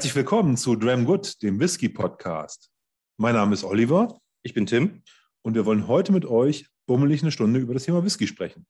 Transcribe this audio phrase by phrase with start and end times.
[0.00, 2.70] Herzlich willkommen zu Dram Good, dem Whisky Podcast.
[3.18, 4.18] Mein Name ist Oliver.
[4.42, 5.02] Ich bin Tim.
[5.42, 8.66] Und wir wollen heute mit euch bummelig eine Stunde über das Thema Whisky sprechen.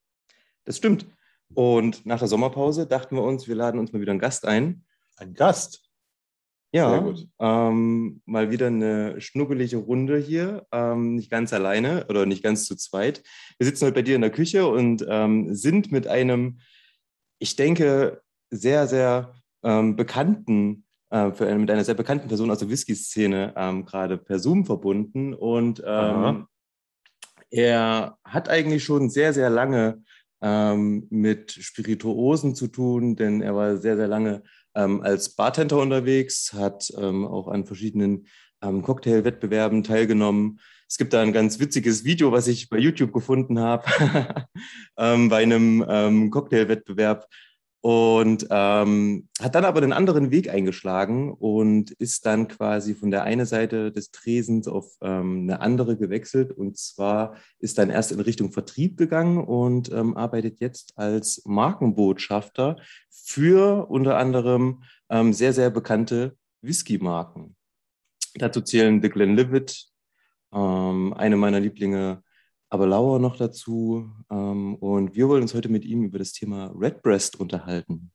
[0.65, 1.07] Das stimmt.
[1.53, 4.83] Und nach der Sommerpause dachten wir uns, wir laden uns mal wieder einen Gast ein.
[5.15, 5.89] Ein Gast?
[6.73, 12.65] Ja, ähm, mal wieder eine schnuggelige Runde hier, ähm, nicht ganz alleine oder nicht ganz
[12.65, 13.23] zu zweit.
[13.57, 16.59] Wir sitzen heute bei dir in der Küche und ähm, sind mit einem,
[17.39, 23.53] ich denke, sehr, sehr ähm, bekannten für, mit einer sehr bekannten Person aus der Whisky-Szene
[23.57, 25.33] ähm, gerade per Zoom verbunden.
[25.33, 26.47] Und ähm,
[27.49, 30.01] er hat eigentlich schon sehr, sehr lange
[30.41, 36.53] ähm, mit Spirituosen zu tun, denn er war sehr, sehr lange ähm, als Bartender unterwegs,
[36.53, 38.27] hat ähm, auch an verschiedenen
[38.63, 40.59] ähm, Cocktailwettbewerben teilgenommen.
[40.87, 43.85] Es gibt da ein ganz witziges Video, was ich bei YouTube gefunden habe,
[44.95, 47.27] bei einem Cocktailwettbewerb,
[47.81, 53.23] und ähm, hat dann aber einen anderen Weg eingeschlagen und ist dann quasi von der
[53.23, 58.19] einen Seite des Tresens auf ähm, eine andere gewechselt und zwar ist dann erst in
[58.19, 62.77] Richtung Vertrieb gegangen und ähm, arbeitet jetzt als Markenbotschafter
[63.09, 67.55] für unter anderem ähm, sehr, sehr bekannte Whisky-Marken.
[68.35, 69.87] Dazu zählen The Glenlivet,
[70.53, 72.21] ähm, eine meiner Lieblinge
[72.71, 74.09] aber Lauer noch dazu.
[74.31, 78.11] Ähm, und wir wollen uns heute mit ihm über das Thema Redbreast unterhalten.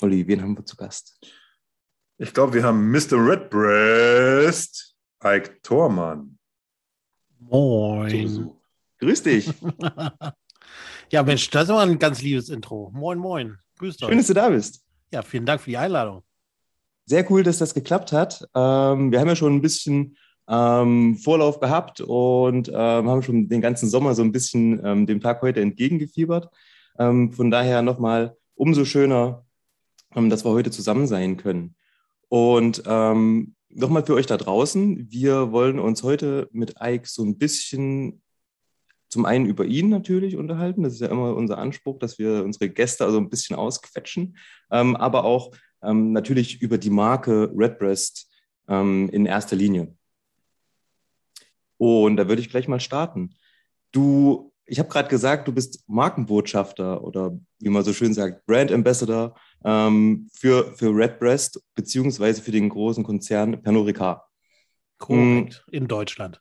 [0.00, 1.18] Olli, wen haben wir zu Gast?
[2.18, 3.12] Ich glaube, wir haben Mr.
[3.12, 6.38] Redbreast, Ike Thormann.
[7.38, 8.50] Moin.
[8.98, 9.52] Grüß dich.
[11.12, 12.90] ja, Mensch, das war ein ganz liebes Intro.
[12.92, 13.58] Moin, moin.
[13.78, 14.08] Grüß euch.
[14.08, 14.84] Schön, dass du da bist.
[15.12, 16.24] Ja, vielen Dank für die Einladung.
[17.06, 18.40] Sehr cool, dass das geklappt hat.
[18.56, 20.16] Ähm, wir haben ja schon ein bisschen
[20.48, 25.20] ähm, Vorlauf gehabt und ähm, haben schon den ganzen Sommer so ein bisschen ähm, dem
[25.20, 26.48] Tag heute entgegengefiebert.
[26.98, 29.44] Ähm, von daher nochmal umso schöner,
[30.14, 31.74] ähm, dass wir heute zusammen sein können.
[32.28, 37.38] Und ähm, nochmal für euch da draußen, wir wollen uns heute mit Ike so ein
[37.38, 38.20] bisschen
[39.08, 40.82] zum einen über ihn natürlich unterhalten.
[40.82, 44.38] Das ist ja immer unser Anspruch, dass wir unsere Gäste also ein bisschen ausquetschen,
[44.70, 48.30] aber auch natürlich über die Marke Redbreast
[48.66, 49.94] in erster Linie.
[51.82, 53.34] Und da würde ich gleich mal starten.
[53.90, 58.70] Du, ich habe gerade gesagt, du bist Markenbotschafter oder wie man so schön sagt, Brand
[58.70, 59.34] Ambassador
[59.64, 64.22] ähm, für, für Redbreast beziehungsweise für den großen Konzern Pernod Ricard.
[64.98, 65.72] Korrekt, hm.
[65.72, 66.40] in Deutschland.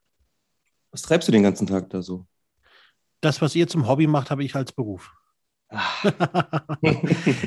[0.91, 2.27] Was treibst du den ganzen Tag da so?
[3.21, 5.11] Das, was ihr zum Hobby macht, habe ich als Beruf.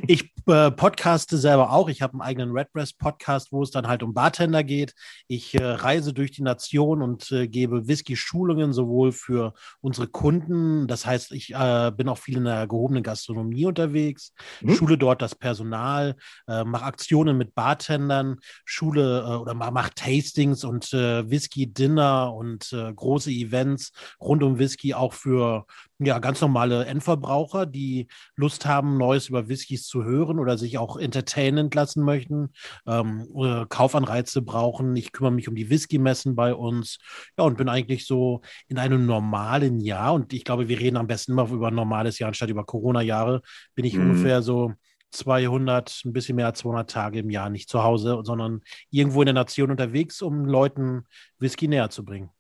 [0.06, 1.88] ich äh, podcaste selber auch.
[1.88, 4.94] Ich habe einen eigenen Redbreast Podcast, wo es dann halt um Bartender geht.
[5.28, 10.86] Ich äh, reise durch die Nation und äh, gebe Whisky-Schulungen sowohl für unsere Kunden.
[10.86, 14.74] Das heißt, ich äh, bin auch viel in der gehobenen Gastronomie unterwegs, mhm.
[14.74, 16.16] schule dort das Personal,
[16.48, 23.92] äh, mache Aktionen mit Bartendern, schule äh, oder mache Tastings und Whisky-Dinner und große Events
[24.20, 25.66] rund um Whisky auch für
[25.98, 30.96] ja, ganz normale Endverbraucher, die Lust haben, Neues über Whiskys zu hören oder sich auch
[30.96, 32.50] entertainend lassen möchten,
[32.86, 34.96] ähm, oder Kaufanreize brauchen.
[34.96, 36.98] Ich kümmere mich um die Whisky-Messen bei uns.
[37.38, 41.06] Ja, und bin eigentlich so in einem normalen Jahr, und ich glaube, wir reden am
[41.06, 43.42] besten immer über ein normales Jahr anstatt über Corona-Jahre,
[43.74, 44.10] bin ich mhm.
[44.10, 44.72] ungefähr so
[45.12, 49.26] 200, ein bisschen mehr als 200 Tage im Jahr nicht zu Hause, sondern irgendwo in
[49.26, 51.04] der Nation unterwegs, um Leuten
[51.38, 52.30] Whisky näher zu bringen.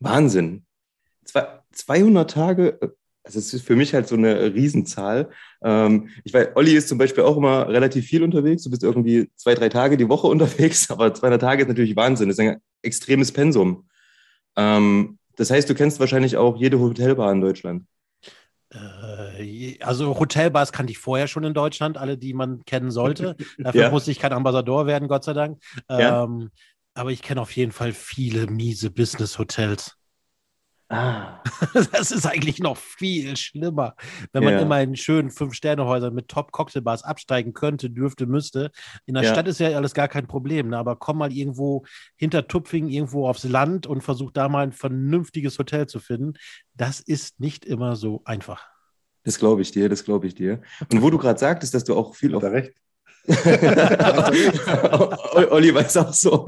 [0.00, 0.64] Wahnsinn.
[1.72, 2.88] 200 Tage äh,
[3.24, 5.30] also es ist für mich halt so eine Riesenzahl.
[5.62, 8.64] Ähm, ich weiß, Olli ist zum Beispiel auch immer relativ viel unterwegs.
[8.64, 12.28] Du bist irgendwie zwei, drei Tage die Woche unterwegs, aber 200 Tage ist natürlich Wahnsinn.
[12.28, 13.88] Das ist ein extremes Pensum.
[14.56, 17.84] Ähm, das heißt, du kennst wahrscheinlich auch jede Hotelbar in Deutschland.
[18.70, 23.36] Äh, also Hotelbars kannte ich vorher schon in Deutschland, alle, die man kennen sollte.
[23.58, 23.90] Dafür ja.
[23.90, 25.62] musste ich kein Ambassador werden, Gott sei Dank.
[25.88, 26.24] Ja.
[26.24, 26.50] Ähm,
[26.94, 29.96] aber ich kenne auf jeden Fall viele miese Business-Hotels.
[30.92, 31.42] Ah.
[31.92, 33.94] Das ist eigentlich noch viel schlimmer.
[34.32, 34.60] Wenn man ja.
[34.60, 38.70] immer in schönen Fünf-Sterne-Häusern mit Top-Cocktailbars absteigen könnte, dürfte, müsste.
[39.06, 39.32] In der ja.
[39.32, 40.68] Stadt ist ja alles gar kein Problem.
[40.68, 40.78] Ne?
[40.78, 41.84] Aber komm mal irgendwo
[42.16, 46.34] hinter Tupfing, irgendwo aufs Land und versuch da mal ein vernünftiges Hotel zu finden.
[46.74, 48.68] Das ist nicht immer so einfach.
[49.24, 50.60] Das glaube ich dir, das glaube ich dir.
[50.90, 52.72] Und wo du gerade sagtest, dass du auch viel auf, recht.
[55.50, 56.44] Olli weiß auch so,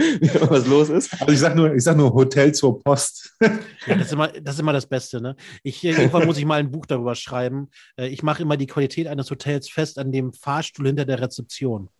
[0.48, 1.12] was los ist.
[1.20, 3.36] Also ich sage nur, sag nur Hotel zur Post.
[3.40, 5.20] ja, das ist, immer, das ist immer das Beste.
[5.20, 5.36] Ne?
[5.62, 7.70] Ich, irgendwann muss ich mal ein Buch darüber schreiben.
[7.96, 11.90] Äh, ich mache immer die Qualität eines Hotels fest an dem Fahrstuhl hinter der Rezeption.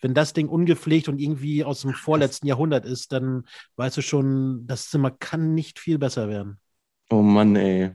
[0.00, 3.44] Wenn das Ding ungepflegt und irgendwie aus dem vorletzten Jahrhundert ist, dann
[3.76, 6.58] weißt du schon, das Zimmer kann nicht viel besser werden.
[7.10, 7.92] Oh Mann, ey.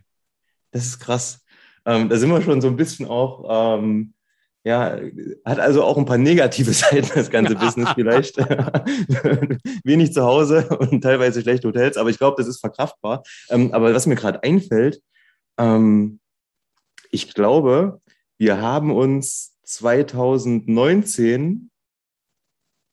[0.71, 1.43] Das ist krass.
[1.85, 4.13] Ähm, da sind wir schon so ein bisschen auch ähm,
[4.63, 4.97] ja,
[5.43, 8.37] hat also auch ein paar negative Seiten, das ganze Business vielleicht.
[9.83, 13.23] Wenig zu Hause und teilweise schlechte Hotels, aber ich glaube, das ist verkraftbar.
[13.49, 15.01] Ähm, aber was mir gerade einfällt,
[15.57, 16.19] ähm,
[17.11, 18.01] ich glaube,
[18.37, 21.69] wir haben uns 2019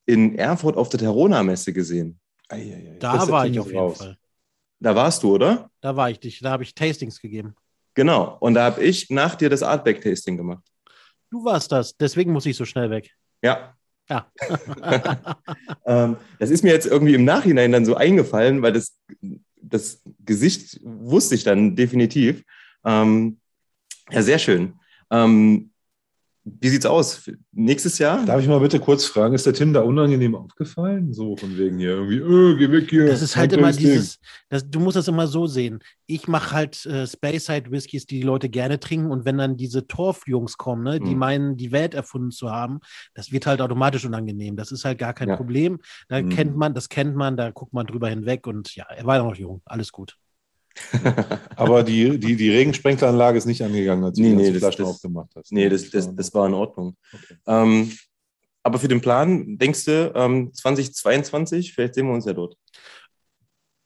[0.06, 2.18] in Erfurt auf der Terona-Messe gesehen.
[2.48, 2.96] Eieiei.
[2.98, 3.98] Da war ich auf jeden raus.
[3.98, 4.16] Fall.
[4.80, 5.70] Da warst du, oder?
[5.80, 6.40] Da war ich dich.
[6.40, 7.54] Da habe ich Tastings gegeben.
[7.94, 8.36] Genau.
[8.40, 10.64] Und da habe ich nach dir das Artback-Tasting gemacht.
[11.30, 11.96] Du warst das.
[11.96, 13.10] Deswegen muss ich so schnell weg.
[13.42, 13.74] Ja.
[14.08, 14.30] Ja.
[15.86, 18.98] ähm, das ist mir jetzt irgendwie im Nachhinein dann so eingefallen, weil das,
[19.60, 22.42] das Gesicht wusste ich dann definitiv.
[22.84, 23.38] Ähm,
[24.10, 24.74] ja, sehr schön.
[25.10, 25.70] Ähm,
[26.60, 27.30] wie sieht's aus?
[27.52, 28.24] Nächstes Jahr?
[28.24, 31.12] Darf ich mal bitte kurz fragen, ist der Tim da unangenehm aufgefallen?
[31.12, 33.06] So von wegen hier irgendwie, öh, geh weg hier.
[33.06, 34.18] Das ist halt immer dieses,
[34.48, 35.80] das, du musst das immer so sehen.
[36.06, 39.86] Ich mache halt äh, Speyside Whiskys, die die Leute gerne trinken und wenn dann diese
[39.86, 41.18] Torfjungs kommen, ne, die mhm.
[41.18, 42.80] meinen, die Welt erfunden zu haben,
[43.14, 44.56] das wird halt automatisch unangenehm.
[44.56, 45.36] Das ist halt gar kein ja.
[45.36, 45.78] Problem.
[46.08, 46.28] Da mhm.
[46.30, 49.22] kennt man, das kennt man, da guckt man drüber hinweg und ja, er war ja
[49.22, 50.16] noch jung, alles gut.
[51.56, 54.94] Aber die, die, die Regensprenkleranlage ist nicht angegangen, als du nee, nee, die Flaschen das,
[54.94, 55.52] aufgemacht hast.
[55.52, 56.96] Nee, das, das, das war in Ordnung.
[57.12, 57.36] Okay.
[57.46, 57.92] Ähm,
[58.62, 62.56] aber für den Plan, denkst du, ähm, 2022, vielleicht sehen wir uns ja dort.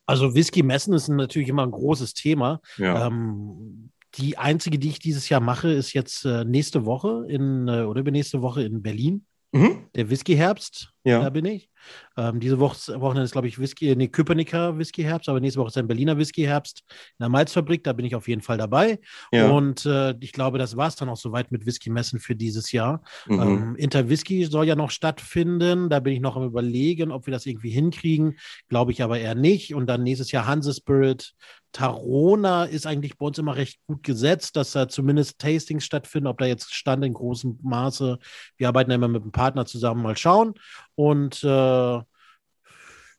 [0.07, 2.61] Also Whisky-Messen ist natürlich immer ein großes Thema.
[2.77, 3.07] Ja.
[3.07, 7.83] Ähm, die einzige, die ich dieses Jahr mache, ist jetzt äh, nächste Woche in, äh,
[7.83, 9.25] oder übernächste Woche in Berlin.
[9.53, 9.87] Mhm.
[9.95, 11.23] Der Whisky-Herbst, ja.
[11.23, 11.71] da bin ich.
[12.17, 15.79] Ähm, diese Woche, Wochenende ist, glaube ich, Whisky, nee, Köpenicker Whisky-Herbst, aber nächste Woche ist
[15.79, 19.01] ein Berliner Whisky-Herbst in der Malzfabrik, da bin ich auf jeden Fall dabei.
[19.33, 19.49] Ja.
[19.51, 23.03] Und äh, ich glaube, das war es dann auch soweit mit Whisky-Messen für dieses Jahr.
[23.27, 23.41] Mhm.
[23.41, 27.47] Ähm, Interwhisky soll ja noch stattfinden, da bin ich noch am überlegen, ob wir das
[27.47, 28.39] irgendwie hinkriegen,
[28.69, 29.75] glaube ich aber eher nicht.
[29.75, 31.35] Und dann nächstes Jahr Hanse Spirit,
[31.73, 36.39] Tarona ist eigentlich bei uns immer recht gut gesetzt, dass da zumindest Tastings stattfinden, ob
[36.39, 38.19] da jetzt Stand in großem Maße.
[38.57, 40.55] Wir arbeiten ja immer mit einem Partner zusammen, mal schauen.
[40.95, 42.05] Und äh, ja,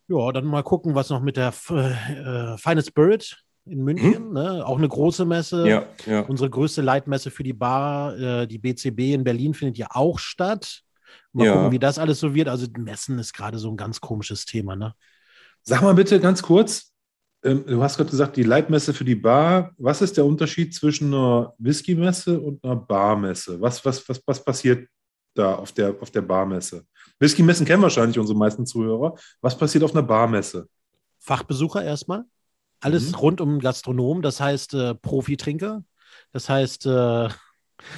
[0.07, 4.33] dann mal gucken, was noch mit der äh, Final Spirit in München, mhm.
[4.33, 4.65] ne?
[4.65, 5.67] auch eine große Messe.
[5.67, 6.21] Ja, ja.
[6.21, 10.81] Unsere größte Leitmesse für die Bar, äh, die BCB in Berlin, findet ja auch statt.
[11.31, 11.53] Mal ja.
[11.53, 12.49] gucken, wie das alles so wird.
[12.49, 14.75] Also Messen ist gerade so ein ganz komisches Thema.
[14.75, 14.93] Ne?
[15.61, 16.92] Sag mal bitte ganz kurz,
[17.43, 19.73] ähm, du hast gerade gesagt, die Leitmesse für die Bar.
[19.77, 23.59] Was ist der Unterschied zwischen einer Whisky-Messe und einer Barmesse?
[23.59, 24.87] Was, was, was, was passiert
[25.33, 26.85] da auf der, auf der Barmesse?
[27.19, 29.15] Whisky-Messen kennen wahrscheinlich unsere meisten Zuhörer.
[29.41, 30.67] Was passiert auf einer Barmesse?
[31.19, 32.23] Fachbesucher erstmal.
[32.79, 33.15] Alles mhm.
[33.15, 35.83] rund um Gastronom, das heißt äh, Profitrinker.
[36.31, 37.29] Das heißt, äh,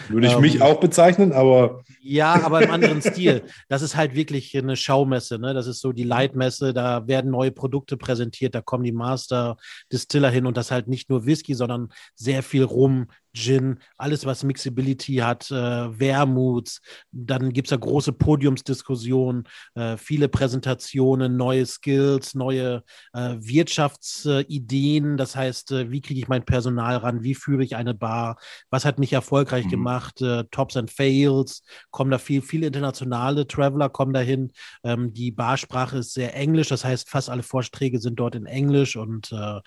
[0.09, 1.83] würde ich ähm, mich auch bezeichnen, aber.
[2.01, 3.43] Ja, aber im anderen Stil.
[3.67, 5.39] Das ist halt wirklich eine Schaumesse.
[5.39, 5.53] Ne?
[5.53, 6.73] Das ist so die Leitmesse.
[6.73, 8.55] Da werden neue Produkte präsentiert.
[8.55, 9.57] Da kommen die Master
[9.91, 14.43] Distiller hin und das halt nicht nur Whisky, sondern sehr viel Rum, Gin, alles, was
[14.43, 15.53] Mixability hat, äh,
[15.99, 16.81] Wermuts.
[17.11, 19.43] Dann gibt es da große Podiumsdiskussionen,
[19.75, 22.83] äh, viele Präsentationen, neue Skills, neue
[23.13, 25.17] äh, Wirtschaftsideen.
[25.17, 27.23] das heißt, äh, wie kriege ich mein Personal ran?
[27.23, 28.37] Wie führe ich eine Bar?
[28.69, 29.69] Was hat mich erfolgreich mhm.
[29.69, 30.21] gemacht?
[30.21, 31.61] Äh, Tops and Fails.
[31.91, 34.51] Kommen da viel, viele internationale Traveler kommen dahin.
[34.83, 36.69] Ähm, die Barsprache ist sehr englisch.
[36.69, 39.59] Das heißt, fast alle Vorträge sind dort in Englisch und äh,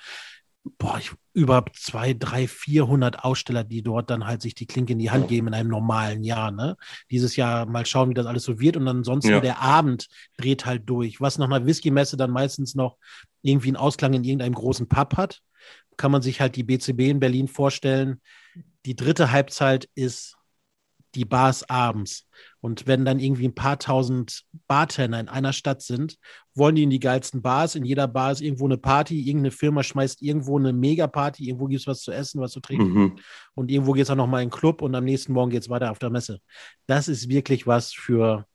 [0.76, 4.98] boah, ich, über zwei, drei, vierhundert Aussteller, die dort dann halt sich die Klinke in
[4.98, 6.50] die Hand geben in einem normalen Jahr.
[6.50, 6.76] Ne?
[7.10, 8.76] Dieses Jahr mal schauen, wie das alles so wird.
[8.76, 9.40] Und ansonsten ja.
[9.40, 11.20] der Abend dreht halt durch.
[11.20, 12.96] Was nach einer Whisky-Messe dann meistens noch
[13.42, 15.40] irgendwie einen Ausklang in irgendeinem großen Pub hat,
[15.96, 18.20] kann man sich halt die BCB in Berlin vorstellen.
[18.86, 20.37] Die dritte Halbzeit ist
[21.18, 22.26] die Bars abends.
[22.60, 26.16] Und wenn dann irgendwie ein paar tausend Bartender in einer Stadt sind,
[26.54, 27.74] wollen die in die geilsten Bars.
[27.74, 29.20] In jeder Bar ist irgendwo eine Party.
[29.20, 31.48] Irgendeine Firma schmeißt irgendwo eine Megaparty.
[31.48, 32.92] Irgendwo gibt es was zu essen, was zu trinken.
[32.92, 33.18] Mhm.
[33.54, 35.62] Und irgendwo geht es auch noch mal in den Club und am nächsten Morgen geht
[35.62, 36.40] es weiter auf der Messe.
[36.86, 38.46] Das ist wirklich was für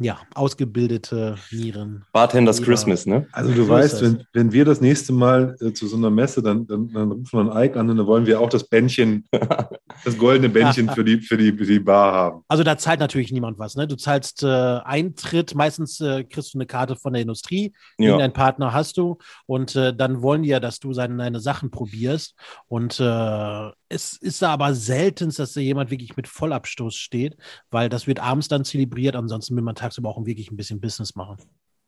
[0.00, 2.04] ja, ausgebildete Nieren.
[2.12, 2.70] Bartenders Nieder.
[2.72, 3.26] Christmas, ne?
[3.32, 6.42] Also du so weißt, wenn, wenn wir das nächste Mal äh, zu so einer Messe,
[6.42, 9.26] dann, dann, dann rufen wir einen Ike an und dann wollen wir auch das Bändchen,
[10.04, 12.44] das goldene Bändchen für die, für, die, für die Bar haben.
[12.48, 13.86] Also da zahlt natürlich niemand was, ne?
[13.86, 18.06] Du zahlst äh, Eintritt, meistens äh, kriegst du eine Karte von der Industrie, ja.
[18.06, 21.70] irgendeinen Partner hast du und äh, dann wollen die ja, dass du seine, deine Sachen
[21.70, 22.34] probierst
[22.68, 27.36] und äh, es ist aber selten, dass da jemand wirklich mit Vollabstoß steht,
[27.70, 31.16] weil das wird abends dann zelebriert, ansonsten will man tagsüber auch wirklich ein bisschen Business
[31.16, 31.38] machen.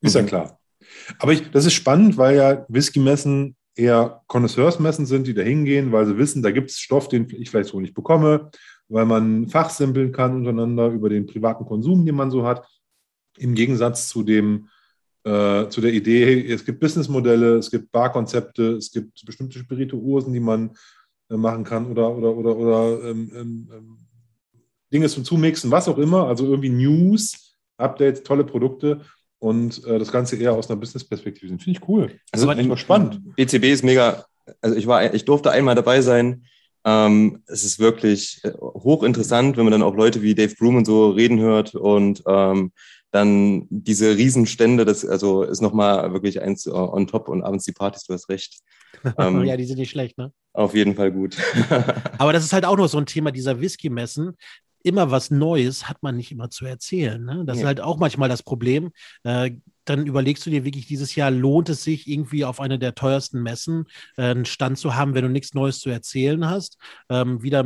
[0.00, 0.58] Ist ja klar.
[1.20, 6.06] Aber ich, das ist spannend, weil ja Whisky-Messen eher Connoisseursmessen sind, die da hingehen, weil
[6.06, 8.50] sie wissen, da gibt es Stoff, den ich vielleicht so nicht bekomme,
[8.88, 12.66] weil man fachsimpeln kann untereinander über den privaten Konsum, den man so hat.
[13.38, 14.68] Im Gegensatz zu dem,
[15.24, 20.40] äh, zu der Idee, es gibt Businessmodelle, es gibt Barkonzepte, es gibt bestimmte Spirituosen, die
[20.40, 20.76] man
[21.28, 23.98] machen kann oder, oder, oder, oder ähm, ähm, ähm,
[24.92, 26.26] Dinge zum Zumixen, was auch immer.
[26.28, 29.00] Also irgendwie News, Updates, tolle Produkte
[29.38, 31.62] und äh, das Ganze eher aus einer Business-Perspektive sind.
[31.62, 32.12] Finde ich cool.
[32.30, 33.34] Also war spannend.
[33.36, 34.24] BCB ist mega,
[34.60, 36.44] also ich war, ich durfte einmal dabei sein.
[36.84, 40.84] Ähm, es ist wirklich äh, hochinteressant, wenn man dann auch Leute wie Dave Broom und
[40.84, 42.72] so reden hört und ähm,
[43.12, 48.04] dann diese Riesenstände, das also ist nochmal wirklich eins on top und abends die Partys,
[48.04, 48.60] du hast recht.
[49.18, 50.32] Ähm, ja, die sind nicht schlecht, ne?
[50.52, 51.36] Auf jeden Fall gut.
[52.18, 54.36] Aber das ist halt auch noch so ein Thema dieser Whisky-Messen
[54.84, 57.22] immer was Neues hat man nicht immer zu erzählen.
[57.24, 57.44] Ne?
[57.46, 57.62] Das ja.
[57.62, 58.90] ist halt auch manchmal das Problem.
[59.24, 59.52] Äh,
[59.84, 63.42] dann überlegst du dir wirklich dieses Jahr, lohnt es sich irgendwie auf eine der teuersten
[63.42, 63.86] Messen
[64.16, 66.78] äh, einen Stand zu haben, wenn du nichts Neues zu erzählen hast.
[67.08, 67.64] Ähm, wieder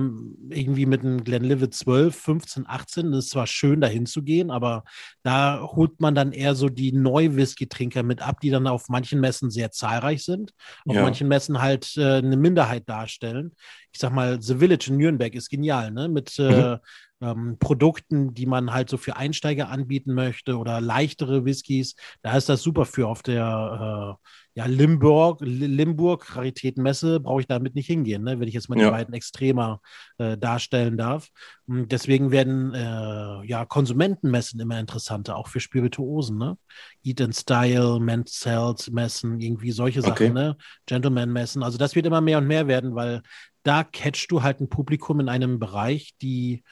[0.51, 3.13] irgendwie mit einem Glenlivet 12, 15, 18.
[3.13, 4.85] Das ist zwar schön, dahin zu gehen, aber
[5.23, 9.51] da holt man dann eher so die Neu-Whisky-Trinker mit ab, die dann auf manchen Messen
[9.51, 10.53] sehr zahlreich sind,
[10.87, 11.03] auf ja.
[11.03, 13.53] manchen Messen halt äh, eine Minderheit darstellen.
[13.93, 16.09] Ich sag mal, The Village in Nürnberg ist genial, ne?
[16.09, 16.79] Mit äh, mhm
[17.21, 21.95] ähm, Produkten, die man halt so für Einsteiger anbieten möchte oder leichtere Whiskys.
[22.23, 27.75] Da ist das super für auf der äh, ja, Limburg, Limburg Raritätenmesse brauche ich damit
[27.75, 28.41] nicht hingehen, ne?
[28.41, 28.87] wenn ich jetzt mal ja.
[28.87, 29.81] die beiden Extremer
[30.17, 31.29] äh, darstellen darf.
[31.67, 36.39] Und deswegen werden äh, ja Konsumentenmessen immer interessanter, auch für Spirituosen.
[36.39, 36.57] Ne?
[37.05, 40.31] Eat and Style, Men's Health Messen, irgendwie solche Sachen, okay.
[40.31, 40.57] ne?
[40.87, 41.63] Gentleman Messen.
[41.63, 43.21] Also das wird immer mehr und mehr werden, weil
[43.63, 46.63] da catchst du halt ein Publikum in einem Bereich, die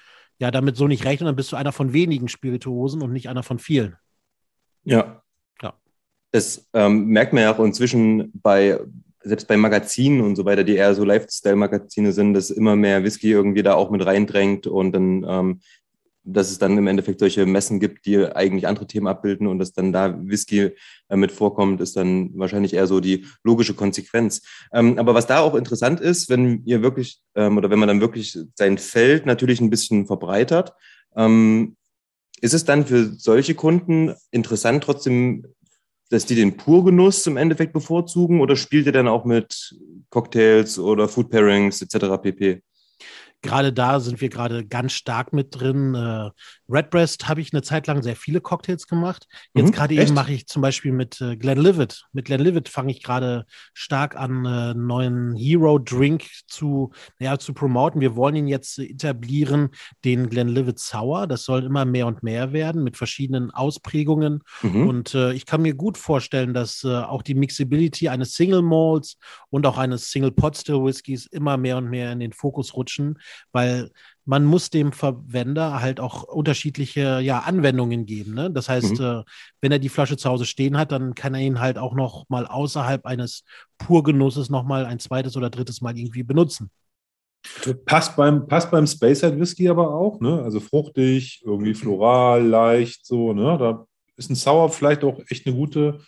[0.44, 3.42] ja damit so nicht rechnen, dann bist du einer von wenigen Spirituosen und nicht einer
[3.42, 3.96] von vielen.
[4.84, 5.22] Ja.
[5.62, 5.74] Ja.
[6.30, 8.78] Das ähm, merkt man ja auch inzwischen bei,
[9.22, 13.30] selbst bei Magazinen und so weiter, die eher so Lifestyle-Magazine sind, dass immer mehr Whisky
[13.30, 15.60] irgendwie da auch mit reindrängt und dann ähm,
[16.24, 19.72] dass es dann im Endeffekt solche Messen gibt, die eigentlich andere Themen abbilden und dass
[19.72, 20.70] dann da Whisky
[21.08, 24.42] äh, mit vorkommt, ist dann wahrscheinlich eher so die logische Konsequenz.
[24.72, 28.00] Ähm, aber was da auch interessant ist, wenn ihr wirklich ähm, oder wenn man dann
[28.00, 30.72] wirklich sein Feld natürlich ein bisschen verbreitert,
[31.14, 31.76] ähm,
[32.40, 35.46] ist es dann für solche Kunden interessant trotzdem,
[36.10, 39.74] dass die den Purgenuss im Endeffekt bevorzugen oder spielt ihr dann auch mit
[40.10, 42.22] Cocktails oder Food Pairings etc.
[42.22, 42.62] pp?
[43.44, 45.94] Gerade da sind wir gerade ganz stark mit drin.
[45.94, 46.30] Äh,
[46.68, 49.28] Redbreast habe ich eine Zeit lang sehr viele Cocktails gemacht.
[49.54, 52.06] Jetzt mhm, gerade eben mache ich zum Beispiel mit äh, Glenlivet.
[52.12, 58.00] Mit Glenlivet fange ich gerade stark an, äh, neuen Hero Drink zu, ja, zu promoten.
[58.00, 59.70] Wir wollen ihn jetzt etablieren,
[60.04, 61.26] den Glenlivet Sour.
[61.26, 64.42] Das soll immer mehr und mehr werden mit verschiedenen Ausprägungen.
[64.62, 64.88] Mhm.
[64.88, 69.18] Und äh, ich kann mir gut vorstellen, dass äh, auch die Mixability eines Single Malts
[69.50, 73.18] und auch eines Single Pot Still Whiskys immer mehr und mehr in den Fokus rutschen
[73.52, 73.90] weil
[74.24, 78.34] man muss dem Verwender halt auch unterschiedliche ja, Anwendungen geben.
[78.34, 78.50] Ne?
[78.50, 79.04] Das heißt, mhm.
[79.04, 79.22] äh,
[79.60, 82.28] wenn er die Flasche zu Hause stehen hat, dann kann er ihn halt auch noch
[82.28, 83.44] mal außerhalb eines
[83.78, 86.70] Purgenusses noch mal ein zweites oder drittes Mal irgendwie benutzen.
[87.84, 90.42] Passt beim, passt beim Speyside Whisky aber auch, ne?
[90.42, 93.58] Also fruchtig, irgendwie floral, leicht, so, ne?
[93.58, 93.86] Da
[94.16, 96.00] ist ein Sour vielleicht auch echt eine gute,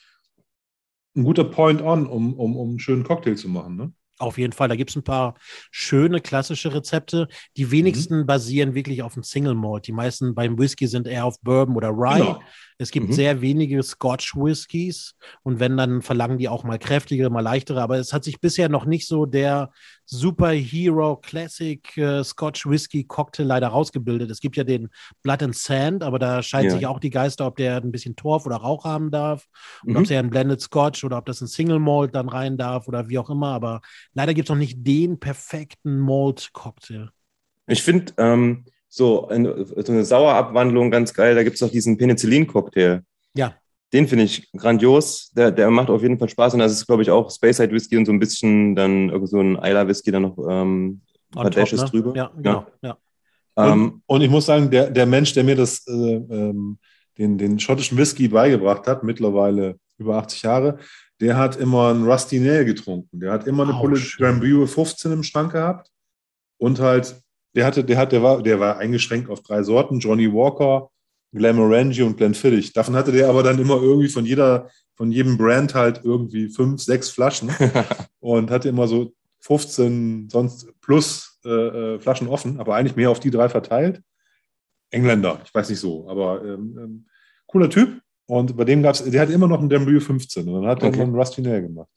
[1.14, 3.92] ein guter Point-on, um, um, um einen schönen Cocktail zu machen, ne?
[4.18, 5.34] Auf jeden Fall, da gibt es ein paar
[5.70, 7.28] schöne klassische Rezepte.
[7.56, 8.26] Die wenigsten mhm.
[8.26, 9.86] basieren wirklich auf dem Single Malt.
[9.86, 12.18] Die meisten beim Whisky sind eher auf Bourbon oder Rye.
[12.18, 12.40] Genau.
[12.78, 13.12] Es gibt mhm.
[13.12, 17.82] sehr wenige Scotch Whiskys und wenn, dann verlangen die auch mal kräftigere, mal leichtere.
[17.82, 19.70] Aber es hat sich bisher noch nicht so der
[20.06, 24.30] Superhero Classic äh, Scotch Whisky Cocktail leider rausgebildet.
[24.30, 24.88] Es gibt ja den
[25.22, 26.76] Blood and Sand, aber da scheiden ja.
[26.76, 29.46] sich auch die Geister, ob der ein bisschen Torf oder Rauch haben darf
[29.84, 29.96] und mhm.
[29.96, 33.08] ob der ein Blended Scotch oder ob das ein Single Malt dann rein darf oder
[33.08, 33.48] wie auch immer.
[33.48, 33.80] Aber
[34.14, 37.10] leider gibt es noch nicht den perfekten Malt Cocktail.
[37.66, 41.34] Ich finde, ähm, so, eine, so eine Sauerabwandlung, ganz geil.
[41.34, 43.02] Da gibt es auch diesen Penicillin-Cocktail.
[43.34, 43.54] Ja.
[43.92, 45.30] Den finde ich grandios.
[45.36, 46.54] Der, der macht auf jeden Fall Spaß.
[46.54, 49.40] Und das ist, glaube ich, auch Speyside Whisky und so ein bisschen dann irgend so
[49.40, 51.00] ein Isla Whisky dann noch ähm,
[51.34, 51.88] ein paar Dashes ne?
[51.88, 52.16] drüber.
[52.16, 52.66] Ja, genau.
[52.82, 52.88] Ja.
[52.88, 52.98] ja.
[53.54, 56.78] Und, ähm, und, ich muss sagen, der, der Mensch, der mir das, äh, ähm,
[57.16, 60.78] den, den schottischen Whisky beigebracht hat, mittlerweile über 80 Jahre,
[61.20, 63.20] der hat immer einen Rusty Nail getrunken.
[63.20, 65.90] Der hat immer eine Pulle Grand 15 im Schrank gehabt
[66.58, 67.16] und halt
[67.56, 70.90] der hatte, der hat, der war, der war eingeschränkt auf drei Sorten: Johnny Walker,
[71.36, 72.72] Glamorangi und Glenfiddich.
[72.72, 76.82] Davon hatte der aber dann immer irgendwie von jeder, von jedem Brand halt irgendwie fünf,
[76.82, 77.50] sechs Flaschen
[78.20, 83.20] und hatte immer so 15 sonst plus äh, äh, Flaschen offen, aber eigentlich mehr auf
[83.20, 84.02] die drei verteilt.
[84.90, 87.06] Engländer, ich weiß nicht so, aber ähm, ähm,
[87.46, 88.00] cooler Typ.
[88.26, 90.82] Und bei dem gab es, der hat immer noch einen Dembrio 15 und dann hat
[90.82, 90.98] okay.
[90.98, 91.90] er einen Rusty Nail gemacht.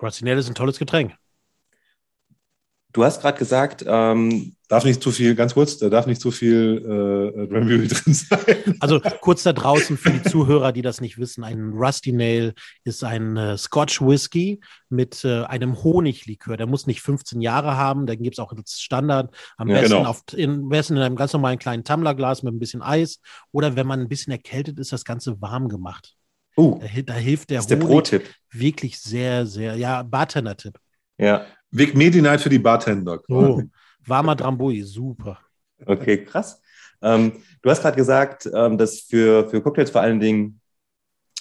[0.00, 1.14] Rusty Nail ist ein tolles Getränk.
[2.96, 6.32] Du hast gerade gesagt, ähm, Darf nicht zu viel, ganz kurz, da darf nicht zu
[6.32, 8.74] viel äh, Drambury drin sein.
[8.80, 13.04] Also kurz da draußen für die Zuhörer, die das nicht wissen, ein Rusty Nail ist
[13.04, 16.56] ein äh, Scotch Whisky mit äh, einem Honiglikör.
[16.56, 19.32] Der muss nicht 15 Jahre haben, den gibt es auch als Standard.
[19.56, 20.08] Am Ja, besten, genau.
[20.08, 23.20] auf, in, am besten in einem ganz normalen kleinen Tumblerglas mit ein bisschen Eis.
[23.52, 26.16] Oder wenn man ein bisschen erkältet ist, das Ganze warm gemacht.
[26.56, 28.24] Oh, Da, da hilft der das ist der Pro-Tipp.
[28.50, 30.78] wirklich sehr, sehr, ja, Bartender-Tipp.
[31.18, 31.46] Ja,
[31.76, 33.20] Vic Medi Night für die Bartender.
[33.28, 33.62] Oh,
[34.06, 35.38] warmer Drambuie, super.
[35.84, 36.60] okay, krass.
[37.02, 40.60] Ähm, du hast gerade gesagt, ähm, dass für, für Cocktails vor allen Dingen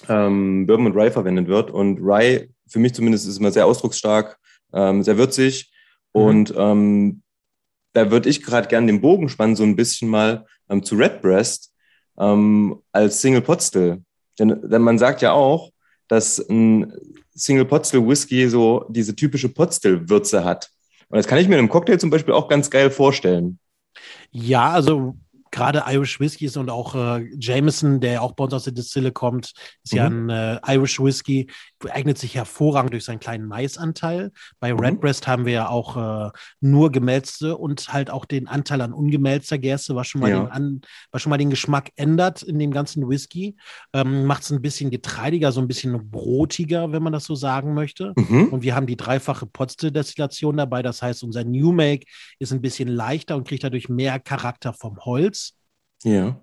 [0.10, 1.72] ähm, Bourbon und Rye verwendet wird.
[1.72, 4.38] Und Rye, für mich zumindest, ist immer sehr ausdrucksstark,
[4.74, 5.72] ähm, sehr würzig.
[6.14, 6.22] Mhm.
[6.22, 7.22] Und ähm,
[7.94, 11.72] da würde ich gerade gerne den Bogen spannen, so ein bisschen mal ähm, zu Redbreast
[12.18, 14.04] ähm, als Single Pot Still.
[14.38, 15.72] Denn, denn man sagt ja auch,
[16.10, 16.92] dass ein
[17.36, 20.70] Single Pot Still Whisky so diese typische Pot Still Würze hat.
[21.10, 23.60] Und das kann ich mir in einem Cocktail zum Beispiel auch ganz geil vorstellen.
[24.32, 25.16] Ja, also
[25.52, 29.12] gerade Irish Whiskys und auch äh, Jameson, der ja auch bei uns aus der Distille
[29.12, 31.50] kommt, ist ja ein äh, Irish Whisky,
[31.92, 34.32] eignet sich hervorragend durch seinen kleinen Maisanteil.
[34.60, 34.80] Bei Mhm.
[34.80, 39.58] Redbreast haben wir ja auch äh, nur gemälzte und halt auch den Anteil an ungemälzter
[39.58, 40.40] Gerste, was schon mal, Ja.
[40.44, 43.56] den, an, was schon mal den Geschmack ändert in dem ganzen Whisky.
[43.94, 47.74] Ähm, Macht es ein bisschen getreidiger, so ein bisschen brotiger, wenn man das so sagen
[47.74, 48.14] möchte.
[48.16, 48.50] Mhm.
[48.50, 50.82] Und wir haben die dreifache Potstill-Destillation dabei.
[50.82, 52.06] Das heißt, unser New Make
[52.40, 55.54] ist ein bisschen leichter und kriegt dadurch mehr Charakter vom Holz.
[56.04, 56.40] Ja.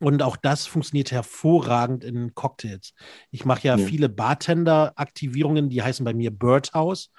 [0.00, 2.94] Und auch das funktioniert hervorragend in Cocktails.
[3.30, 3.86] Ich mache ja, Ja.
[3.86, 7.10] viele Bartender-Aktivierungen, die heißen bei mir Birdhouse.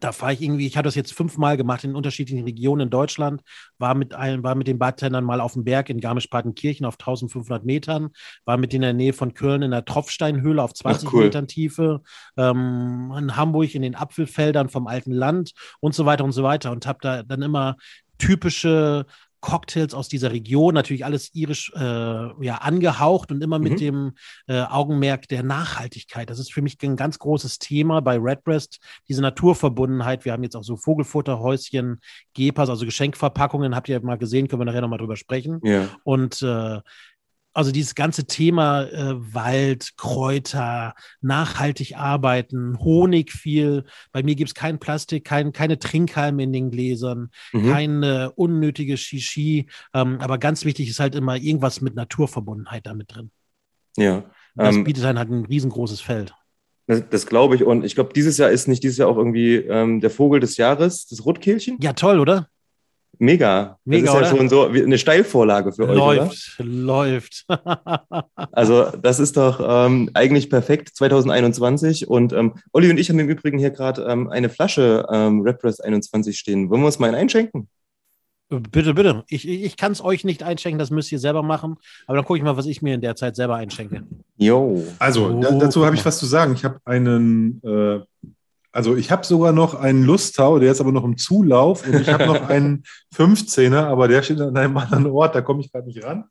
[0.00, 3.42] Da fahre ich irgendwie, ich habe das jetzt fünfmal gemacht in unterschiedlichen Regionen in Deutschland,
[3.76, 7.62] war mit, einem, war mit den Bartendern mal auf dem Berg in Garmisch-Partenkirchen auf 1500
[7.66, 8.08] Metern,
[8.46, 11.24] war mit denen in der Nähe von Köln in der Tropfsteinhöhle auf 20 cool.
[11.24, 12.00] Metern Tiefe,
[12.38, 16.72] ähm, in Hamburg in den Apfelfeldern vom alten Land und so weiter und so weiter
[16.72, 17.76] und habe da dann immer
[18.16, 19.04] typische
[19.42, 23.76] Cocktails aus dieser Region, natürlich alles irisch äh, ja, angehaucht und immer mit Mhm.
[23.76, 24.12] dem
[24.46, 26.30] äh, Augenmerk der Nachhaltigkeit.
[26.30, 28.78] Das ist für mich ein ganz großes Thema bei Redbreast,
[29.08, 30.24] diese Naturverbundenheit.
[30.24, 32.00] Wir haben jetzt auch so Vogelfutterhäuschen,
[32.34, 35.60] Gepas, also Geschenkverpackungen, habt ihr mal gesehen, können wir nachher nochmal drüber sprechen.
[35.64, 35.88] Ja.
[36.04, 36.80] Und äh,
[37.54, 43.84] also dieses ganze Thema äh, Wald, Kräuter, nachhaltig arbeiten, Honig viel.
[44.12, 47.70] Bei mir gibt es kein Plastik, kein, keine Trinkhalme in den Gläsern, Mhm.
[47.70, 49.66] keine unnötige Shishi.
[49.94, 53.30] Ähm, aber ganz wichtig ist halt immer irgendwas mit Naturverbundenheit damit drin.
[53.96, 54.24] ja.
[54.54, 56.34] Das Ähm, bietet dann halt ein riesengroßes Feld.
[56.86, 57.64] das das glaube ich.
[57.64, 60.58] Und ich glaube, dieses Jahr ist nicht dieses Jahr auch irgendwie ähm, der Vogel des
[60.58, 61.78] Jahres, das Rotkehlchen.
[61.80, 62.48] Ja, toll, oder?
[63.18, 63.78] Mega.
[63.84, 64.38] Mega, das ist ja oder?
[64.38, 66.14] schon so eine Steilvorlage für euch, oder?
[66.16, 67.46] läuft, läuft.
[68.52, 72.08] Also das ist doch ähm, eigentlich perfekt 2021.
[72.08, 75.82] Und ähm, Olli und ich haben im Übrigen hier gerade ähm, eine Flasche ähm, Redbreast
[75.84, 76.68] 21 stehen.
[76.68, 77.68] Wollen wir uns mal einen einschenken?
[78.60, 79.24] bitte, bitte.
[79.28, 81.76] Ich, ich, kann es euch nicht einschenken, das müsst ihr selber machen.
[82.06, 84.02] Aber dann gucke ich mal, was ich mir in der Zeit selber einschenke.
[84.36, 84.84] Jo.
[84.98, 86.54] Also, Oh, dazu habe ich was zu sagen.
[86.54, 88.00] Ich habe einen, äh,
[88.72, 92.08] also ich habe sogar noch einen Lusttau, der ist aber noch im Zulauf und ich
[92.08, 95.86] habe noch einen 15er, aber der steht an einem anderen Ort, da komme ich gerade
[95.86, 96.24] nicht ran.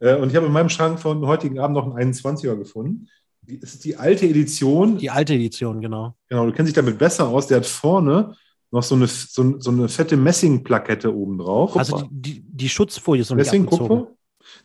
[0.00, 3.08] Äh, und ich habe in meinem Schrank von heutigen Abend noch einen 21er gefunden.
[3.46, 4.98] Es ist die alte Edition.
[4.98, 6.14] Die alte Edition, genau.
[6.28, 7.46] Genau, du kennst dich damit besser aus.
[7.46, 8.34] Der hat vorne
[8.70, 11.76] noch so eine, so, so eine fette Messingplakette oben drauf.
[11.76, 13.88] Also die, die, die Schutzfolie ist noch nicht Messing, abgezogen.
[13.88, 14.14] Kupfer?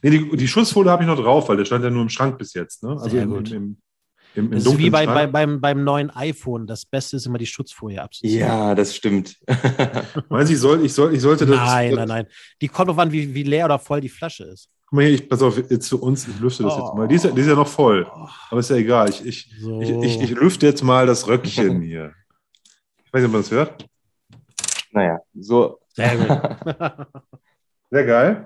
[0.01, 2.37] Nee, die, die Schutzfolie habe ich noch drauf, weil der stand ja nur im Schrank
[2.37, 2.83] bis jetzt.
[2.83, 2.91] Ne?
[2.91, 3.51] Also Sehr im, gut.
[3.51, 3.77] im,
[4.35, 6.65] im, im, Das ist wie bei, bei, beim, beim neuen iPhone.
[6.67, 8.39] Das Beste ist immer die Schutzfolie abzuziehen.
[8.39, 9.37] Ja, das stimmt.
[10.29, 11.55] Meinst du, ich, soll, ich, soll, ich sollte das.
[11.57, 12.27] Nein, das, nein, nein.
[12.61, 14.69] Die kommt drauf an, wie, wie leer oder voll die Flasche ist.
[14.87, 16.79] Guck mal hier, ich, pass auf, jetzt für uns, ich lüfte das Oh.
[16.85, 17.07] jetzt mal.
[17.07, 19.09] Die ist, ja- die ist ja noch voll, Oh, aber ist ja egal.
[19.09, 19.81] Ich, ich, so.
[19.81, 22.13] ich, ich, ich lüfte jetzt mal das Röckchen hier.
[23.05, 23.85] Ich weiß nicht, ob man das hört.
[24.91, 25.79] naja, so.
[25.93, 26.27] Sehr gut.
[27.91, 28.45] Sehr geil.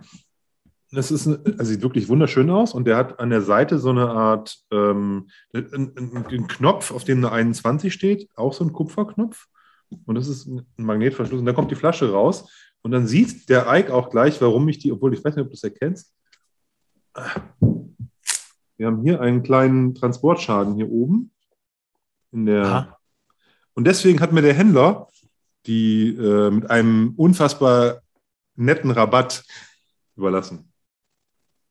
[0.91, 4.09] Das ist, also sieht wirklich wunderschön aus und der hat an der Seite so eine
[4.09, 9.47] Art ähm, einen, Knopf, auf dem eine 21 steht, auch so ein Kupferknopf.
[10.05, 11.39] Und das ist ein Magnetverschluss.
[11.39, 12.49] Und da kommt die Flasche raus.
[12.81, 15.49] Und dann sieht der Ike auch gleich, warum ich die, obwohl ich weiß nicht, ob
[15.49, 16.13] du das erkennst.
[18.77, 21.31] Wir haben hier einen kleinen Transportschaden hier oben.
[22.31, 22.97] In der, Aha.
[23.73, 25.07] und deswegen hat mir der Händler
[25.67, 28.01] die äh, mit einem unfassbar
[28.55, 29.43] netten Rabatt
[30.15, 30.71] überlassen.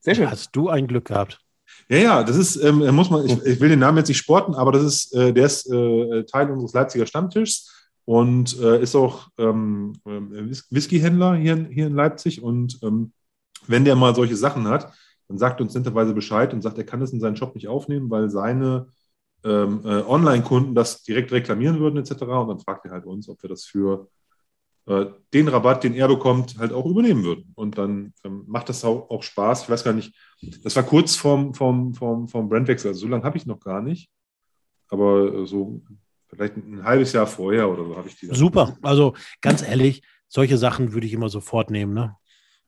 [0.06, 0.30] Sehr schön.
[0.30, 1.40] Hast du ein Glück gehabt?
[1.88, 4.54] Ja, ja, das ist, ähm, muss man, ich, ich will den Namen jetzt nicht sporten,
[4.54, 9.26] aber das ist, äh, der ist äh, Teil unseres Leipziger Stammtischs und äh, ist auch
[9.36, 12.40] ähm, ähm, Whis- Whiskyhändler hier, in- hier in Leipzig.
[12.40, 13.12] Und ähm,
[13.66, 14.92] wenn der mal solche Sachen hat,
[15.26, 18.08] dann sagt uns netterweise Bescheid und sagt, er kann das in seinen Shop nicht aufnehmen,
[18.08, 18.86] weil seine
[19.44, 22.42] ähm, äh, Online-Kunden das direkt reklamieren würden, etc.
[22.42, 24.06] Und dann fragt er halt uns, ob wir das für
[24.86, 27.52] äh, den Rabatt, den er bekommt, halt auch übernehmen würden.
[27.54, 29.64] Und dann ähm, macht das auch, auch, Spaß.
[29.64, 30.14] Ich weiß gar nicht,
[30.62, 33.82] das war kurz vorm, vorm, vorm, vorm Brandwechsel, also so lange habe ich noch gar
[33.82, 34.08] nicht.
[34.88, 35.82] Aber äh, so
[36.28, 38.26] vielleicht ein halbes Jahr vorher oder so habe ich die.
[38.26, 38.76] Super.
[38.82, 41.92] Also ganz ehrlich, solche Sachen würde ich immer sofort nehmen.
[41.92, 42.14] Ne?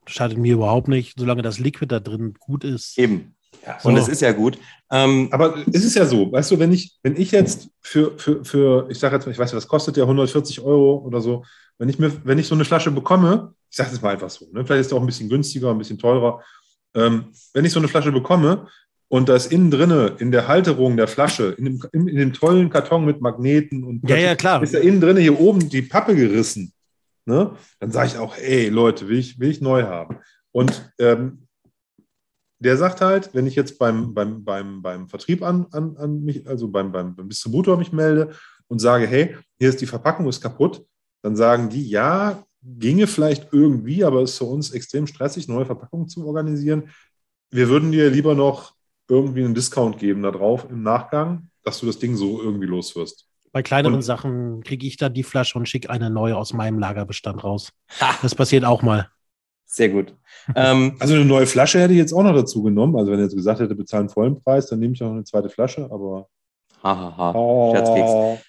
[0.06, 2.98] Schadet mir überhaupt nicht, solange das Liquid da drin gut ist.
[2.98, 3.36] Eben.
[3.64, 3.88] Ja, so.
[3.88, 4.58] Und es ist ja gut.
[4.90, 8.44] Ähm, aber es ist ja so, weißt du, wenn ich, wenn ich jetzt für, für,
[8.44, 11.44] für ich sage jetzt mal, ich weiß nicht, was kostet der 140 Euro oder so,
[11.78, 14.46] wenn ich mir, wenn ich so eine Flasche bekomme, ich sage es mal einfach so,
[14.52, 16.42] ne, vielleicht ist es auch ein bisschen günstiger, ein bisschen teurer.
[16.94, 18.66] Ähm, wenn ich so eine Flasche bekomme
[19.08, 22.32] und da ist innen drinne in der Halterung der Flasche, in dem, in, in dem
[22.32, 24.62] tollen Karton mit Magneten und ja, ja, klar.
[24.62, 26.72] ist da innen drinne hier oben die Pappe gerissen,
[27.26, 30.18] ne, dann sage ich auch, ey Leute, will ich, will ich neu haben.
[30.50, 31.46] Und ähm,
[32.60, 36.46] der sagt halt, wenn ich jetzt beim, beim, beim, beim Vertrieb an, an, an mich,
[36.48, 38.32] also beim, beim, beim Distributor mich melde
[38.66, 40.84] und sage, hey, hier ist die Verpackung, ist kaputt,
[41.22, 45.66] dann sagen die, ja, ginge vielleicht irgendwie, aber es ist für uns extrem stressig, neue
[45.66, 46.90] Verpackungen zu organisieren.
[47.50, 48.74] Wir würden dir lieber noch
[49.08, 53.26] irgendwie einen Discount geben da drauf im Nachgang, dass du das Ding so irgendwie loswirst.
[53.52, 56.78] Bei kleineren und, Sachen kriege ich dann die Flasche und schicke eine neue aus meinem
[56.78, 57.72] Lagerbestand raus.
[58.22, 59.08] Das passiert auch mal.
[59.64, 60.14] Sehr gut.
[60.54, 62.96] Ähm, also eine neue Flasche hätte ich jetzt auch noch dazu genommen.
[62.96, 65.48] Also wenn er jetzt gesagt hätte, bezahlen vollen Preis, dann nehme ich auch eine zweite
[65.48, 66.28] Flasche, aber.
[66.82, 67.32] Hahaha, ha, ha.
[67.34, 67.74] oh.
[67.74, 68.44] Scherzkeks.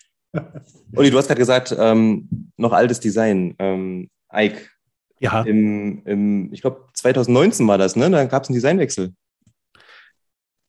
[0.95, 3.55] Olli, du hast gerade gesagt, ähm, noch altes Design.
[3.59, 4.69] Ähm, Ike.
[5.19, 5.41] Ja.
[5.41, 8.09] Im, im ich glaube, 2019 war das, ne?
[8.09, 9.13] Da gab es einen Designwechsel.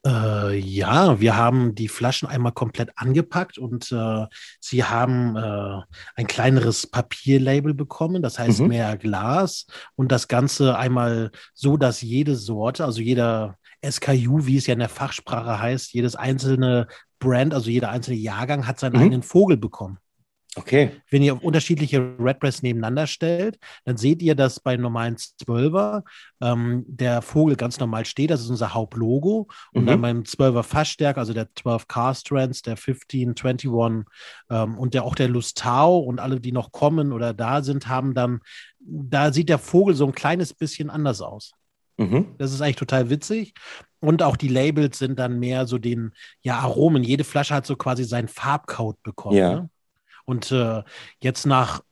[0.07, 4.27] Äh, ja, wir haben die Flaschen einmal komplett angepackt und äh,
[4.59, 5.83] sie haben äh,
[6.15, 8.69] ein kleineres Papierlabel bekommen, das heißt mhm.
[8.69, 14.67] mehr Glas und das Ganze einmal so, dass jede Sorte, also jeder SKU, wie es
[14.67, 16.87] ja in der Fachsprache heißt, jedes einzelne
[17.21, 19.03] Brand, also jeder einzelne Jahrgang hat seinen mhm.
[19.03, 19.99] eigenen Vogel bekommen.
[20.57, 20.91] Okay.
[21.09, 26.03] Wenn ihr unterschiedliche Redbreasts nebeneinander stellt, dann seht ihr, dass bei normalen 12er
[26.41, 28.31] ähm, der Vogel ganz normal steht.
[28.31, 29.49] Das ist unser Hauptlogo.
[29.73, 29.87] Und mhm.
[29.87, 33.71] dann beim 12er Fassstärke, also der 12 Car Strands, der 15, 21
[34.51, 38.15] ähm, und der, auch der Lustau und alle, die noch kommen oder da sind, haben
[38.15, 38.41] dann,
[38.81, 41.53] da sieht der Vogel so ein kleines bisschen anders aus.
[41.97, 42.35] Mhm.
[42.39, 43.55] Das ist eigentlich total witzig.
[44.01, 47.03] Und auch die Labels sind dann mehr so den ja, Aromen.
[47.03, 49.37] Jede Flasche hat so quasi seinen Farbcode bekommen.
[49.37, 49.55] Ja.
[49.55, 49.71] Ne?
[50.25, 50.83] Und äh,
[51.21, 51.83] jetzt nach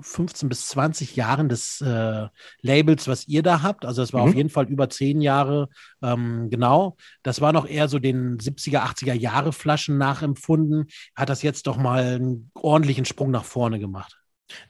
[0.00, 2.28] 15 bis 20 Jahren des äh,
[2.60, 3.84] Labels, was ihr da habt.
[3.84, 4.28] Also das war mhm.
[4.28, 5.68] auf jeden Fall über zehn Jahre
[6.02, 6.96] ähm, genau.
[7.22, 10.86] Das war noch eher so den 70er, 80er Jahre Flaschen nachempfunden.
[11.16, 14.18] Hat das jetzt doch mal einen ordentlichen Sprung nach vorne gemacht.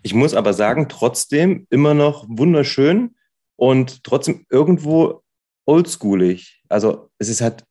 [0.02, 3.16] Ich muss aber sagen, trotzdem immer noch wunderschön
[3.56, 5.22] und trotzdem irgendwo
[5.64, 6.62] oldschoolig.
[6.68, 7.64] Also es ist halt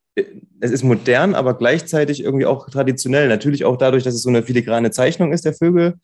[0.59, 3.27] es ist modern, aber gleichzeitig irgendwie auch traditionell.
[3.27, 5.95] Natürlich auch dadurch, dass es so eine filigrane Zeichnung ist, der Vögel.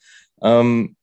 [0.42, 0.96] Ähm,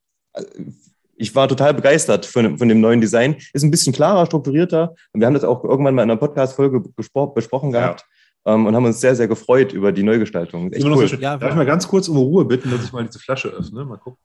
[1.15, 3.35] ich war total begeistert von, von, dem neuen Design.
[3.53, 4.95] Ist ein bisschen klarer, strukturierter.
[5.13, 8.05] Wir haben das auch irgendwann mal in einer Podcast-Folge besprochen gehabt
[8.45, 8.55] ja.
[8.55, 10.73] ähm, und haben uns sehr, sehr gefreut über die Neugestaltung.
[10.73, 11.07] Echt cool.
[11.07, 13.49] So ja, Darf ich mal ganz kurz um Ruhe bitten, dass ich mal diese Flasche
[13.49, 13.85] öffne?
[13.85, 14.19] Mal gucken.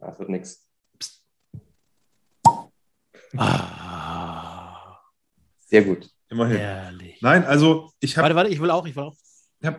[0.00, 0.71] Das wird nichts.
[3.36, 4.98] Ah.
[5.60, 6.10] Sehr gut.
[6.28, 6.56] Immerhin.
[6.56, 7.20] Ehrlich.
[7.20, 8.24] Nein, also ich habe.
[8.24, 9.16] Warte, warte, ich will auch, ich will auch.
[9.62, 9.76] Ja,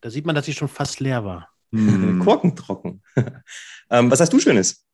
[0.00, 1.48] da sieht man, dass sie schon fast leer war.
[1.72, 2.20] Hm.
[2.24, 3.02] Korkentrocken.
[3.90, 4.84] ähm, was hast du Schönes?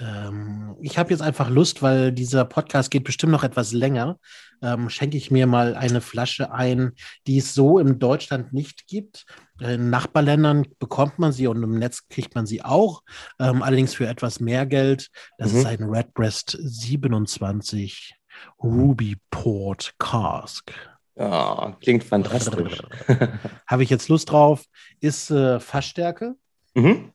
[0.00, 4.18] Ähm, ich habe jetzt einfach Lust, weil dieser Podcast geht bestimmt noch etwas länger.
[4.62, 6.92] Ähm, schenke ich mir mal eine Flasche ein,
[7.26, 9.26] die es so in Deutschland nicht gibt.
[9.60, 13.02] In Nachbarländern bekommt man sie und im Netz kriegt man sie auch,
[13.38, 15.10] ähm, allerdings für etwas mehr Geld.
[15.38, 15.58] Das mhm.
[15.58, 18.14] ist ein Redbreast 27
[18.62, 20.72] Ruby Port Cask.
[21.16, 22.82] Ja, klingt fantastisch.
[23.66, 24.64] Habe ich jetzt Lust drauf.
[25.00, 26.34] Ist äh, Fassstärke.
[26.74, 27.12] Mhm.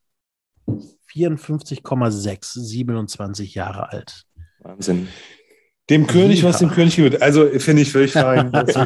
[0.68, 4.26] 54,6, 27 Jahre alt.
[4.60, 5.08] Wahnsinn.
[5.90, 7.22] Dem König, was dem König gebührt.
[7.22, 8.84] Also finde ich völlig fein, dass du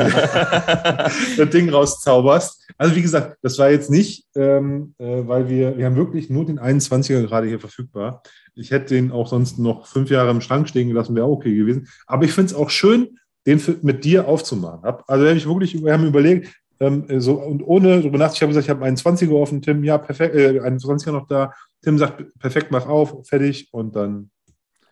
[1.37, 2.61] das Ding rauszauberst.
[2.77, 6.45] Also wie gesagt, das war jetzt nicht, ähm, äh, weil wir, wir haben wirklich nur
[6.45, 8.21] den 21er gerade hier verfügbar.
[8.53, 11.87] Ich hätte den auch sonst noch fünf Jahre im Schrank stehen gelassen, wäre okay gewesen.
[12.05, 14.83] Aber ich finde es auch schön, den für, mit dir aufzumachen.
[15.07, 18.49] Also habe ich wirklich, wir haben überlegt, ähm, so, und ohne darüber nachzudenken, ich habe
[18.49, 21.53] gesagt, ich habe einen 20er offen, Tim, ja, perfekt, äh, einen 20er noch da.
[21.81, 24.29] Tim sagt, perfekt, mach auf, fertig und dann.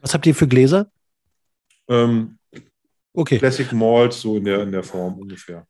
[0.02, 0.90] Was habt ihr für Gläser?
[1.88, 2.38] Ähm,
[3.14, 3.38] okay.
[3.38, 5.66] Classic Malt, so in der, in der Form ungefähr.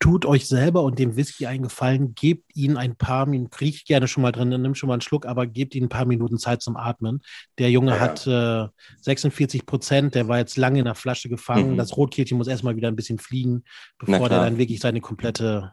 [0.00, 4.06] Tut euch selber und dem Whisky einen Gefallen, gebt ihn ein paar Minuten, riecht gerne
[4.06, 6.60] schon mal drin, nimm schon mal einen Schluck, aber gebt ihm ein paar Minuten Zeit
[6.60, 7.22] zum Atmen.
[7.58, 8.00] Der Junge ja.
[8.00, 8.68] hat äh,
[9.00, 11.72] 46 Prozent, der war jetzt lange in der Flasche gefangen.
[11.72, 11.76] Mhm.
[11.78, 13.64] Das Rotkehlchen muss erstmal wieder ein bisschen fliegen,
[13.98, 15.72] bevor der dann wirklich seine komplette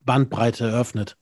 [0.00, 1.16] Bandbreite eröffnet.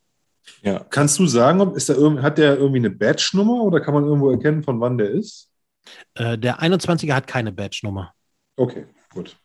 [0.63, 0.87] Ja.
[0.91, 4.31] Kannst du sagen, ob ist da hat der irgendwie eine Badge-Nummer oder kann man irgendwo
[4.31, 5.48] erkennen, von wann der ist?
[6.15, 8.13] Äh, der 21er hat keine Badge-Nummer.
[8.57, 9.37] Okay, gut.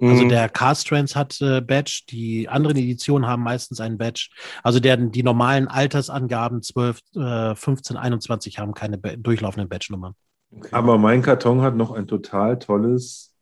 [0.00, 0.30] Also mhm.
[0.30, 4.30] der Cast Trends hat äh, Badge, die anderen Editionen haben meistens einen Badge.
[4.64, 10.14] Also der, die normalen Altersangaben 12, äh, 15, 21 haben keine durchlaufenden Badge-Nummern.
[10.50, 10.68] Okay.
[10.72, 13.36] Aber mein Karton hat noch ein total tolles,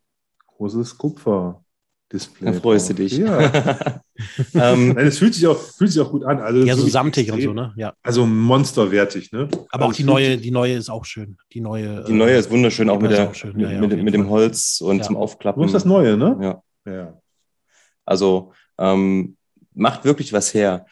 [0.49, 1.65] großes Kupfer.
[2.13, 2.53] Display.
[2.53, 3.17] Da freust du dich.
[3.19, 3.41] Ja.
[4.55, 6.41] ähm, Nein, es fühlt sich, auch, fühlt sich auch gut an.
[6.41, 7.73] Also ja, so samtig und so, ne?
[7.77, 7.95] Ja.
[8.03, 9.49] Also monsterwertig, ne?
[9.71, 11.37] Aber also auch die neue, die neue ist auch schön.
[11.53, 13.57] Die neue, die neue ist wunderschön, auch mit, der, schön.
[13.57, 15.03] mit, ja, mit, mit dem Holz und ja.
[15.05, 15.61] zum Aufklappen.
[15.61, 16.37] Du hast das Neue, ne?
[16.87, 16.93] Ja.
[16.93, 17.21] ja.
[18.05, 19.37] Also ähm,
[19.75, 20.87] macht wirklich was her.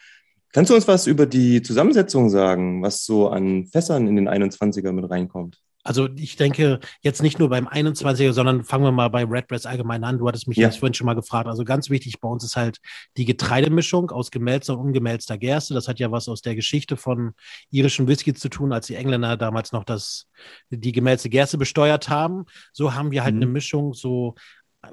[0.51, 4.91] Kannst du uns was über die Zusammensetzung sagen, was so an Fässern in den 21er
[4.91, 5.59] mit reinkommt?
[5.83, 10.03] Also ich denke jetzt nicht nur beim 21er, sondern fangen wir mal bei Redbreast allgemein
[10.03, 10.17] an.
[10.17, 10.67] Du hattest mich ja.
[10.67, 11.47] das vorhin schon mal gefragt.
[11.47, 12.79] Also ganz wichtig bei uns ist halt
[13.15, 15.73] die Getreidemischung aus gemälzter und ungemälzter Gerste.
[15.73, 17.33] Das hat ja was aus der Geschichte von
[17.71, 20.27] irischen Whisky zu tun, als die Engländer damals noch das,
[20.69, 22.45] die gemälzte Gerste besteuert haben.
[22.73, 23.43] So haben wir halt mhm.
[23.43, 24.35] eine Mischung, so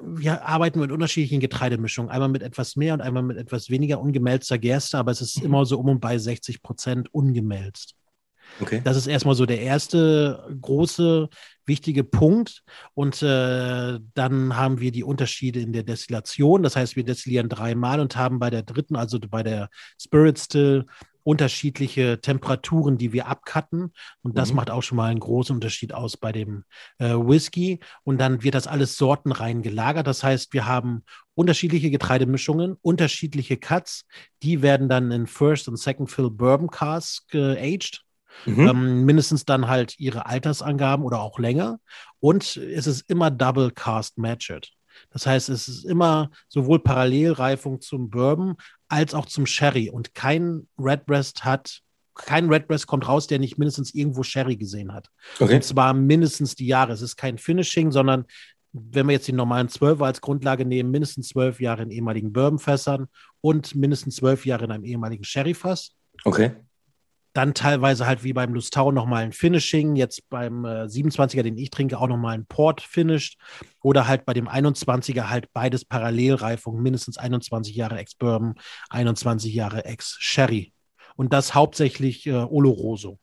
[0.01, 2.11] wir arbeiten mit unterschiedlichen Getreidemischungen.
[2.11, 5.45] Einmal mit etwas mehr und einmal mit etwas weniger ungemälzter Gerste, aber es ist mhm.
[5.45, 7.95] immer so um und bei 60 Prozent ungemälzt.
[8.59, 8.81] Okay.
[8.83, 11.29] Das ist erstmal so der erste große,
[11.65, 12.63] wichtige Punkt.
[12.93, 16.63] Und äh, dann haben wir die Unterschiede in der Destillation.
[16.63, 20.85] Das heißt, wir destillieren dreimal und haben bei der dritten, also bei der Spirit Still,
[21.27, 23.91] unterschiedliche Temperaturen, die wir abcutten.
[24.21, 24.55] Und das mhm.
[24.55, 26.63] macht auch schon mal einen großen Unterschied aus bei dem
[26.99, 27.81] äh, Whisky.
[28.05, 30.07] Und dann wird das alles sortenrein gelagert.
[30.07, 31.03] Das heißt, wir haben
[31.35, 34.05] unterschiedliche Getreidemischungen, unterschiedliche Cuts.
[34.41, 38.06] Die werden dann in First und Second Fill Bourbon Cask geaged.
[38.45, 38.67] Mhm.
[38.67, 41.79] Ähm, mindestens dann halt ihre Altersangaben oder auch länger.
[42.19, 44.71] Und es ist immer Double Cast Matched.
[45.11, 48.55] Das heißt, es ist immer sowohl Parallelreifung zum Bourbon
[48.87, 49.89] als auch zum Sherry.
[49.89, 51.81] Und kein Redbreast hat,
[52.15, 55.09] kein Redbreast kommt raus, der nicht mindestens irgendwo Sherry gesehen hat.
[55.39, 55.55] Okay.
[55.55, 56.93] Und zwar mindestens die Jahre.
[56.93, 58.25] Es ist kein Finishing, sondern
[58.73, 63.07] wenn wir jetzt die normalen Zwölfer als Grundlage nehmen, mindestens zwölf Jahre in ehemaligen Bourbonfässern
[63.41, 65.93] und mindestens zwölf Jahre in einem ehemaligen Sherryfass.
[66.23, 66.51] Okay.
[67.37, 71.69] Dann teilweise halt wie beim Lustau nochmal ein Finishing, jetzt beim äh, 27er, den ich
[71.69, 73.37] trinke, auch nochmal ein Port finished.
[73.83, 78.55] Oder halt bei dem 21er halt beides Parallelreifung, mindestens 21 Jahre Ex-Bourbon,
[78.89, 80.73] 21 Jahre Ex-Sherry.
[81.15, 83.19] Und das hauptsächlich äh, Oloroso.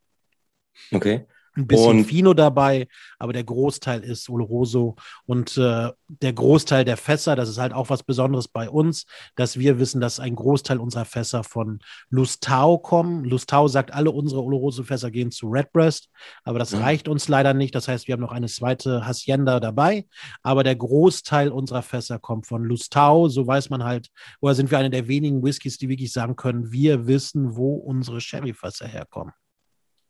[0.93, 2.89] Okay ein bisschen und, Fino dabei,
[3.19, 7.91] aber der Großteil ist Oloroso und äh, der Großteil der Fässer, das ist halt auch
[7.91, 11.79] was Besonderes bei uns, dass wir wissen, dass ein Großteil unserer Fässer von
[12.11, 13.25] Lustau kommen.
[13.25, 16.09] Lustau sagt, alle unsere Oloroso-Fässer gehen zu Redbreast,
[16.43, 16.81] aber das ja.
[16.81, 17.75] reicht uns leider nicht.
[17.75, 20.07] Das heißt, wir haben noch eine zweite Hacienda dabei,
[20.43, 23.29] aber der Großteil unserer Fässer kommt von Lustau.
[23.29, 24.09] So weiß man halt,
[24.41, 28.21] oder sind wir eine der wenigen Whiskys, die wirklich sagen können, wir wissen, wo unsere
[28.21, 29.33] Sherry-Fässer herkommen.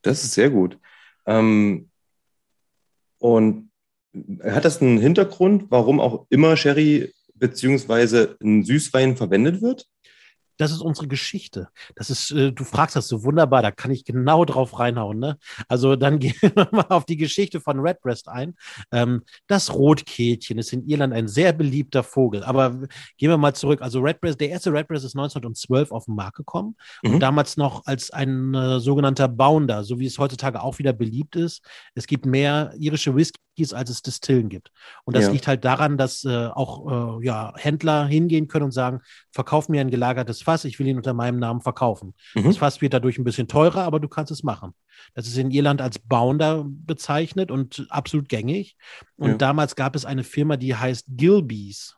[0.03, 0.79] Das ist sehr gut.
[1.27, 1.91] Ähm,
[3.19, 3.71] und
[4.43, 9.87] hat das einen Hintergrund, warum auch immer Sherry beziehungsweise ein Süßwein verwendet wird?
[10.57, 11.69] Das ist unsere Geschichte.
[11.95, 15.19] Das ist, äh, du fragst das so wunderbar, da kann ich genau drauf reinhauen.
[15.19, 15.39] Ne?
[15.69, 18.55] Also dann gehen wir mal auf die Geschichte von Redbreast ein.
[18.93, 22.45] Ähm, das Rotkehlchen ist in Irland ein sehr beliebter Vogel.
[22.45, 22.71] Aber
[23.17, 23.83] gehen wir mal zurück.
[23.83, 27.15] Also Redbreast, der erste Redbreast ist 1912 auf den Markt gekommen mhm.
[27.15, 31.37] und damals noch als ein äh, sogenannter Bounder, so wie es heutzutage auch wieder beliebt
[31.37, 31.63] ist.
[31.95, 33.15] Es gibt mehr irische
[33.55, 34.71] Whiskys, als es Distillen gibt.
[35.05, 35.31] Und das ja.
[35.31, 39.81] liegt halt daran, dass äh, auch äh, ja, Händler hingehen können und sagen, verkauf mir
[39.81, 42.15] ein gelagertes Fass, ich will ihn unter meinem Namen verkaufen.
[42.35, 42.45] Mhm.
[42.45, 44.75] Das Fass wird dadurch ein bisschen teurer, aber du kannst es machen.
[45.15, 48.77] Das ist in Irland als Bounder bezeichnet und absolut gängig.
[49.17, 49.37] Und ja.
[49.37, 51.97] damals gab es eine Firma, die heißt Gilbeys.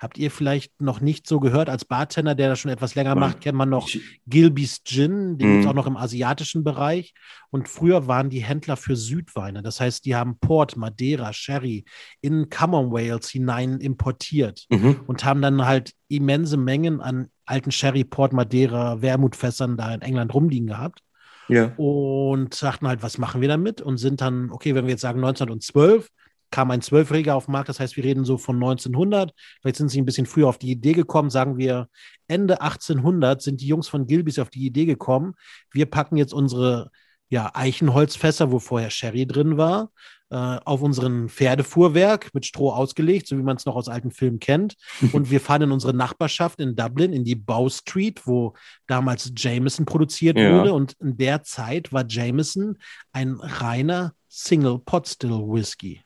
[0.00, 1.68] Habt ihr vielleicht noch nicht so gehört?
[1.68, 3.86] Als Bartender, der das schon etwas länger macht, kennt man noch
[4.26, 5.70] Gilbys Gin, den gibt es mhm.
[5.70, 7.12] auch noch im asiatischen Bereich.
[7.50, 9.62] Und früher waren die Händler für Südweine.
[9.62, 11.84] Das heißt, die haben Port, Madeira, Sherry
[12.22, 15.00] in Commonwealth hinein importiert mhm.
[15.06, 20.32] und haben dann halt immense Mengen an alten Sherry, Port, Madeira, Wermutfässern da in England
[20.32, 21.00] rumliegen gehabt.
[21.48, 21.74] Ja.
[21.76, 23.82] Und sagten halt, was machen wir damit?
[23.82, 26.08] Und sind dann, okay, wenn wir jetzt sagen 1912,
[26.50, 29.32] kam ein Zwölfjähriger auf den Markt, das heißt, wir reden so von 1900.
[29.60, 31.88] Vielleicht sind sie ein bisschen früher auf die Idee gekommen, sagen wir
[32.28, 35.34] Ende 1800 sind die Jungs von Gilbys auf die Idee gekommen,
[35.72, 36.90] wir packen jetzt unsere
[37.30, 39.90] ja, Eichenholzfässer, wo vorher Sherry drin war,
[40.30, 44.40] äh, auf unseren Pferdefuhrwerk mit Stroh ausgelegt, so wie man es noch aus alten Filmen
[44.40, 44.76] kennt.
[45.12, 48.54] Und wir fahren in unsere Nachbarschaft in Dublin, in die Bow Street, wo
[48.86, 50.52] damals Jameson produziert ja.
[50.52, 50.72] wurde.
[50.72, 52.78] Und in der Zeit war Jameson
[53.12, 56.02] ein reiner Single Pot Still Whisky.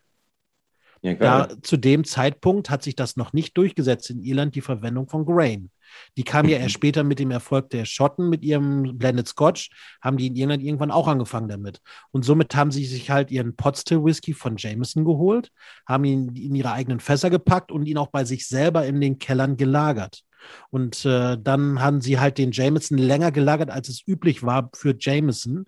[1.04, 5.08] Ja, da, zu dem Zeitpunkt hat sich das noch nicht durchgesetzt in Irland, die Verwendung
[5.08, 5.70] von Grain.
[6.16, 6.62] Die kam ja Mhm.
[6.62, 9.70] erst später mit dem Erfolg der Schotten mit ihrem Blended Scotch,
[10.02, 11.80] haben die in Irland irgendwann auch angefangen damit.
[12.10, 15.50] Und somit haben sie sich halt ihren Potstill Whisky von Jameson geholt,
[15.86, 19.18] haben ihn in ihre eigenen Fässer gepackt und ihn auch bei sich selber in den
[19.18, 20.22] Kellern gelagert.
[20.70, 24.94] Und äh, dann haben sie halt den Jameson länger gelagert, als es üblich war für
[24.98, 25.66] Jameson,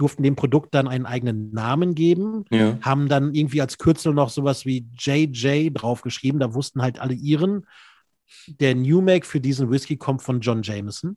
[0.00, 2.78] durften dem Produkt dann einen eigenen Namen geben, Ja.
[2.80, 6.40] haben dann irgendwie als Kürzel noch sowas wie JJ draufgeschrieben.
[6.40, 7.66] Da wussten halt alle ihren.
[8.46, 11.16] Der New Make für diesen Whisky kommt von John Jameson.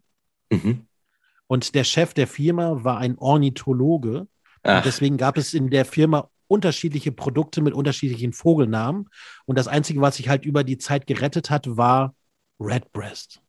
[0.51, 0.85] Mhm.
[1.47, 4.27] Und der Chef der Firma war ein Ornithologe.
[4.65, 9.09] Deswegen gab es in der Firma unterschiedliche Produkte mit unterschiedlichen Vogelnamen.
[9.45, 12.15] Und das Einzige, was sich halt über die Zeit gerettet hat, war
[12.59, 13.41] Redbreast.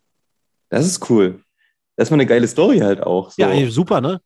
[0.71, 1.41] das ist cool.
[1.97, 3.31] Das ist mal eine geile Story halt auch.
[3.31, 3.41] So.
[3.43, 4.21] Ja, super, ne?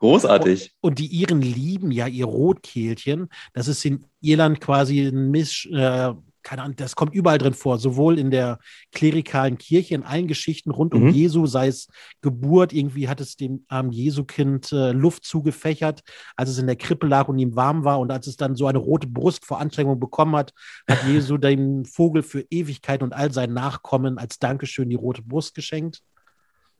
[0.00, 0.72] Großartig.
[0.80, 3.28] Und die Iren lieben ja ihr Rotkehlchen.
[3.52, 7.78] Das ist in Irland quasi ein Misch, äh, keine Ahnung, das kommt überall drin vor,
[7.78, 8.58] sowohl in der
[8.92, 11.10] klerikalen Kirche, in allen Geschichten rund um Mhm.
[11.10, 11.88] Jesu, sei es
[12.22, 16.00] Geburt, irgendwie hat es dem armen Jesukind äh, Luft zugefächert,
[16.34, 18.66] als es in der Krippe lag und ihm warm war und als es dann so
[18.66, 20.54] eine rote Brust vor Anstrengung bekommen hat,
[20.88, 25.54] hat Jesu den Vogel für Ewigkeit und all seinen Nachkommen als Dankeschön die rote Brust
[25.54, 26.00] geschenkt.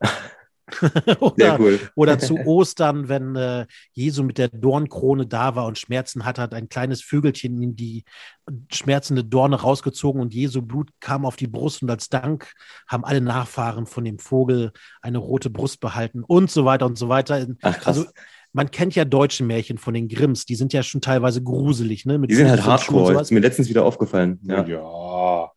[1.20, 1.80] Oder, cool.
[1.94, 6.54] oder zu Ostern, wenn äh, Jesu mit der Dornkrone da war und Schmerzen hatte, hat
[6.54, 8.04] ein kleines Vögelchen ihm die
[8.72, 12.52] schmerzende Dorne rausgezogen und Jesu Blut kam auf die Brust und als Dank
[12.88, 17.09] haben alle Nachfahren von dem Vogel eine rote Brust behalten und so weiter und so
[17.09, 17.46] weiter.
[17.62, 17.98] Ach, krass.
[17.98, 18.11] Also
[18.52, 22.18] man kennt ja deutsche Märchen von den Grimms, die sind ja schon teilweise gruselig, ne?
[22.18, 23.20] Mit die sind halt hardcore.
[23.20, 24.40] Ist mir letztens wieder aufgefallen.
[24.42, 24.64] Ja.
[24.66, 25.49] Ja.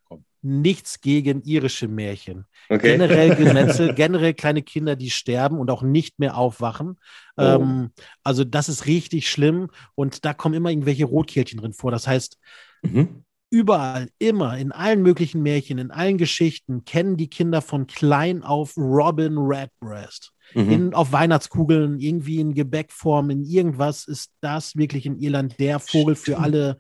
[0.45, 2.45] Nichts gegen irische Märchen.
[2.69, 2.91] Okay.
[2.97, 6.99] Generell Gemetzel, generell kleine Kinder, die sterben und auch nicht mehr aufwachen.
[7.37, 7.41] Oh.
[7.41, 7.91] Ähm,
[8.23, 11.91] also das ist richtig schlimm und da kommen immer irgendwelche Rotkehlchen drin vor.
[11.91, 12.37] Das heißt,
[12.81, 13.23] Mhm.
[13.49, 18.75] überall, immer, in allen möglichen Märchen, in allen Geschichten kennen die Kinder von klein auf
[18.75, 20.31] Robin Redbreast.
[20.53, 20.69] Mhm.
[20.71, 26.15] In, auf Weihnachtskugeln, irgendwie in Gebäckform, in irgendwas ist das wirklich in Irland der Vogel
[26.15, 26.39] für Stimmt.
[26.45, 26.77] alle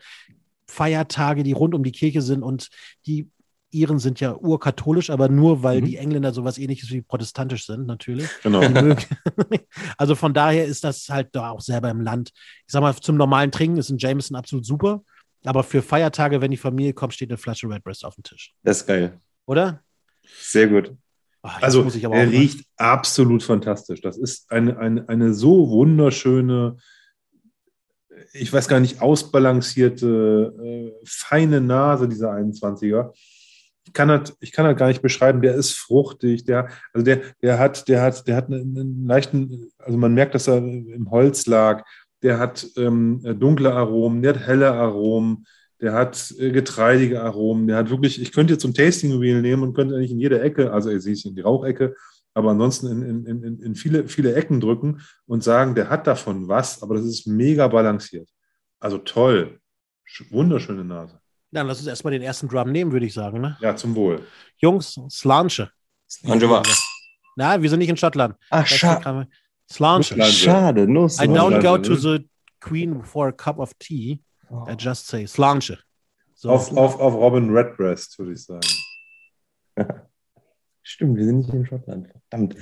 [0.67, 2.69] Feiertage, die rund um die Kirche sind und
[3.05, 3.29] die
[3.73, 5.85] Iren sind ja urkatholisch, aber nur, weil Mhm.
[5.85, 8.29] die Engländer sowas ähnliches wie protestantisch sind, natürlich.
[8.43, 8.61] Genau.
[9.97, 12.31] Also von daher ist das halt da auch selber im Land.
[12.65, 15.03] Ich sag mal, zum normalen Trinken ist ein Jameson absolut super,
[15.45, 18.53] aber für Feiertage, wenn die Familie kommt, steht eine Flasche Redbreast auf dem Tisch.
[18.63, 19.19] Das ist geil.
[19.45, 19.81] Oder?
[20.41, 20.93] Sehr gut.
[21.43, 23.99] Jetzt Also, muss ich aber er riecht absolut fantastisch.
[24.01, 26.77] Das ist eine, eine, eine so wunderschöne,
[28.31, 33.11] ich weiß gar nicht, ausbalancierte, äh, feine Nase, dieser 21er.
[33.85, 35.41] Ich kann, das, ich kann das gar nicht beschreiben.
[35.41, 39.97] Der ist fruchtig, der, also der, der hat, der hat, der hat einen, leichten, also
[39.97, 41.83] man merkt, dass er im Holz lag.
[42.21, 45.45] Der hat ähm, dunkle Aromen, der hat helle Aromen,
[45.81, 49.63] der hat äh, getreidige Aromen, der hat wirklich, ich könnte jetzt ein Tasting Wheel nehmen
[49.63, 51.93] und könnte eigentlich in jede Ecke, also seht es in die Rauchecke,
[52.33, 56.47] aber ansonsten in, in, in, in viele, viele Ecken drücken und sagen, der hat davon
[56.47, 58.29] was, aber das ist mega balanciert.
[58.79, 59.59] Also toll.
[60.07, 61.19] Sch- Wunderschöne Nase.
[61.53, 63.39] Dann lass uns erstmal den ersten Drum nehmen, würde ich sagen.
[63.39, 63.57] Ne?
[63.61, 64.25] Ja, zum Wohl.
[64.57, 65.69] Jungs, Slanche.
[66.25, 66.63] Angela.
[67.35, 68.35] Na, wir sind nicht in Schottland.
[68.49, 69.27] Ach, Das ist scha gerade-
[69.71, 70.21] Slanche.
[70.23, 70.87] Schade.
[70.87, 71.19] Nuss.
[71.19, 74.21] I don't go Slanche, to the Queen for a cup of tea.
[74.67, 75.77] I just say Slanche.
[76.35, 76.49] So.
[76.49, 78.67] Auf, auf, auf Robin Redbreast, würde ich sagen.
[80.83, 82.09] Stimmt, wir sind nicht in Schottland.
[82.29, 82.55] Verdammt.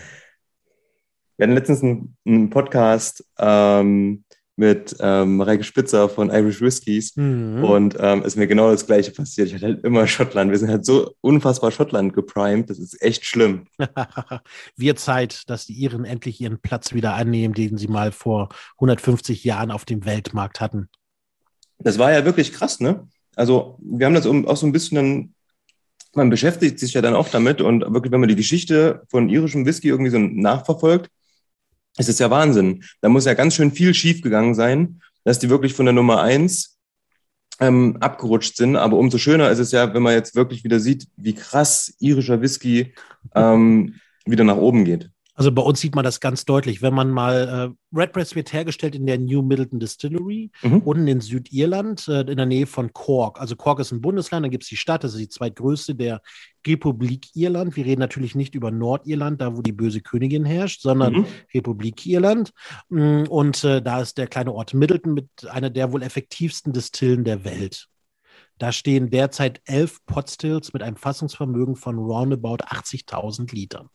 [1.38, 4.24] Wir hatten letztens einen, einen Podcast ähm,
[4.58, 7.64] mit ähm, Mareike Spitzer von Irish Whiskies Mhm.
[7.64, 9.48] und ähm, es ist mir genau das Gleiche passiert.
[9.48, 10.52] Ich hatte halt immer Schottland.
[10.52, 12.70] Wir sind halt so unfassbar Schottland geprimed.
[12.70, 13.66] Das ist echt schlimm.
[14.76, 19.44] Wird Zeit, dass die Iren endlich ihren Platz wieder annehmen, den sie mal vor 150
[19.44, 20.90] Jahren auf dem Weltmarkt hatten.
[21.80, 23.08] Das war ja wirklich krass, ne?
[23.36, 25.34] Also, wir haben das auch so ein bisschen dann,
[26.14, 29.66] man beschäftigt sich ja dann auch damit und wirklich, wenn man die Geschichte von irischem
[29.66, 31.10] Whisky irgendwie so nachverfolgt,
[31.98, 32.84] ist es ja Wahnsinn.
[33.02, 36.80] Da muss ja ganz schön viel schiefgegangen sein, dass die wirklich von der Nummer eins
[37.60, 38.76] ähm, abgerutscht sind.
[38.76, 42.42] Aber umso schöner ist es ja, wenn man jetzt wirklich wieder sieht, wie krass irischer
[42.42, 42.94] Whisky
[43.36, 45.10] ähm, wieder nach oben geht.
[45.34, 46.82] Also bei uns sieht man das ganz deutlich.
[46.82, 50.80] Wenn man mal, äh, Redbreast wird hergestellt in der New Middleton Distillery, Mhm.
[50.80, 53.40] unten in Südirland, äh, in der Nähe von Cork.
[53.40, 56.22] Also Cork ist ein Bundesland, dann gibt es die Stadt, das ist die zweitgrößte der
[56.68, 57.76] Republik Irland.
[57.78, 61.26] Wir reden natürlich nicht über Nordirland, da wo die böse Königin herrscht, sondern Mhm.
[61.54, 62.52] Republik Irland.
[62.90, 67.24] Mm, Und äh, da ist der kleine Ort Middleton mit einer der wohl effektivsten Distillen
[67.24, 67.88] der Welt.
[68.58, 73.90] Da stehen derzeit elf Potstills mit einem Fassungsvermögen von roundabout 80.000 Litern.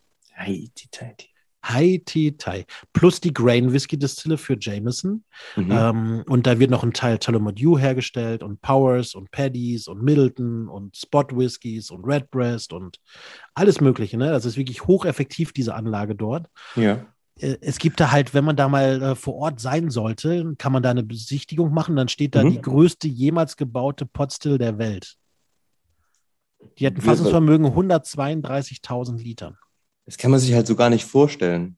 [1.68, 2.64] Hi Tai.
[2.93, 5.24] Plus die Grain Whisky Distille für Jameson.
[5.57, 5.70] Mhm.
[5.70, 10.03] Ähm, und da wird noch ein Teil Tullamore Dew hergestellt und Powers und Paddies und
[10.03, 13.01] Middleton und Spot Whiskys und Redbreast und
[13.55, 14.16] alles Mögliche.
[14.16, 14.30] Ne?
[14.30, 16.47] Das ist wirklich hocheffektiv, diese Anlage dort.
[16.76, 17.05] Ja.
[17.41, 20.72] Äh, es gibt da halt, wenn man da mal äh, vor Ort sein sollte, kann
[20.72, 21.97] man da eine Besichtigung machen.
[21.97, 22.51] Dann steht da mhm.
[22.53, 25.16] die größte jemals gebaute Potstill der Welt.
[26.78, 29.57] Die hat ein Fassungsvermögen 132.000 Litern.
[30.07, 31.76] Das kann man sich halt so gar nicht vorstellen.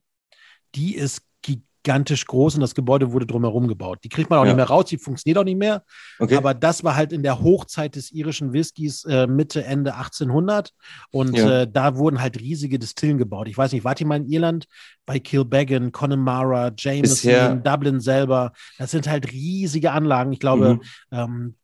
[0.74, 4.01] Die ist gigantisch groß und das Gebäude wurde drumherum gebaut.
[4.05, 4.51] Die kriegt man auch ja.
[4.51, 5.83] nicht mehr raus, die funktioniert auch nicht mehr.
[6.18, 6.37] Okay.
[6.37, 10.74] Aber das war halt in der Hochzeit des irischen Whiskys äh, Mitte, Ende 1800
[11.11, 11.62] und ja.
[11.62, 13.49] äh, da wurden halt riesige Distillen gebaut.
[13.49, 14.66] Ich weiß nicht, wart ihr mal in Irland?
[15.07, 18.53] Bei Kilbeggan, Connemara, Jameson, Dublin selber.
[18.76, 20.35] Das sind halt riesige Anlagen.
[20.35, 20.83] Ich glaube, mhm.
[21.11, 21.55] ähm,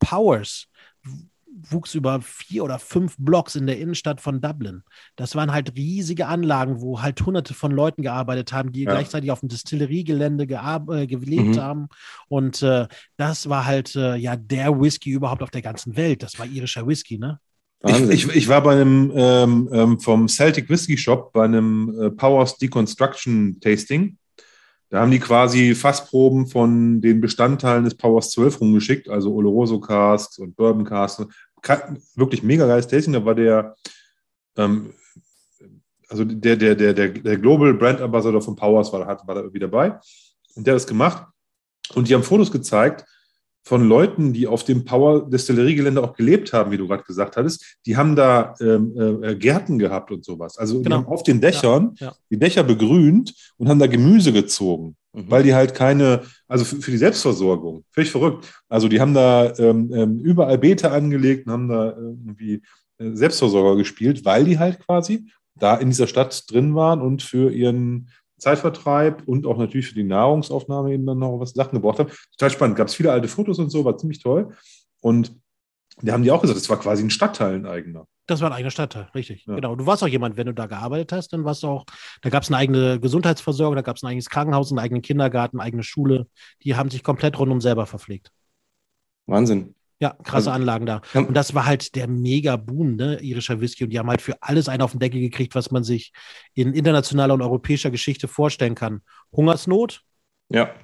[0.00, 0.66] Powers
[1.70, 4.82] wuchs über vier oder fünf Blocks in der Innenstadt von Dublin.
[5.16, 8.92] Das waren halt riesige Anlagen, wo halt hunderte von Leuten gearbeitet haben, die ja.
[8.92, 11.60] gleichzeitig auf dem Distilleriegelände äh, gelebt mhm.
[11.60, 11.88] haben.
[12.28, 12.86] Und äh,
[13.16, 16.22] das war halt äh, ja der Whisky überhaupt auf der ganzen Welt.
[16.22, 17.38] Das war irischer Whisky, ne?
[17.86, 22.10] Ich, ich, ich, war bei einem ähm, ähm, vom Celtic Whisky Shop bei einem äh,
[22.10, 24.16] Powers Deconstruction Tasting.
[24.94, 30.38] Da haben die quasi Fassproben von den Bestandteilen des Powers 12 rumgeschickt, also Oloroso Casks
[30.38, 31.26] und Bourbon Casks
[32.14, 33.12] wirklich mega geiles Tasting.
[33.14, 33.76] Da war der,
[34.56, 34.92] ähm,
[36.08, 39.58] also der, der, der, der, der Global Brand Ambassador von Powers war, war da irgendwie
[39.58, 39.98] dabei.
[40.54, 41.26] Und der hat das gemacht.
[41.94, 43.04] Und die haben Fotos gezeigt
[43.62, 47.78] von Leuten, die auf dem Power Destillerie-Gelände auch gelebt haben, wie du gerade gesagt hattest.
[47.86, 50.58] Die haben da ähm, äh, Gärten gehabt und sowas.
[50.58, 50.88] Also genau.
[50.88, 52.14] die haben auf den Dächern ja, ja.
[52.30, 55.30] die Dächer begrünt und haben da Gemüse gezogen mhm.
[55.30, 58.52] weil die halt keine, also für, für, die Selbstversorgung, völlig verrückt.
[58.68, 62.62] Also die haben da ähm, ähm überall Beete angelegt und haben da irgendwie
[62.98, 67.52] äh, Selbstversorger gespielt, weil die halt quasi da in dieser Stadt drin waren und für
[67.52, 72.10] ihren Zeitvertreib und auch natürlich für die Nahrungsaufnahme eben dann noch was Sachen gebraucht haben.
[72.32, 72.76] Total spannend.
[72.76, 74.50] Gab es viele alte Fotos und so, war ziemlich toll.
[75.00, 75.34] Und
[76.02, 78.06] da haben die auch gesagt, es war quasi ein Stadtteil ein eigener.
[78.26, 79.44] Das war ein eigener Stadtteil, richtig.
[79.46, 79.54] Ja.
[79.54, 79.76] Genau.
[79.76, 81.84] Du warst auch jemand, wenn du da gearbeitet hast, dann warst du auch,
[82.22, 85.60] da gab es eine eigene Gesundheitsversorgung, da gab es ein eigenes Krankenhaus, einen eigenen Kindergarten,
[85.60, 86.26] eine eigene Schule.
[86.62, 88.30] Die haben sich komplett rundum selber verpflegt.
[89.26, 89.74] Wahnsinn.
[90.00, 91.02] Ja, krasse Anlagen da.
[91.14, 93.84] Und das war halt der Mega-Boom, ne, irischer Whisky.
[93.84, 96.12] Und die haben halt für alles einen auf den Deckel gekriegt, was man sich
[96.52, 99.02] in internationaler und europäischer Geschichte vorstellen kann.
[99.32, 100.02] Hungersnot.
[100.50, 100.74] Ja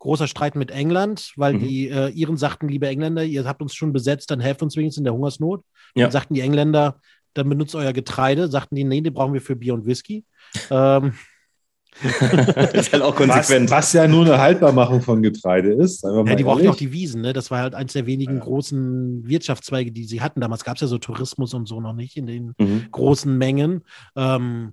[0.00, 1.58] großer Streit mit England, weil mhm.
[1.60, 4.98] die äh, Iren sagten, liebe Engländer, ihr habt uns schon besetzt, dann helft uns wenigstens
[4.98, 5.62] in der Hungersnot.
[5.94, 6.06] Ja.
[6.06, 7.00] Dann sagten die Engländer,
[7.34, 8.48] dann benutzt euer Getreide.
[8.48, 10.24] Sagten die, nee, den brauchen wir für Bier und Whisky.
[10.70, 11.12] ähm,
[12.02, 13.70] das ist halt auch konsequent.
[13.70, 16.02] Was, was, ja nur eine Haltbarmachung von Getreide ist.
[16.02, 17.20] Ja, die brauchten auch die Wiesen.
[17.20, 17.32] Ne?
[17.32, 18.40] Das war halt eins der wenigen ja.
[18.40, 20.40] großen Wirtschaftszweige, die sie hatten.
[20.40, 22.86] Damals gab es ja so Tourismus und so noch nicht in den mhm.
[22.90, 23.82] großen Mengen.
[24.16, 24.72] Ähm,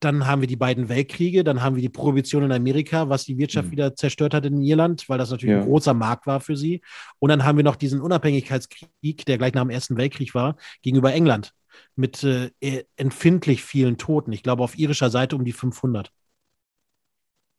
[0.00, 3.36] dann haben wir die beiden Weltkriege, dann haben wir die Prohibition in Amerika, was die
[3.38, 3.72] Wirtschaft mhm.
[3.72, 5.60] wieder zerstört hat in Irland, weil das natürlich ja.
[5.60, 6.80] ein großer Markt war für sie.
[7.18, 11.12] Und dann haben wir noch diesen Unabhängigkeitskrieg, der gleich nach dem Ersten Weltkrieg war, gegenüber
[11.12, 11.52] England
[11.96, 14.32] mit äh, e, empfindlich vielen Toten.
[14.32, 16.10] Ich glaube auf irischer Seite um die 500.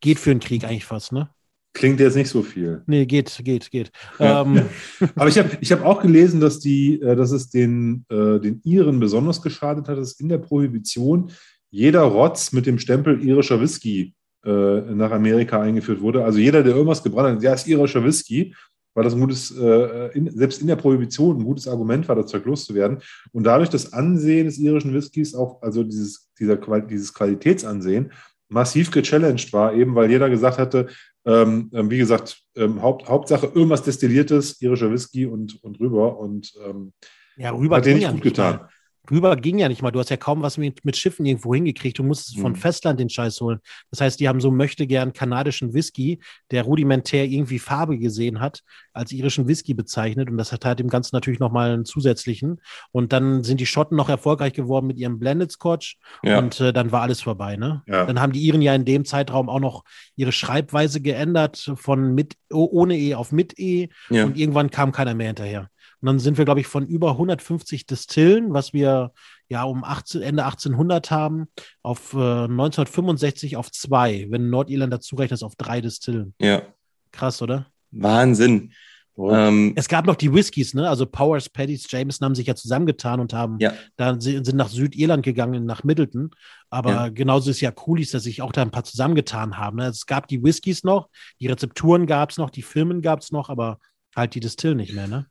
[0.01, 1.29] Geht für einen Krieg eigentlich fast, ne?
[1.73, 2.83] Klingt jetzt nicht so viel.
[2.85, 3.91] Nee, geht, geht, geht.
[4.19, 4.41] Ja.
[4.41, 4.65] Ähm.
[5.15, 8.61] Aber ich habe ich hab auch gelesen, dass, die, äh, dass es den, äh, den
[8.63, 11.31] Iren besonders geschadet hat, dass in der Prohibition
[11.71, 14.13] jeder Rotz mit dem Stempel irischer Whisky
[14.45, 16.23] äh, nach Amerika eingeführt wurde.
[16.23, 18.53] Also jeder, der irgendwas gebrannt hat, ja, ist irischer Whisky,
[18.93, 22.27] weil das ein gutes, äh, in, selbst in der Prohibition ein gutes Argument war, das
[22.27, 22.99] Zeug loszuwerden.
[23.31, 28.11] Und dadurch das Ansehen des irischen Whiskys auch, also dieses, dieser, dieses Qualitätsansehen,
[28.49, 30.87] massiv gechallenged war, eben weil jeder gesagt hatte,
[31.25, 36.19] ähm, ähm, wie gesagt, ähm, Haupt, Hauptsache irgendwas Destilliertes, irischer Whisky und, und rüber.
[36.19, 36.91] Und ähm,
[37.37, 38.57] ja, rüber hat den nicht gut getan.
[38.57, 38.69] Mal.
[39.11, 39.91] Rüber ging ja nicht mal.
[39.91, 41.99] Du hast ja kaum was mit, mit Schiffen irgendwo hingekriegt.
[41.99, 42.41] Du musstest mhm.
[42.41, 43.59] von Festland den Scheiß holen.
[43.89, 46.19] Das heißt, die haben so möchte gern kanadischen Whisky,
[46.51, 48.61] der rudimentär irgendwie Farbe gesehen hat,
[48.93, 50.29] als irischen Whisky bezeichnet.
[50.29, 52.61] Und das hat halt dem Ganzen natürlich nochmal einen zusätzlichen.
[52.91, 55.97] Und dann sind die Schotten noch erfolgreich geworden mit ihrem Blended Scotch.
[56.23, 56.39] Ja.
[56.39, 57.57] Und äh, dann war alles vorbei.
[57.57, 57.83] Ne?
[57.87, 58.05] Ja.
[58.05, 59.83] Dann haben die Iren ja in dem Zeitraum auch noch
[60.15, 63.89] ihre Schreibweise geändert von mit, ohne E auf mit E.
[64.09, 64.25] Ja.
[64.25, 65.69] Und irgendwann kam keiner mehr hinterher.
[66.01, 69.13] Und dann sind wir, glaube ich, von über 150 Distillen, was wir
[69.49, 71.47] ja um 18, Ende 1800 haben,
[71.83, 74.27] auf äh, 1965 auf zwei.
[74.29, 76.33] Wenn Nordirland dazu rechnet, auf drei Distillen.
[76.39, 76.63] Ja.
[77.11, 77.67] Krass, oder?
[77.91, 78.71] Wahnsinn.
[79.17, 80.89] Ähm, es gab noch die Whiskys, ne?
[80.89, 83.73] Also Powers, Paddy's, Jameson haben sich ja zusammengetan und haben ja.
[83.97, 86.31] da sind nach Südirland gegangen, nach Middleton.
[86.69, 87.09] Aber ja.
[87.09, 89.77] genauso ist ja Coolies, dass sich auch da ein paar zusammengetan haben.
[89.77, 89.87] Ne?
[89.87, 93.49] Es gab die Whiskys noch, die Rezepturen gab es noch, die Filmen gab es noch,
[93.49, 93.79] aber
[94.15, 95.27] halt die Distillen nicht mehr, ne?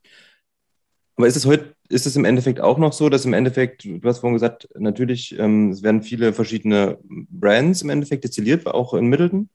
[1.20, 4.00] Aber ist es heute, ist es im Endeffekt auch noch so, dass im Endeffekt, du
[4.04, 9.08] hast vorhin gesagt, natürlich, ähm, es werden viele verschiedene Brands im Endeffekt destilliert, auch in
[9.08, 9.50] Middleton.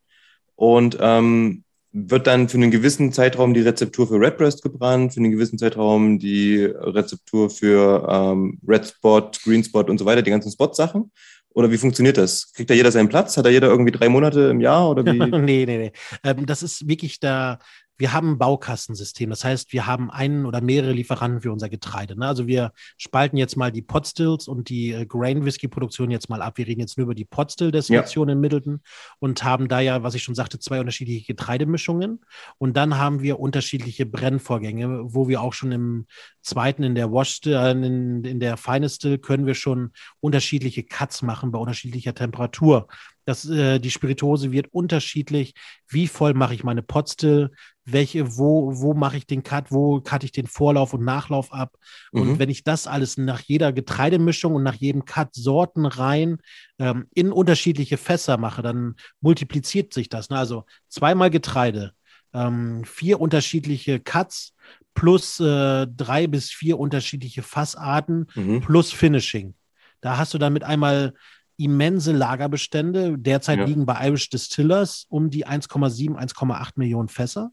[0.56, 5.32] Und ähm, wird dann für einen gewissen Zeitraum die Rezeptur für Redbreast gebrannt, für einen
[5.32, 10.52] gewissen Zeitraum die Rezeptur für ähm, Red Spot, Green Spot und so weiter, die ganzen
[10.52, 11.12] Spot-Sachen.
[11.56, 12.54] Oder wie funktioniert das?
[12.54, 13.38] Kriegt da jeder seinen Platz?
[13.38, 14.88] Hat da jeder irgendwie drei Monate im Jahr?
[14.92, 15.18] Oder wie?
[15.18, 15.92] nee, nee, nee.
[16.24, 17.58] Ähm, das ist wirklich da,
[17.98, 19.30] wir haben ein Baukastensystem.
[19.30, 22.18] Das heißt, wir haben einen oder mehrere Lieferanten für unser Getreide.
[22.20, 22.28] Ne?
[22.28, 26.42] Also wir spalten jetzt mal die Potstills und die äh, Grain Whisky Produktion jetzt mal
[26.42, 26.58] ab.
[26.58, 28.34] Wir reden jetzt nur über die Potstill-Destillation ja.
[28.34, 28.82] in Middleton
[29.20, 32.22] und haben da ja, was ich schon sagte, zwei unterschiedliche Getreidemischungen.
[32.58, 36.06] Und dann haben wir unterschiedliche Brennvorgänge, wo wir auch schon im
[36.42, 41.52] zweiten, in der Wash, äh, in, in der Finestill können wir schon unterschiedliche Cuts machen
[41.52, 42.88] bei unterschiedlicher Temperatur.
[43.26, 45.54] Das, äh, die Spirituose wird unterschiedlich.
[45.88, 47.52] Wie voll mache ich meine Potstill?
[47.84, 49.72] Welche, wo, wo mache ich den Cut?
[49.72, 51.76] Wo cutte ich den Vorlauf und Nachlauf ab?
[52.12, 52.22] Mhm.
[52.22, 56.38] Und wenn ich das alles nach jeder Getreidemischung und nach jedem Cut Sorten rein
[56.80, 60.30] ähm, in unterschiedliche Fässer mache, dann multipliziert sich das.
[60.30, 60.38] Ne?
[60.38, 61.94] Also zweimal Getreide,
[62.34, 64.54] ähm, vier unterschiedliche Cuts
[64.94, 68.62] plus äh, drei bis vier unterschiedliche Fassarten mhm.
[68.62, 69.56] plus Finishing.
[70.02, 71.14] Da hast du dann mit einmal
[71.58, 73.18] immense Lagerbestände.
[73.18, 73.66] Derzeit ja.
[73.66, 77.52] liegen bei Irish Distillers um die 1,7, 1,8 Millionen Fässer.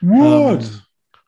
[0.00, 0.62] What?
[0.62, 0.80] Ähm,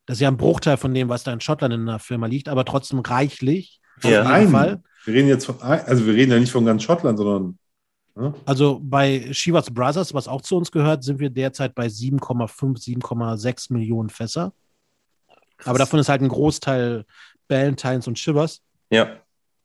[0.06, 2.48] das ist ja ein Bruchteil von dem, was da in Schottland in der Firma liegt,
[2.48, 3.80] aber trotzdem reichlich.
[4.02, 4.50] Ja, Nein.
[4.50, 4.82] Fall.
[5.04, 7.58] Wir reden jetzt von, also wir reden ja nicht von ganz Schottland, sondern.
[8.14, 8.34] Ne?
[8.44, 13.72] Also bei Shivas Brothers, was auch zu uns gehört, sind wir derzeit bei 7,5, 7,6
[13.72, 14.52] Millionen Fässer.
[15.58, 15.68] Krass.
[15.68, 17.04] Aber davon ist halt ein Großteil
[17.48, 18.62] Ballantines und Shivers.
[18.90, 19.16] Ja.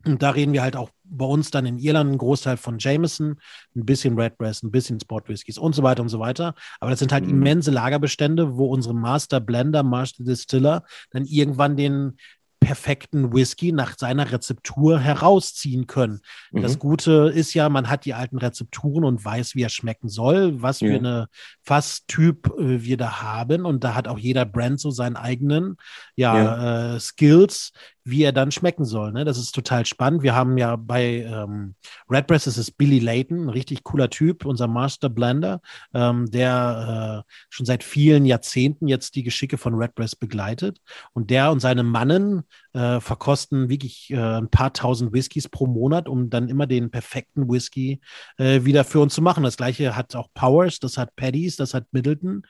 [0.05, 3.39] Und da reden wir halt auch bei uns dann in Irland ein Großteil von Jameson,
[3.75, 6.55] ein bisschen Redbreast, ein bisschen Sport Whiskys und so weiter und so weiter.
[6.79, 7.31] Aber das sind halt mhm.
[7.31, 12.17] immense Lagerbestände, wo unsere Master Blender, Master Distiller dann irgendwann den
[12.61, 16.21] perfekten Whisky nach seiner Rezeptur herausziehen können.
[16.51, 16.61] Mhm.
[16.61, 20.61] Das Gute ist ja, man hat die alten Rezepturen und weiß, wie er schmecken soll,
[20.61, 20.89] was ja.
[20.89, 21.27] für eine
[21.63, 23.65] Fasstyp äh, wir da haben.
[23.65, 25.77] Und da hat auch jeder Brand so seinen eigenen
[26.15, 26.95] ja, ja.
[26.95, 27.71] Äh, Skills,
[28.03, 29.11] wie er dann schmecken soll.
[29.11, 29.25] Ne?
[29.25, 30.23] Das ist total spannend.
[30.23, 31.75] Wir haben ja bei ähm,
[32.09, 35.61] Redbreast, das ist Billy Layton, ein richtig cooler Typ, unser Master Blender,
[35.93, 40.79] ähm, der äh, schon seit vielen Jahrzehnten jetzt die Geschicke von Redbreast begleitet.
[41.13, 42.43] Und der und seine Mannen
[42.73, 47.49] äh, verkosten wirklich äh, ein paar tausend Whiskys pro Monat, um dann immer den perfekten
[47.49, 48.01] Whisky
[48.37, 49.43] äh, wieder für uns zu machen.
[49.43, 52.43] Das gleiche hat auch Powers, das hat Paddy's, das hat Middleton.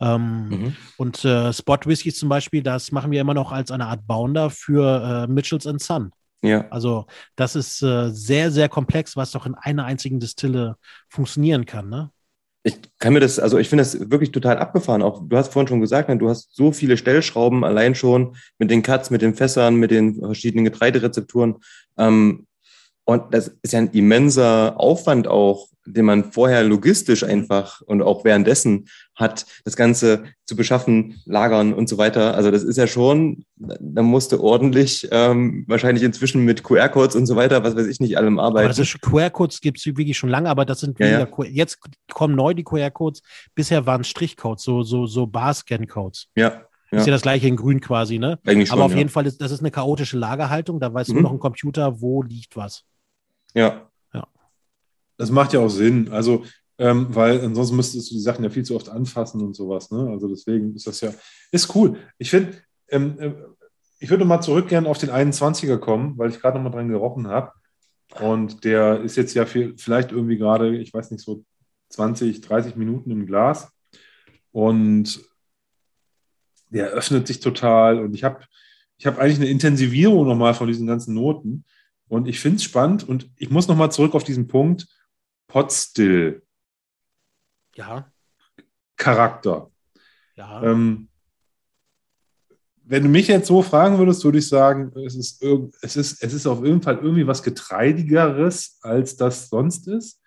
[0.00, 0.76] Ähm, mhm.
[0.96, 4.50] Und äh, Spot Whiskys zum Beispiel, das machen wir immer noch als eine Art Bounder
[4.50, 6.12] für äh, Mitchells Son.
[6.42, 6.68] Ja.
[6.70, 7.06] Also
[7.36, 10.76] das ist äh, sehr, sehr komplex, was doch in einer einzigen Distille
[11.08, 11.88] funktionieren kann.
[11.88, 12.10] Ne?
[12.64, 15.02] Ich kann mir das, also ich finde das wirklich total abgefahren.
[15.02, 18.70] Auch du hast vorhin schon gesagt, ne, du hast so viele Stellschrauben allein schon mit
[18.70, 21.56] den Cuts, mit den Fässern, mit den verschiedenen Getreiderezepturen.
[21.96, 22.46] Ähm,
[23.04, 28.24] und das ist ja ein immenser Aufwand auch, den man vorher logistisch einfach und auch
[28.24, 28.88] währenddessen
[29.18, 32.34] hat, das Ganze zu beschaffen, lagern und so weiter.
[32.34, 37.34] Also das ist ja schon, da musste ordentlich ähm, wahrscheinlich inzwischen mit QR-Codes und so
[37.34, 38.68] weiter, was weiß ich nicht, allem arbeiten.
[38.68, 41.28] Also QR-Codes gibt es wirklich schon lange, aber das sind ja, ja.
[41.50, 41.78] jetzt
[42.12, 43.22] kommen neu die QR-Codes.
[43.56, 46.28] Bisher waren Strichcodes, so, so, so Bar-Scan-Codes.
[46.36, 46.62] Ja.
[46.90, 47.00] Ja.
[47.00, 48.38] Ist ja das gleiche in Grün quasi, ne?
[48.46, 48.98] Eigentlich schon, Aber auf ja.
[48.98, 50.80] jeden Fall ist das ist eine chaotische Lagerhaltung.
[50.80, 51.14] Da weiß mhm.
[51.16, 52.84] nur noch ein Computer, wo liegt was.
[53.52, 53.88] Ja,
[55.18, 56.08] das macht ja auch Sinn.
[56.10, 56.44] Also,
[56.78, 59.90] ähm, weil ansonsten müsstest du die Sachen ja viel zu oft anfassen und sowas.
[59.90, 60.08] Ne?
[60.10, 61.12] Also deswegen ist das ja,
[61.50, 61.96] ist cool.
[62.18, 62.56] Ich finde,
[62.88, 63.34] ähm, äh,
[63.98, 66.88] ich würde mal zurück gerne auf den 21er kommen, weil ich gerade noch mal dran
[66.88, 67.52] gerochen habe.
[68.20, 71.44] Und der ist jetzt ja viel, vielleicht irgendwie gerade, ich weiß nicht, so
[71.90, 73.72] 20, 30 Minuten im Glas.
[74.52, 75.20] Und
[76.70, 77.98] der öffnet sich total.
[77.98, 78.40] Und ich habe
[78.98, 81.64] ich hab eigentlich eine Intensivierung nochmal von diesen ganzen Noten.
[82.08, 83.06] Und ich finde es spannend.
[83.06, 84.86] Und ich muss nochmal zurück auf diesen Punkt,
[85.48, 86.42] Potstill.
[87.78, 88.10] Ja.
[88.96, 89.70] Charakter.
[90.34, 90.62] Ja.
[90.64, 91.08] Ähm,
[92.84, 95.44] wenn du mich jetzt so fragen würdest, würde ich sagen, es ist,
[95.82, 100.20] es, ist, es ist auf jeden Fall irgendwie was Getreidigeres, als das sonst ist.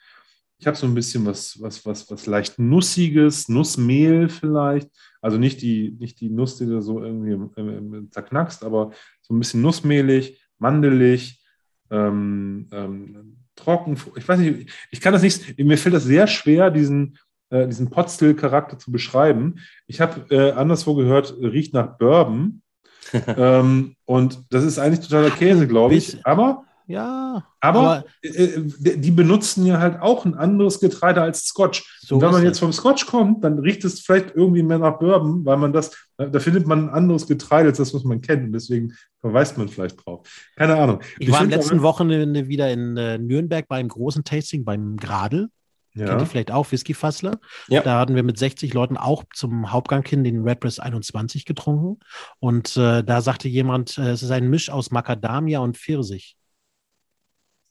[0.60, 4.90] Ich habe so ein bisschen was, was, was, was leicht Nussiges, Nussmehl vielleicht.
[5.20, 8.92] Also nicht die, nicht die Nuss, die du so irgendwie zerknackst, aber
[9.22, 11.44] so ein bisschen nussmehlig, mandelig,
[11.90, 13.98] ähm, ähm, trocken.
[14.16, 17.18] Ich weiß nicht, ich kann das nicht, mir fällt das sehr schwer, diesen,
[17.52, 19.60] äh, diesen Potstill-Charakter zu beschreiben.
[19.86, 22.62] Ich habe äh, anderswo gehört, riecht nach Bourbon.
[23.28, 26.26] ähm, und das ist eigentlich totaler Käse, glaube ich.
[26.26, 27.46] Aber Ja.
[27.60, 32.00] Aber, aber äh, die benutzen ja halt auch ein anderes Getreide als Scotch.
[32.02, 35.00] So und wenn man jetzt vom Scotch kommt, dann riecht es vielleicht irgendwie mehr nach
[35.00, 38.46] Bourbon, weil man das, da findet man ein anderes Getreide als das, was man kennt.
[38.46, 40.26] Und deswegen verweist man vielleicht drauf.
[40.56, 41.02] Keine Ahnung.
[41.20, 45.50] Ich, ich war den letzten Wochen wieder in äh, Nürnberg beim großen Tasting beim Gradl.
[45.94, 46.08] Ja.
[46.08, 47.40] Kennt ihr vielleicht auch, Whiskyfassler.
[47.68, 47.82] Ja.
[47.82, 52.00] Da hatten wir mit 60 Leuten auch zum Hauptgang hin den Redbreast 21 getrunken.
[52.40, 56.38] Und äh, da sagte jemand, äh, es ist ein Misch aus Macadamia und Pfirsich.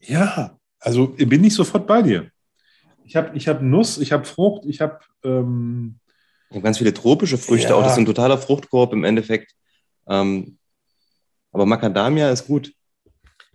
[0.01, 2.31] Ja, also bin ich sofort bei dir.
[3.05, 5.99] Ich habe ich hab Nuss, ich habe Frucht, ich habe ähm,
[6.62, 7.71] ganz viele tropische Früchte.
[7.71, 7.75] Ja.
[7.75, 9.53] Auch das ist ein totaler Fruchtkorb im Endeffekt.
[10.07, 10.59] Ähm,
[11.53, 12.73] aber Macadamia ist gut.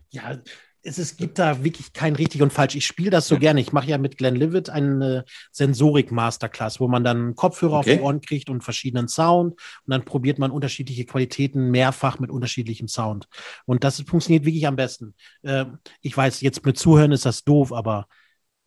[0.10, 0.38] Ja,
[0.86, 2.76] es, es gibt da wirklich kein richtig und falsch.
[2.76, 3.60] Ich spiele das so gerne.
[3.60, 7.94] Ich mache ja mit Glenn Livet eine Sensorik-Masterclass, wo man dann Kopfhörer okay.
[7.94, 9.54] auf die Ohren kriegt und verschiedenen Sound.
[9.54, 13.28] Und dann probiert man unterschiedliche Qualitäten mehrfach mit unterschiedlichem Sound.
[13.66, 15.16] Und das funktioniert wirklich am besten.
[15.42, 15.66] Äh,
[16.02, 18.08] ich weiß, jetzt mit Zuhören ist das doof, aber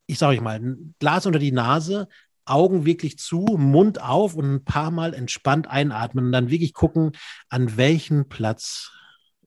[0.07, 2.09] ich sage euch mal, ein Glas unter die Nase,
[2.45, 7.13] Augen wirklich zu, Mund auf und ein paar Mal entspannt einatmen und dann wirklich gucken,
[7.49, 8.91] an welchen Platz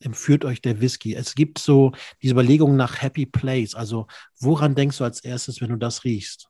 [0.02, 1.16] empführt euch der Whisky?
[1.16, 1.92] Es gibt so
[2.22, 3.76] diese Überlegung nach Happy Place.
[3.76, 4.08] Also,
[4.40, 6.50] woran denkst du als erstes, wenn du das riechst?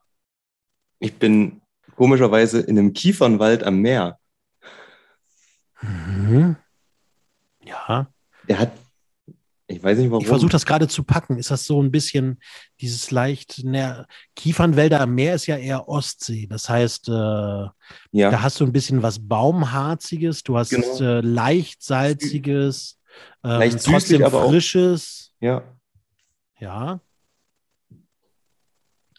[0.98, 1.60] Ich bin
[1.96, 4.18] komischerweise in einem Kiefernwald am Meer.
[5.80, 6.56] Mhm.
[7.64, 8.08] Ja.
[8.48, 8.72] Der hat,
[9.66, 10.22] ich weiß nicht warum.
[10.22, 11.38] Ich versuche das gerade zu packen.
[11.38, 12.40] Ist das so ein bisschen
[12.80, 16.46] dieses leicht, ne, Kiefernwälder am Meer ist ja eher Ostsee.
[16.46, 17.70] Das heißt, äh, ja.
[18.12, 21.00] da hast du ein bisschen was Baumharziges, du hast genau.
[21.00, 22.98] äh, leicht salziges.
[23.44, 25.32] Ähm, Leicht süßlich, aber frisches.
[25.36, 25.62] Auch, ja.
[26.60, 27.00] Ja.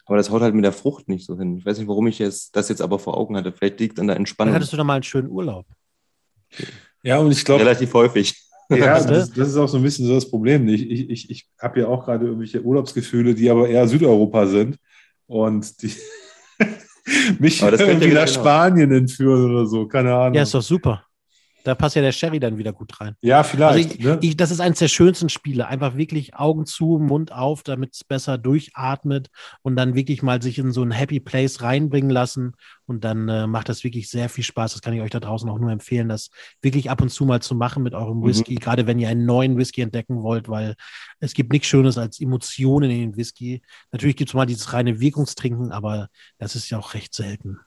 [0.06, 1.58] Aber das haut halt mit der Frucht nicht so hin.
[1.58, 3.52] Ich weiß nicht, warum ich jetzt, das jetzt aber vor Augen hatte.
[3.52, 4.54] Vielleicht liegt an der Entspannung.
[4.54, 5.66] Dann hattest du doch mal einen schönen Urlaub.
[7.04, 7.64] Ja, und ich glaube.
[7.64, 8.36] Relativ häufig.
[8.70, 10.68] Ja, das, das, ist auch so ein bisschen so das Problem.
[10.68, 14.78] Ich, ich, ich, ich habe ja auch gerade irgendwelche Urlaubsgefühle, die aber eher Südeuropa sind.
[15.28, 15.94] Und die
[17.40, 19.88] mich irgendwie nach Spanien entführen oder so.
[19.88, 20.34] Keine Ahnung.
[20.34, 21.06] Ja, ist doch super.
[21.64, 23.16] Da passt ja der Sherry dann wieder gut rein.
[23.22, 23.90] Ja, vielleicht.
[23.90, 24.18] Also ich, ne?
[24.22, 25.68] ich, das ist eines der schönsten Spiele.
[25.68, 29.30] Einfach wirklich Augen zu, Mund auf, damit es besser durchatmet
[29.62, 32.54] und dann wirklich mal sich in so ein Happy Place reinbringen lassen.
[32.86, 34.74] Und dann äh, macht das wirklich sehr viel Spaß.
[34.74, 36.30] Das kann ich euch da draußen auch nur empfehlen, das
[36.62, 38.26] wirklich ab und zu mal zu machen mit eurem mhm.
[38.26, 38.60] Whisky, mhm.
[38.60, 40.76] gerade wenn ihr einen neuen Whisky entdecken wollt, weil
[41.20, 43.62] es gibt nichts Schönes als Emotionen in den Whisky.
[43.92, 47.60] Natürlich gibt es mal dieses reine Wirkungstrinken, aber das ist ja auch recht selten.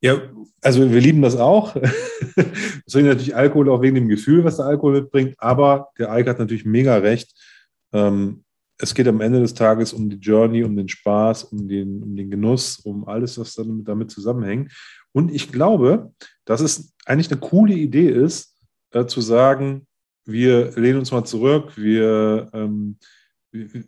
[0.00, 0.20] Ja,
[0.60, 1.74] also wir lieben das auch.
[2.86, 5.34] Deswegen natürlich Alkohol auch wegen dem Gefühl, was der Alkohol mitbringt.
[5.38, 7.32] Aber der Alk hat natürlich mega recht.
[7.92, 8.44] Ähm,
[8.78, 12.16] es geht am Ende des Tages um die Journey, um den Spaß, um den, um
[12.16, 14.72] den Genuss, um alles, was dann damit zusammenhängt.
[15.12, 16.12] Und ich glaube,
[16.44, 18.56] dass es eigentlich eine coole Idee ist,
[18.90, 19.86] äh, zu sagen,
[20.24, 22.98] wir lehnen uns mal zurück, wir, ähm,
[23.50, 23.84] wir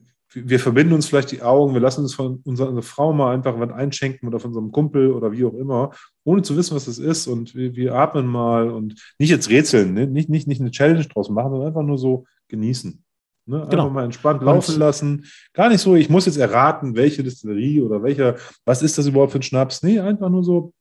[0.59, 4.29] verbinden uns vielleicht die Augen, wir lassen uns von unserer Frau mal einfach was einschenken
[4.29, 5.91] oder von unserem Kumpel oder wie auch immer,
[6.25, 7.27] ohne zu wissen, was das ist.
[7.27, 10.07] Und wir, wir atmen mal und nicht jetzt rätseln, ne?
[10.07, 13.03] nicht, nicht, nicht eine Challenge draus machen, sondern einfach nur so genießen.
[13.47, 13.57] Ne?
[13.57, 13.91] Einfach genau.
[13.91, 15.27] mal entspannt laufen lassen.
[15.53, 19.33] Gar nicht so, ich muss jetzt erraten, welche Distillerie oder welcher, was ist das überhaupt
[19.33, 19.83] für ein Schnaps?
[19.83, 20.73] Nee, einfach nur so,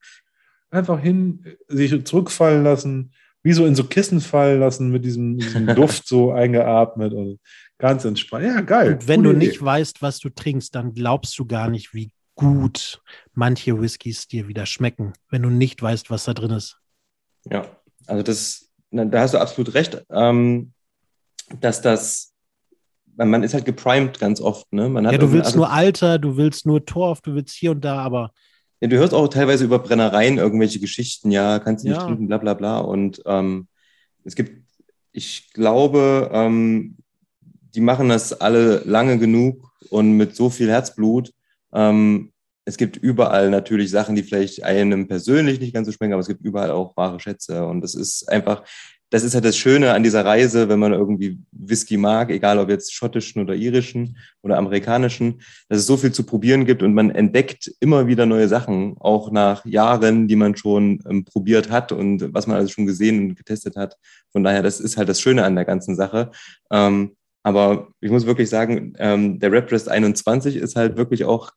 [0.71, 3.11] einfach hin, sich zurückfallen lassen,
[3.43, 7.39] wie so in so Kissen fallen lassen mit diesem, diesem Duft so eingeatmet und
[7.83, 8.45] Ganz entspannt.
[8.45, 8.93] Ja, geil.
[8.93, 9.65] Und wenn Gute du nicht Idee.
[9.65, 13.01] weißt, was du trinkst, dann glaubst du gar nicht, wie gut
[13.33, 16.77] manche Whiskys dir wieder schmecken, wenn du nicht weißt, was da drin ist.
[17.43, 17.65] Ja,
[18.05, 20.71] also das, da hast du absolut recht, ähm,
[21.59, 22.31] dass das,
[23.17, 24.71] man ist halt geprimed ganz oft.
[24.71, 24.87] Ne?
[24.87, 27.83] Man ja, du willst also, nur Alter, du willst nur Torf, du willst hier und
[27.83, 28.31] da, aber.
[28.79, 32.05] Ja, du hörst auch teilweise über Brennereien irgendwelche Geschichten, ja, kannst du nicht ja.
[32.05, 32.79] trinken, bla bla bla.
[32.79, 33.67] Und ähm,
[34.23, 34.63] es gibt,
[35.11, 36.95] ich glaube, ähm,
[37.75, 41.31] die machen das alle lange genug und mit so viel Herzblut.
[41.73, 42.31] Ähm,
[42.65, 46.27] es gibt überall natürlich Sachen, die vielleicht einem persönlich nicht ganz so schmecken, aber es
[46.27, 47.65] gibt überall auch wahre Schätze.
[47.65, 48.63] Und das ist einfach,
[49.09, 52.69] das ist halt das Schöne an dieser Reise, wenn man irgendwie Whisky mag, egal ob
[52.69, 57.11] jetzt schottischen oder irischen oder amerikanischen, dass es so viel zu probieren gibt und man
[57.11, 62.33] entdeckt immer wieder neue Sachen, auch nach Jahren, die man schon ähm, probiert hat und
[62.33, 63.97] was man also schon gesehen und getestet hat.
[64.31, 66.31] Von daher, das ist halt das Schöne an der ganzen Sache.
[66.71, 71.51] Ähm, aber ich muss wirklich sagen, ähm, der Rapprest 21 ist halt wirklich auch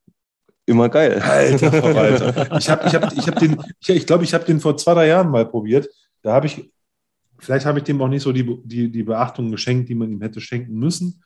[0.65, 1.19] immer geil.
[1.19, 2.57] Alter Verwalter.
[2.57, 4.93] ich habe ich hab, ich hab den, ich, ich glaube, ich habe den vor zwei,
[4.93, 5.87] drei Jahren mal probiert.
[6.21, 6.69] Da habe ich,
[7.39, 10.21] vielleicht habe ich dem auch nicht so die, die, die Beachtung geschenkt, die man ihm
[10.21, 11.23] hätte schenken müssen.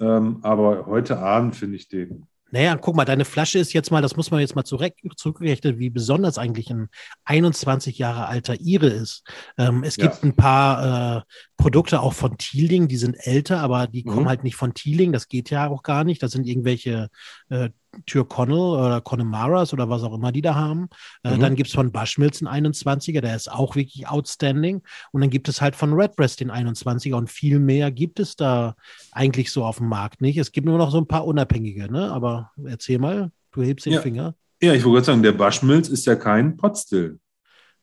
[0.00, 4.02] Ähm, aber heute Abend finde ich den naja, guck mal, deine Flasche ist jetzt mal,
[4.02, 6.88] das muss man jetzt mal zurück, zurückrechnen, wie besonders eigentlich ein
[7.24, 9.22] 21 Jahre alter Ire ist.
[9.58, 10.22] Ähm, es gibt ja.
[10.22, 11.22] ein paar, äh,
[11.58, 14.28] Produkte auch von Teeling, die sind älter, aber die kommen Mhm.
[14.28, 15.12] halt nicht von Teeling.
[15.12, 16.22] Das geht ja auch gar nicht.
[16.22, 17.08] Das sind irgendwelche
[17.50, 17.70] äh,
[18.06, 20.88] Tyrconnell oder Connemara's oder was auch immer die da haben.
[21.22, 21.40] Äh, Mhm.
[21.40, 24.82] Dann gibt es von Bushmills einen 21er, der ist auch wirklich outstanding.
[25.12, 28.74] Und dann gibt es halt von Redbreast den 21er und viel mehr gibt es da
[29.12, 30.36] eigentlich so auf dem Markt nicht.
[30.38, 32.10] Es gibt nur noch so ein paar unabhängige, ne?
[32.12, 34.00] Aber erzähl mal, du hebst den Ja.
[34.02, 34.34] Finger.
[34.60, 37.18] Ja, ich wollte gerade sagen, der Bushmills ist ja kein Potstill.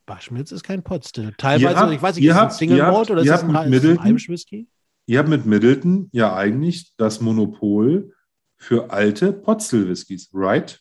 [0.05, 1.33] Bushmills ist kein Potstill.
[1.37, 3.69] Teilweise, habt- ich weiß nicht, ist es ein Single Malt oder ist es ein, ein
[3.71, 4.67] Middleton- Irish Whisky?
[5.07, 8.13] Ihr habt mit Middleton ja eigentlich das Monopol
[8.57, 10.79] für alte Potstill-Whiskys, right?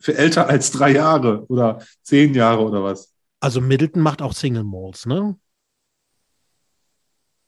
[0.00, 3.14] Für älter als drei Jahre oder zehn Jahre oder was.
[3.40, 5.36] Also Middleton macht auch Single Malts, ne?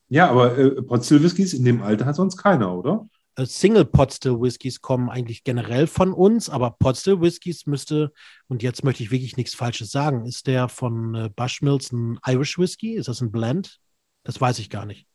[0.08, 3.08] Ja, aber äh, Potstill-Whiskys in dem Alter hat sonst keiner, oder?
[3.36, 8.12] Äh, Single Pot Still Whiskys kommen eigentlich generell von uns, aber Pot Still Whiskys müsste,
[8.48, 12.58] und jetzt möchte ich wirklich nichts Falsches sagen, ist der von äh, Bushmills ein Irish
[12.58, 12.94] Whisky?
[12.94, 13.78] Ist das ein Blend?
[14.24, 15.06] Das weiß ich gar nicht.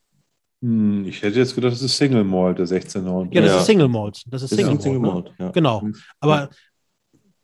[0.62, 3.28] Hm, ich hätte jetzt gedacht, das ist Single Malt, der 16er.
[3.34, 3.58] Ja, das Ja.
[3.60, 4.22] ist Single Malt.
[4.30, 5.14] Das ist Das ist Single, Single Malt.
[5.16, 5.22] Ne?
[5.30, 5.40] Malt.
[5.40, 5.50] Ja.
[5.52, 5.82] Genau.
[5.82, 5.96] Mhm.
[6.20, 6.50] Aber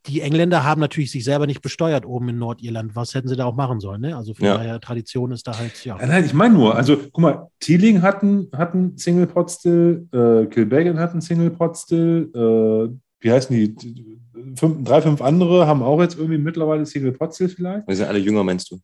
[0.06, 2.96] die Engländer haben natürlich sich selber nicht besteuert oben in Nordirland.
[2.96, 4.02] Was hätten sie da auch machen sollen?
[4.02, 4.16] Ne?
[4.16, 4.56] Also von Ja.
[4.58, 5.98] daher, Tradition ist da halt, ja.
[6.00, 9.52] Ja, nein, ich meine nur, also guck mal, Teeling hat einen, hat einen Single Pot
[9.52, 13.76] Still, äh, Kilbeggan hat einen Single Pot Still, äh, wie heißen die?
[13.76, 14.18] Die-
[14.56, 17.88] Fünf, drei, fünf andere haben auch jetzt irgendwie mittlerweile Single Pot Still vielleicht.
[17.88, 18.78] Wir sind alle jünger, meinst du?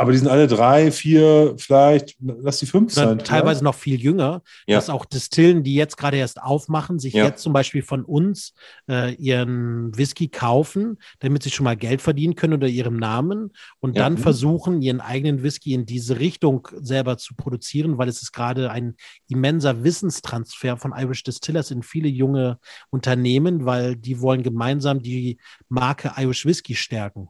[0.00, 3.18] Aber die sind alle drei, vier, vielleicht, lass die fünf Oder sein.
[3.18, 4.76] teilweise noch viel jünger, Ja.
[4.76, 7.26] dass auch Distillen, die jetzt gerade erst aufmachen, sich Ja.
[7.26, 8.54] jetzt zum Beispiel von uns
[8.88, 13.94] äh, ihren Whisky kaufen, damit sie schon mal Geld verdienen können unter ihrem Namen und
[13.94, 14.04] Ja.
[14.04, 14.18] dann Mhm.
[14.18, 18.94] versuchen, ihren eigenen Whisky in diese Richtung selber zu produzieren, weil es ist gerade ein
[19.28, 25.36] immenser Wissenstransfer von Irish Distillers in viele junge Unternehmen, weil die wollen gemeinsam die
[25.68, 27.28] Marke Irish Whisky stärken.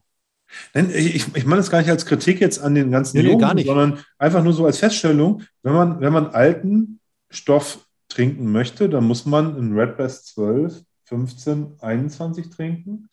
[0.75, 3.55] Ich, ich meine das gar nicht als Kritik jetzt an den ganzen Nee, Jungen, gar
[3.55, 3.67] nicht.
[3.67, 9.05] sondern einfach nur so als Feststellung, wenn man, wenn man alten Stoff trinken möchte, dann
[9.05, 13.09] muss man einen Redbreast 12, 15, 21 trinken,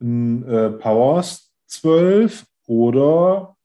[0.00, 3.56] ein äh, Powers 12 oder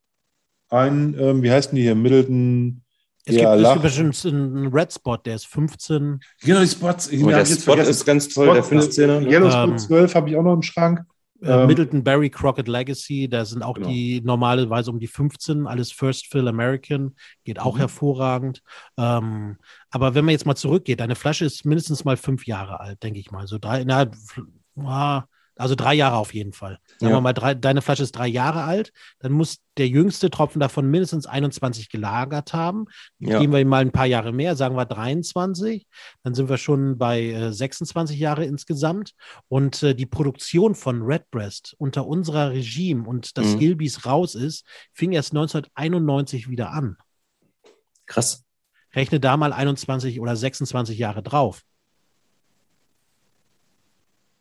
[0.70, 2.82] ein, ähm, wie heißen die hier, Middleton
[3.26, 6.20] Es Ja, gibt, es lach- gibt bestimmt einen Red Spot, der ist 15.
[6.42, 7.08] Genau, die Spots.
[7.12, 7.90] Ich hab der jetzt Spot vergessen.
[7.92, 9.20] ist ganz toll, der Spot, 15er.
[9.22, 9.30] ne?
[9.32, 11.02] Yellow Spot Ähm, 12 habe ich auch noch im Schrank.
[11.42, 13.90] Äh, Ähm, Middleton Barry Crockett Legacy, da sind auch Genau.
[13.90, 17.80] die normalerweise um die 15, alles First Fill American, geht auch Mhm.
[17.80, 18.62] hervorragend.
[18.98, 19.58] Ähm,
[19.90, 23.20] aber wenn man jetzt mal zurückgeht, deine Flasche ist mindestens mal fünf Jahre alt, denke
[23.20, 23.48] ich mal.
[23.48, 24.10] So drei, na,
[25.58, 26.80] also drei Jahre auf jeden Fall.
[27.00, 27.18] Sagen Ja.
[27.18, 30.90] wir mal, drei, deine Flasche ist drei Jahre alt, dann muss der jüngste Tropfen davon
[30.90, 32.86] mindestens 21 gelagert haben.
[33.20, 33.40] Ja.
[33.40, 35.88] Gehen wir mal ein paar Jahre mehr, sagen wir 23,
[36.24, 39.12] dann sind wir schon bei äh, 26 Jahre insgesamt.
[39.48, 43.60] Und äh, die Produktion von Redbreast unter unserer Regime und dass Mhm.
[43.60, 46.98] Gilbys raus ist, fing erst 1991 wieder an.
[48.06, 48.44] Krass.
[48.94, 51.64] Rechne da mal 21 oder 26 Jahre drauf.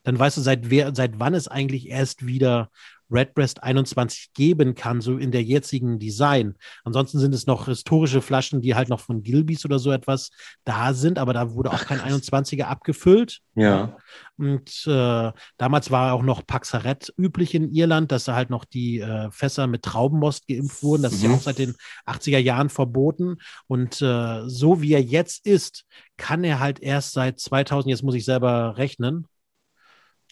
[0.04, 2.70] Dann weißt du, seit, wer, seit wann es eigentlich erst wieder
[3.10, 6.54] Redbreast 21 geben kann, so in der jetzigen Design.
[6.84, 10.30] Ansonsten sind es noch historische Flaschen, die halt noch von Gilbys oder so etwas
[10.64, 12.30] da sind, aber da wurde auch kein krass.
[12.30, 13.40] 21er abgefüllt.
[13.54, 13.96] Ja.
[14.38, 19.00] Und äh, damals war auch noch Paxaret üblich in Irland, dass da halt noch die
[19.00, 21.02] äh, Fässer mit Traubenmost geimpft wurden.
[21.02, 21.34] Das ist ja Mhm.
[21.36, 21.74] auch seit den
[22.06, 23.36] 80er Jahren verboten.
[23.66, 25.84] Und äh, so wie er jetzt ist,
[26.16, 29.26] kann er halt erst seit 2000, jetzt muss ich selber rechnen,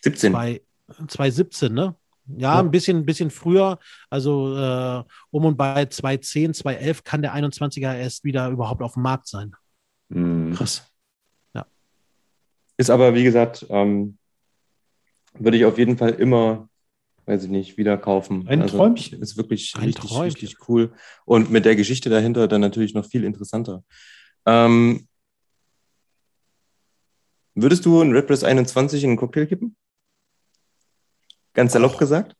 [0.05, 0.33] 17.
[0.33, 0.63] bei
[1.09, 1.95] 2017, ne?
[2.27, 2.61] Ja, Ja.
[2.61, 3.79] ein bisschen, ein bisschen früher,
[4.09, 9.03] also äh, um und bei 2010, 2011 kann der 21er erst wieder überhaupt auf dem
[9.03, 9.55] Markt sein.
[10.09, 10.53] Mhm.
[10.55, 10.87] Krass.
[11.55, 11.67] Ja.
[12.77, 14.19] Ist aber, wie gesagt, ähm,
[15.35, 16.69] würde ich auf jeden Fall immer,
[17.27, 18.47] weiß ich nicht, wieder kaufen.
[18.47, 19.21] Ein Träumchen.
[19.21, 20.23] Ist wirklich Ein richtig, Träumchen.
[20.25, 20.93] richtig cool.
[21.25, 23.83] Und mit der Geschichte dahinter dann natürlich noch viel interessanter.
[24.47, 25.09] Ähm,
[27.55, 29.77] würdest du einen Red Press 21 in einen Cocktail kippen?
[31.55, 32.35] Ganz salopp gesagt?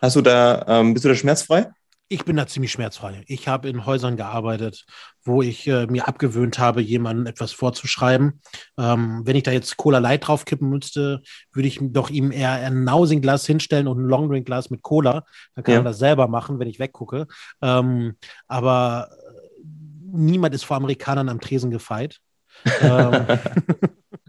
[0.00, 1.70] Hast du da, ähm, bist du da schmerzfrei?
[2.08, 3.22] Ich bin da ziemlich schmerzfrei.
[3.26, 4.84] Ich habe in Häusern gearbeitet,
[5.24, 8.42] wo ich äh, mir abgewöhnt habe, jemandem etwas vorzuschreiben.
[8.78, 12.84] Ähm, wenn ich da jetzt Cola Light draufkippen müsste, würde ich doch ihm eher ein
[12.84, 15.24] Nausing-Glas hinstellen und ein Longdrink-Glas mit Cola.
[15.54, 15.80] Dann kann Ja.
[15.80, 17.26] er das selber machen, wenn ich weggucke.
[17.62, 19.64] Ähm, aber äh,
[20.12, 22.18] niemand ist vor Amerikanern am Tresen gefeit.
[22.82, 23.26] ähm,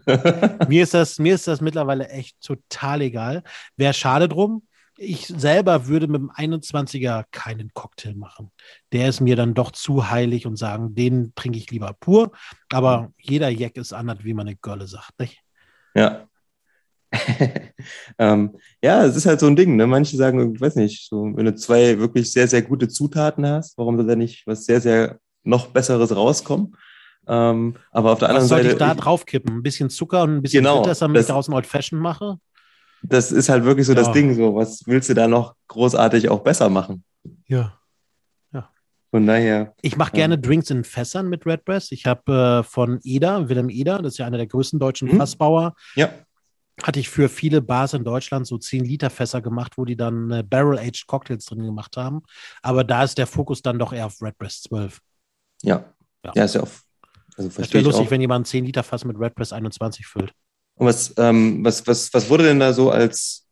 [0.68, 3.42] mir ist das, mir ist das mittlerweile echt total egal.
[3.76, 4.66] Wäre schade drum.
[4.96, 8.52] Ich selber würde mit dem 21er keinen Cocktail machen.
[8.92, 12.30] Der ist mir dann doch zu heilig und sagen, den trinke ich lieber pur.
[12.70, 15.18] Aber jeder Jack ist anders, wie man eine Gölle sagt.
[15.18, 15.40] Nicht?
[15.94, 16.28] Ja.
[18.18, 19.76] ähm, ja, es ist halt so ein Ding.
[19.76, 19.86] Ne?
[19.86, 23.76] Manche sagen, ich weiß nicht, so, wenn du zwei wirklich sehr, sehr gute Zutaten hast,
[23.78, 26.76] warum soll da nicht was sehr, sehr noch Besseres rauskommen.
[27.26, 28.72] Ähm, aber auf der anderen Was soll Seite.
[28.74, 29.56] ich da draufkippen?
[29.58, 31.98] Ein bisschen Zucker und ein bisschen Genau, Bitters, damit ich das- daraus ein Old Fashion
[31.98, 32.38] mache?
[33.06, 34.12] das ist halt wirklich so das Ja.
[34.14, 34.34] Ding.
[34.34, 37.04] So, was willst du da noch großartig auch besser machen?
[37.46, 37.78] Ja.
[39.10, 39.74] Von daher.
[39.80, 40.16] Ich mache Ja.
[40.26, 41.92] gerne Drinks in Fässern mit Redbreast.
[41.92, 45.18] Ich habe äh, von Eder, Willem Eder, das ist ja einer der größten deutschen Mhm.
[45.18, 46.08] Fassbauer, Ja.
[46.82, 50.32] hatte ich für viele Bars in Deutschland so 10 Liter Fässer gemacht, wo die dann
[50.32, 52.22] äh, Barrel-Aged Cocktails drin gemacht haben.
[52.60, 54.98] Aber da ist der Fokus dann doch eher auf Redbreast 12.
[55.62, 55.84] Ja.
[56.24, 56.32] Ja.
[56.34, 56.82] Ja, ist ja auf.
[57.36, 58.10] Also Das wäre lustig, auch.
[58.10, 60.32] wenn jemand ein 10 Liter Fass mit Redbreast 21 füllt.
[60.76, 63.43] Und was, ähm, was, was, was wurde denn da so als,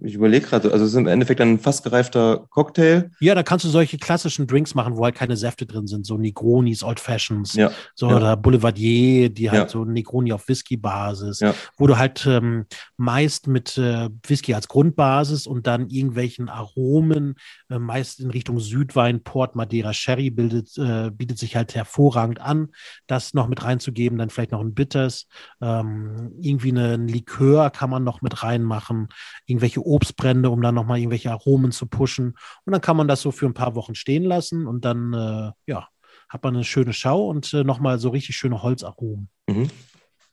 [0.00, 3.10] ich überlege gerade, also es ist im Endeffekt dann ein fast gereifter Cocktail.
[3.20, 6.16] Ja, da kannst du solche klassischen Drinks machen, wo halt keine Säfte drin sind, so
[6.16, 7.70] Negronis, Old Fashions, Ja.
[7.94, 8.16] so ja.
[8.16, 9.68] oder Boulevardier, die halt Ja.
[9.68, 11.40] so Negroni auf Whisky-Basis,
[11.76, 12.64] wo du halt ähm,
[12.96, 17.34] meist mit äh, Whisky als Grundbasis und dann irgendwelchen Aromen,
[17.68, 22.68] äh, meist in Richtung Südwein, Port, Madeira, Sherry bildet, äh, bietet sich halt hervorragend an,
[23.06, 25.26] das noch mit reinzugeben, dann vielleicht noch ein Bitters,
[25.60, 29.08] ähm, irgendwie eine, ein Likör kann man noch mit reinmachen,
[29.46, 32.36] irgendwelche Obstbrände, um dann nochmal irgendwelche Aromen zu pushen.
[32.64, 35.52] Und dann kann man das so für ein paar Wochen stehen lassen und dann, äh,
[35.70, 35.88] ja,
[36.28, 39.28] hat man eine schöne Schau und äh, nochmal so richtig schöne Holzaromen.
[39.48, 39.68] Mhm.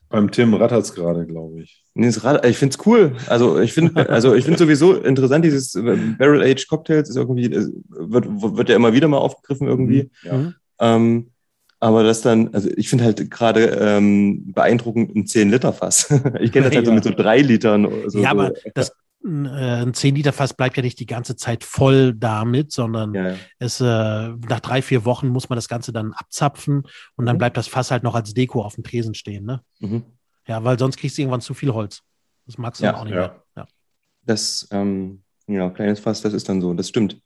[0.10, 1.84] Beim Tim rattert es gerade, glaube ich.
[1.94, 3.16] Nee, Ich finde es cool.
[3.28, 5.82] Also ich finde also ich finde sowieso interessant, dieses äh,
[6.18, 10.10] Barrel-Aged Cocktails ist irgendwie, äh, wird, wird ja immer wieder mal aufgegriffen irgendwie.
[10.24, 10.34] Ja.
[10.38, 10.56] Mhm.
[10.80, 11.28] Ähm,
[11.80, 16.12] aber das dann, also ich finde halt gerade ähm, beeindruckend ein 10-Liter-Fass.
[16.42, 16.96] ich kenne das halt so Ja.
[16.96, 17.86] mit so drei Litern.
[17.86, 18.70] oder So, ja, aber so.
[18.76, 18.92] das,
[19.24, 19.50] ein, äh,
[19.84, 23.36] ein 10-Liter-Fass bleibt ja nicht die ganze Zeit voll damit, sondern Ja, ja.
[23.60, 26.84] es, äh, nach drei, vier Wochen muss man das Ganze dann abzapfen
[27.16, 27.40] und dann Mhm.
[27.40, 29.46] bleibt das Fass halt noch als Deko auf dem Tresen stehen.
[29.46, 29.62] Ne?
[29.80, 30.04] Mhm.
[30.48, 32.02] Ja, weil sonst kriegst du irgendwann zu viel Holz.
[32.48, 33.20] Das magst du Ja, dann auch nicht ja.
[33.20, 33.44] mehr.
[33.58, 33.68] Ja.
[34.24, 37.22] Das, ähm, ja, kleines Fass, das ist dann so, das stimmt.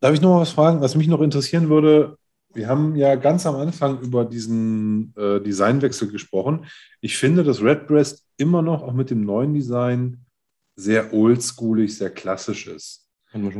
[0.00, 2.18] Darf ich noch mal was fragen, was mich noch interessieren würde?
[2.52, 6.66] Wir haben ja ganz am Anfang über diesen äh, Designwechsel gesprochen.
[7.00, 10.24] Ich finde, dass Redbreast immer noch auch mit dem neuen Design
[10.76, 13.08] sehr oldschoolig, sehr klassisch ist.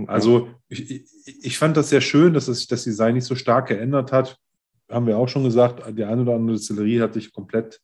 [0.07, 4.12] Also ich, ich, fand das sehr schön, dass sich das Design nicht so stark geändert
[4.12, 4.39] hat.
[4.89, 7.81] Haben wir auch schon gesagt, die eine oder andere Distillerie hat sich komplett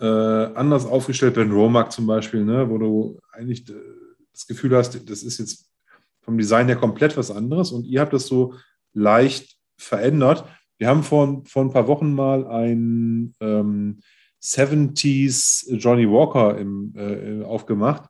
[0.00, 3.74] äh, anders aufgestellt, wenn Romac zum Beispiel, ne, wo du eigentlich äh,
[4.32, 5.70] das Gefühl hast, das ist jetzt
[6.22, 8.54] vom Design her komplett was anderes und ihr habt das so
[8.94, 10.46] leicht verändert.
[10.78, 14.00] Wir haben vor, vor ein paar Wochen mal ein ähm,
[14.44, 18.04] 70s Johnny Walker im, äh, aufgemacht,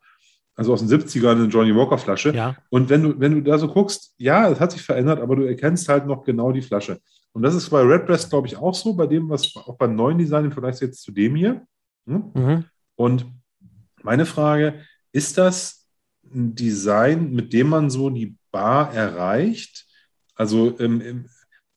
[0.56, 2.34] also aus den 70ern eine Johnny Walker Flasche.
[2.34, 2.56] Ja.
[2.70, 5.44] Und wenn du, wenn du da so guckst, ja, es hat sich verändert, aber du
[5.44, 7.00] erkennst halt noch genau die Flasche.
[7.32, 10.18] Und das ist bei Redbreast, glaube ich, auch so, bei dem, was auch beim neuen
[10.18, 11.66] Design im Vergleich jetzt zu dem hier.
[12.06, 12.30] Hm?
[12.34, 12.64] Mhm.
[12.96, 13.26] Und
[14.02, 14.80] meine Frage,
[15.12, 15.88] ist das
[16.32, 19.86] ein Design, mit dem man so die Bar erreicht?
[20.34, 21.24] Also ähm, ähm,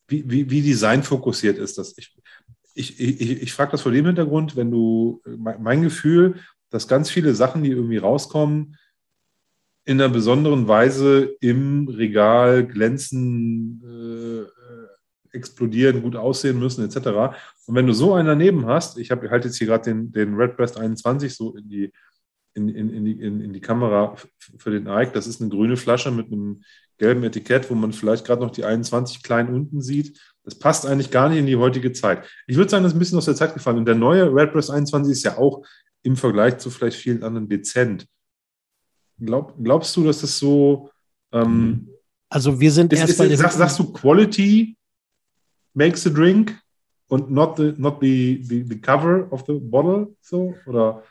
[0.08, 1.96] wie, wie, wie designfokussiert ist das?
[1.98, 2.16] Ich,
[2.78, 6.36] ich, ich, ich frage das vor dem Hintergrund, wenn du, mein mein Gefühl,
[6.70, 8.76] dass ganz viele Sachen, die irgendwie rauskommen,
[9.84, 14.46] in einer besonderen Weise im Regal glänzen, äh, äh,
[15.32, 17.34] explodieren, gut aussehen müssen, etc.
[17.66, 20.34] Und wenn du so einen daneben hast, ich habe halt jetzt hier gerade den, den
[20.34, 21.92] Redbreast 21 so in die,
[22.54, 24.14] in, in, in, die, in, in die Kamera
[24.58, 25.12] für den Ike.
[25.14, 26.62] Das ist eine grüne Flasche mit einem
[26.98, 30.20] gelben Etikett, wo man vielleicht gerade noch die 21 klein unten sieht.
[30.48, 32.26] Das passt eigentlich gar nicht in die heutige Zeit.
[32.46, 33.76] Ich würde sagen, das ist ein bisschen aus der Zeit gefallen.
[33.78, 35.62] Und der neue Redbreast 21 ist ja auch
[36.02, 38.06] im Vergleich zu vielleicht vielen anderen dezent.
[39.20, 40.90] Glaub, glaubst du, dass das so
[41.32, 41.88] ähm,
[42.30, 44.76] Also wir sind ist, erst ist, dem- sagst, sagst du Quality
[45.74, 46.58] makes the drink
[47.08, 50.14] und not the, not the, the, the cover of the bottle?
[50.22, 50.54] So?
[50.66, 51.02] Oder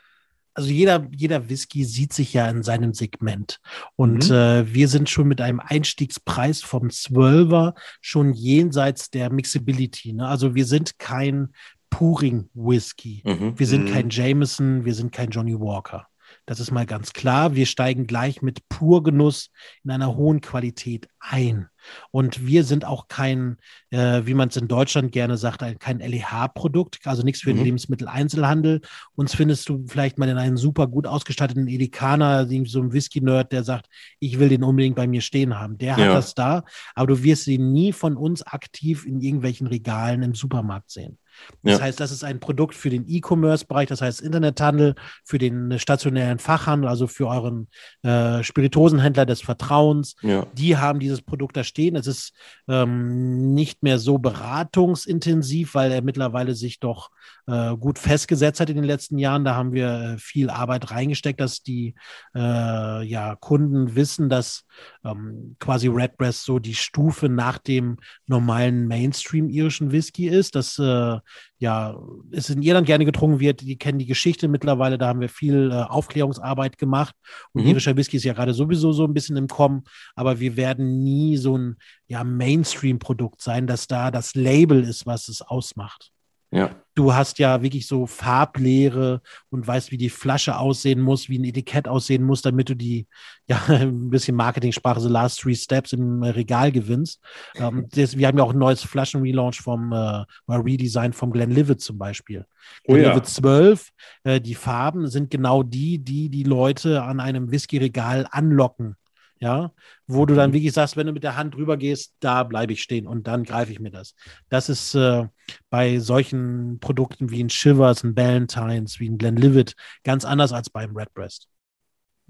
[0.58, 3.60] also jeder, jeder Whisky sieht sich ja in seinem Segment.
[3.94, 4.34] Und Mhm.
[4.34, 10.14] äh, wir sind schon mit einem Einstiegspreis vom 12er schon jenseits der Mixability.
[10.14, 10.26] Ne?
[10.26, 11.50] Also wir sind kein
[11.90, 13.22] Puring-Whisky.
[13.24, 13.58] Mhm.
[13.58, 13.92] Wir sind Mhm.
[13.92, 16.06] kein Jameson, wir sind kein Johnny Walker.
[16.48, 17.54] Das ist mal ganz klar.
[17.54, 19.50] Wir steigen gleich mit Purgenuss
[19.84, 21.68] in einer hohen Qualität ein.
[22.10, 23.58] Und wir sind auch kein,
[23.90, 27.58] äh, wie man es in Deutschland gerne sagt, ein, kein LEH-Produkt, also nichts für den
[27.58, 27.64] Mhm.
[27.64, 28.80] Lebensmitteleinzelhandel.
[29.14, 33.62] Uns findest du vielleicht mal in einem super gut ausgestatteten irgendwie so ein Whisky-Nerd, der
[33.62, 33.86] sagt,
[34.18, 35.76] ich will den unbedingt bei mir stehen haben.
[35.76, 36.14] Der hat Ja.
[36.14, 40.90] das da, aber du wirst ihn nie von uns aktiv in irgendwelchen Regalen im Supermarkt
[40.90, 41.18] sehen.
[41.62, 41.84] Das Ja.
[41.84, 46.88] heißt, das ist ein Produkt für den E-Commerce-Bereich, das heißt Internethandel, für den stationären Fachhandel,
[46.88, 47.68] also für euren
[48.02, 50.14] äh, Spiritosenhändler des Vertrauens.
[50.22, 50.46] Ja.
[50.54, 51.96] Die haben dieses Produkt da stehen.
[51.96, 52.32] Es ist
[52.68, 57.10] ähm, nicht mehr so beratungsintensiv, weil er mittlerweile sich doch
[57.48, 59.44] äh, gut festgesetzt hat in den letzten Jahren.
[59.44, 61.94] Da haben wir äh, viel Arbeit reingesteckt, dass die
[62.34, 64.64] äh, ja, Kunden wissen, dass
[65.02, 67.96] ähm, quasi Redbreast so die Stufe nach dem
[68.26, 71.16] normalen Mainstream-irischen Whisky ist, dass äh,
[71.58, 71.98] ja
[72.30, 73.62] es in Irland gerne getrunken wird.
[73.62, 77.14] Die kennen die Geschichte mittlerweile, da haben wir viel äh, Aufklärungsarbeit gemacht.
[77.52, 77.68] Und mhm.
[77.68, 79.84] irischer Whisky ist ja gerade sowieso so ein bisschen im Kommen,
[80.14, 81.76] aber wir werden nie so ein
[82.08, 86.12] ja, Mainstream-Produkt sein, dass da das Label ist, was es ausmacht.
[86.50, 86.70] Ja.
[86.94, 89.20] Du hast ja wirklich so Farblehre
[89.50, 93.06] und weißt, wie die Flasche aussehen muss, wie ein Etikett aussehen muss, damit du die,
[93.46, 97.20] ja, ein bisschen Marketing-Sprache, so Last Three Steps im Regal gewinnst.
[97.54, 101.98] Ähm, das, wir haben ja auch ein neues Flaschen-Relaunch vom, äh, Redesign vom Glenlivet zum
[101.98, 102.46] Beispiel.
[102.86, 103.32] Oh, Glenlivet ja.
[103.32, 103.88] 12,
[104.24, 108.96] äh, die Farben sind genau die, die die Leute an einem Whisky-Regal anlocken
[109.40, 109.72] ja,
[110.06, 110.54] wo du dann mhm.
[110.54, 113.44] wirklich sagst, wenn du mit der Hand drüber gehst, da bleibe ich stehen und dann
[113.44, 114.14] greife ich mir das.
[114.48, 115.26] Das ist äh,
[115.70, 119.74] bei solchen Produkten wie ein Shivers, ein Ballantines, wie ein Glenlivet
[120.04, 121.48] ganz anders als beim Redbreast.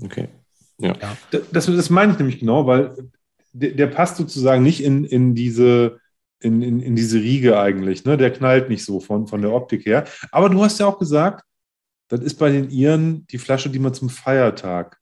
[0.03, 0.29] Okay.
[0.79, 0.95] Ja.
[1.01, 1.17] ja.
[1.53, 2.95] Das, das meine ich nämlich genau, weil
[3.53, 5.99] der, der passt sozusagen nicht in, in diese
[6.41, 8.05] in, in, in diese Riege eigentlich.
[8.05, 8.17] Ne?
[8.17, 10.05] Der knallt nicht so von, von der Optik her.
[10.31, 11.45] Aber du hast ja auch gesagt,
[12.09, 14.98] das ist bei den Iren die Flasche, die man zum Feiertag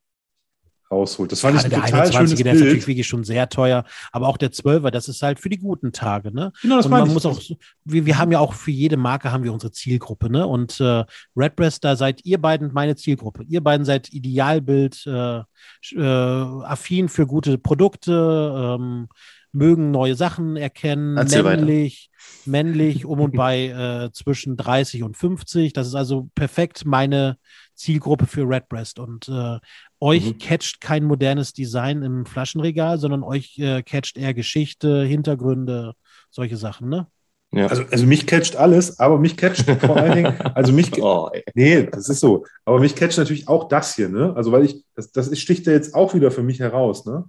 [0.91, 1.32] rausholt.
[1.32, 4.28] Das fand ich ein der total 21 der ist natürlich wirklich schon sehr teuer, aber
[4.28, 6.53] auch der 12er, das ist halt für die guten Tage, ne?
[6.62, 7.12] Genau, das und man ich.
[7.12, 7.41] muss auch,
[7.84, 10.47] wir, wir haben ja auch für jede Marke haben wir unsere Zielgruppe, ne?
[10.47, 11.05] Und äh,
[11.37, 13.45] Redbreast, da seid ihr beiden meine Zielgruppe.
[13.45, 19.09] Ihr beiden seid Idealbild, äh, äh, affin für gute Produkte, ähm,
[19.57, 22.51] mögen neue Sachen erkennen, Erzähl männlich, weiter.
[22.51, 25.72] männlich, um und bei äh, zwischen 30 und 50.
[25.72, 27.39] Das ist also perfekt meine
[27.74, 28.99] Zielgruppe für Redbreast.
[28.99, 29.59] Und äh,
[30.01, 30.39] euch mhm.
[30.39, 35.95] catcht kein modernes Design im Flaschenregal, sondern euch äh, catcht eher Geschichte, Hintergründe,
[36.31, 37.07] solche Sachen, ne?
[37.53, 37.69] Ja.
[37.69, 41.85] Also, also mich catcht alles, aber mich catcht vor allen Dingen, also mich, oh, nee,
[41.85, 44.35] das ist so, aber mich catcht natürlich auch das hier, ne?
[44.37, 47.25] Also weil ich, das, das sticht ja jetzt auch wieder für mich heraus, ne?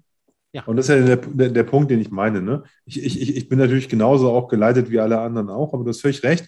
[0.53, 0.63] Ja.
[0.65, 2.63] Und das ist ja der, der, der Punkt, den ich meine, ne?
[2.85, 6.01] Ich, ich, ich bin natürlich genauso auch geleitet wie alle anderen auch, aber du hast
[6.01, 6.47] völlig recht.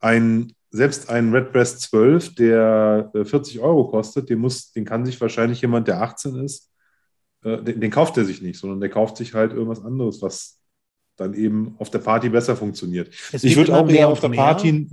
[0.00, 5.20] Ein selbst ein Redbreast 12, der 40 äh, Euro kostet, den, muss, den kann sich
[5.20, 6.70] wahrscheinlich jemand, der 18 ist,
[7.44, 10.60] äh, den, den, kauft er sich nicht, sondern der kauft sich halt irgendwas anderes, was
[11.16, 13.08] dann eben auf der Party besser funktioniert.
[13.32, 14.88] Es ich würde auch eher auf der Party.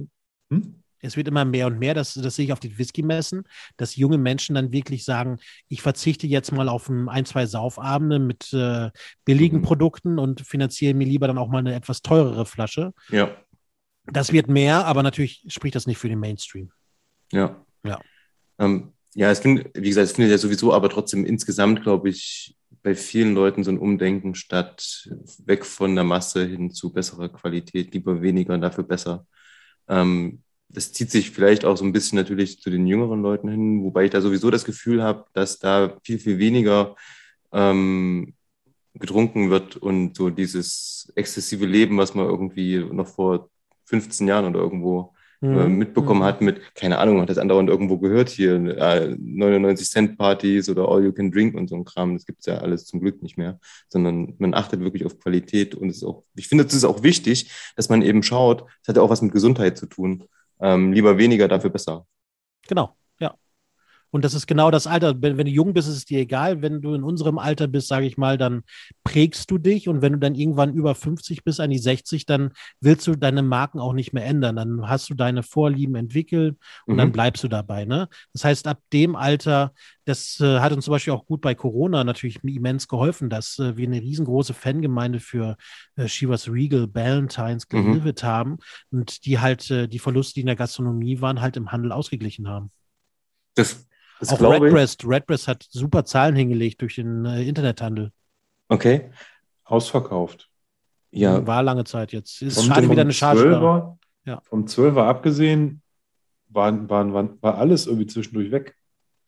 [0.49, 0.75] Hm?
[1.01, 3.43] Es wird immer mehr und mehr, das, das sehe ich auf den Whisky-Messen,
[3.77, 5.37] dass junge Menschen dann wirklich sagen,
[5.69, 8.89] ich verzichte jetzt mal auf ein, ein zwei Saufabende mit äh,
[9.23, 9.63] billigen mhm.
[9.63, 12.91] Produkten und finanziere mir lieber dann auch mal eine etwas teurere Flasche.
[13.09, 13.29] Ja.
[14.07, 16.71] Das wird mehr, aber natürlich spricht das nicht für den Mainstream.
[17.31, 17.63] Ja.
[17.83, 17.99] Ja.
[18.59, 22.55] Ähm, ja, es findet, wie gesagt, es findet ja sowieso, aber trotzdem insgesamt, glaube ich,
[22.83, 25.09] bei vielen Leuten so ein Umdenken statt
[25.45, 29.25] weg von der Masse hin zu besserer Qualität, lieber weniger und dafür besser.
[29.87, 33.83] Ähm, das zieht sich vielleicht auch so ein bisschen natürlich zu den jüngeren Leuten hin,
[33.83, 36.95] wobei ich da sowieso das Gefühl habe, dass da viel, viel weniger
[37.53, 38.33] ähm,
[38.93, 43.49] getrunken wird und so dieses exzessive Leben, was man irgendwie noch vor
[43.85, 45.77] 15 Jahren oder irgendwo äh, mhm.
[45.77, 46.25] mitbekommen mhm.
[46.25, 50.87] hat mit, keine Ahnung, hat das andauernd irgendwo gehört hier, äh, 99 Cent Partys oder
[50.87, 52.13] All You Can Drink und so ein Kram.
[52.13, 53.59] Das gibt es ja alles zum Glück nicht mehr,
[53.89, 57.03] sondern man achtet wirklich auf Qualität und es ist auch, ich finde, es ist auch
[57.03, 60.23] wichtig, dass man eben schaut, es hat ja auch was mit Gesundheit zu tun.
[60.59, 62.05] Ähm, lieber weniger, dafür besser.
[62.67, 62.95] Genau.
[64.11, 65.21] Und das ist genau das Alter.
[65.21, 66.61] Wenn, wenn, du jung bist, ist es dir egal.
[66.61, 68.63] Wenn du in unserem Alter bist, sage ich mal, dann
[69.03, 69.89] prägst du dich.
[69.89, 73.41] Und wenn du dann irgendwann über 50 bist, an die 60, dann willst du deine
[73.41, 74.55] Marken auch nicht mehr ändern.
[74.55, 76.97] Dann hast du deine Vorlieben entwickelt und mhm.
[76.99, 77.85] dann bleibst du dabei.
[77.85, 78.07] Ne?
[78.33, 79.73] Das heißt, ab dem Alter,
[80.05, 83.75] das äh, hat uns zum Beispiel auch gut bei Corona natürlich immens geholfen, dass äh,
[83.75, 85.57] wir eine riesengroße Fangemeinde für
[85.95, 88.27] äh, Shivas Regal, Ballantines, Glenlivet mhm.
[88.27, 88.57] haben
[88.91, 92.47] und die halt äh, die Verluste, die in der Gastronomie waren, halt im Handel ausgeglichen
[92.47, 92.71] haben.
[93.55, 93.87] Das
[94.19, 95.05] das auch Redbreast.
[95.05, 98.11] Redbreast hat super Zahlen hingelegt durch den äh, Internethandel.
[98.67, 99.11] Okay.
[99.63, 100.49] Ausverkauft.
[101.11, 101.45] Ja.
[101.45, 102.41] War lange Zeit jetzt.
[102.41, 103.41] Ist vom, schade wieder eine Charge.
[103.41, 104.41] 12er, ja.
[104.43, 105.81] Vom 12er abgesehen,
[106.49, 108.75] waren, waren, waren, war alles irgendwie zwischendurch weg.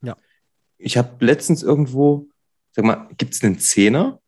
[0.02, 0.16] Ja.
[0.78, 2.28] Ich habe letztens irgendwo,
[2.72, 4.20] sag mal, gibt es einen Zehner?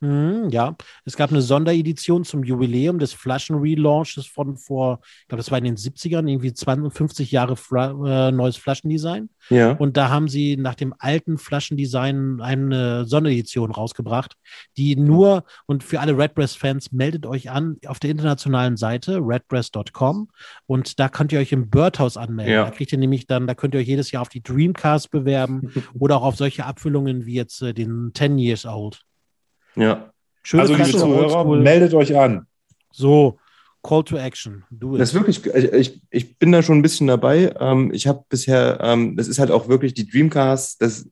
[0.00, 0.76] Mhm, ja,
[1.06, 5.64] es gab eine Sonderedition zum Jubiläum des Flaschen-Relaunches von vor, ich glaube, das war in
[5.64, 9.30] den 70ern, irgendwie 20, 50 Jahre Fra äh, neues Flaschendesign.
[9.48, 9.72] Ja.
[9.72, 14.34] Und da haben sie nach dem alten Flaschendesign eine Sonderedition rausgebracht,
[14.76, 20.28] die nur, und für alle Redbreast-Fans, meldet euch an auf der internationalen Seite redbreast.com
[20.66, 22.52] und da könnt ihr euch im Birdhouse anmelden.
[22.52, 22.64] Ja.
[22.64, 25.72] Da kriegt ihr nämlich dann, da könnt ihr euch jedes Jahr auf die Dreamcast bewerben
[25.98, 29.06] oder auch auf solche Abfüllungen wie jetzt äh, den 10 Years Old.
[29.76, 30.10] Ja.
[30.42, 32.46] Schöne also, liebe Zuhörer, meldet euch an.
[32.92, 33.38] So,
[33.82, 34.64] Call to Action.
[34.70, 37.54] Do das ist wirklich, ich, ich bin da schon ein bisschen dabei.
[37.60, 41.08] Ähm, ich habe bisher, ähm, das ist halt auch wirklich die Dreamcast, das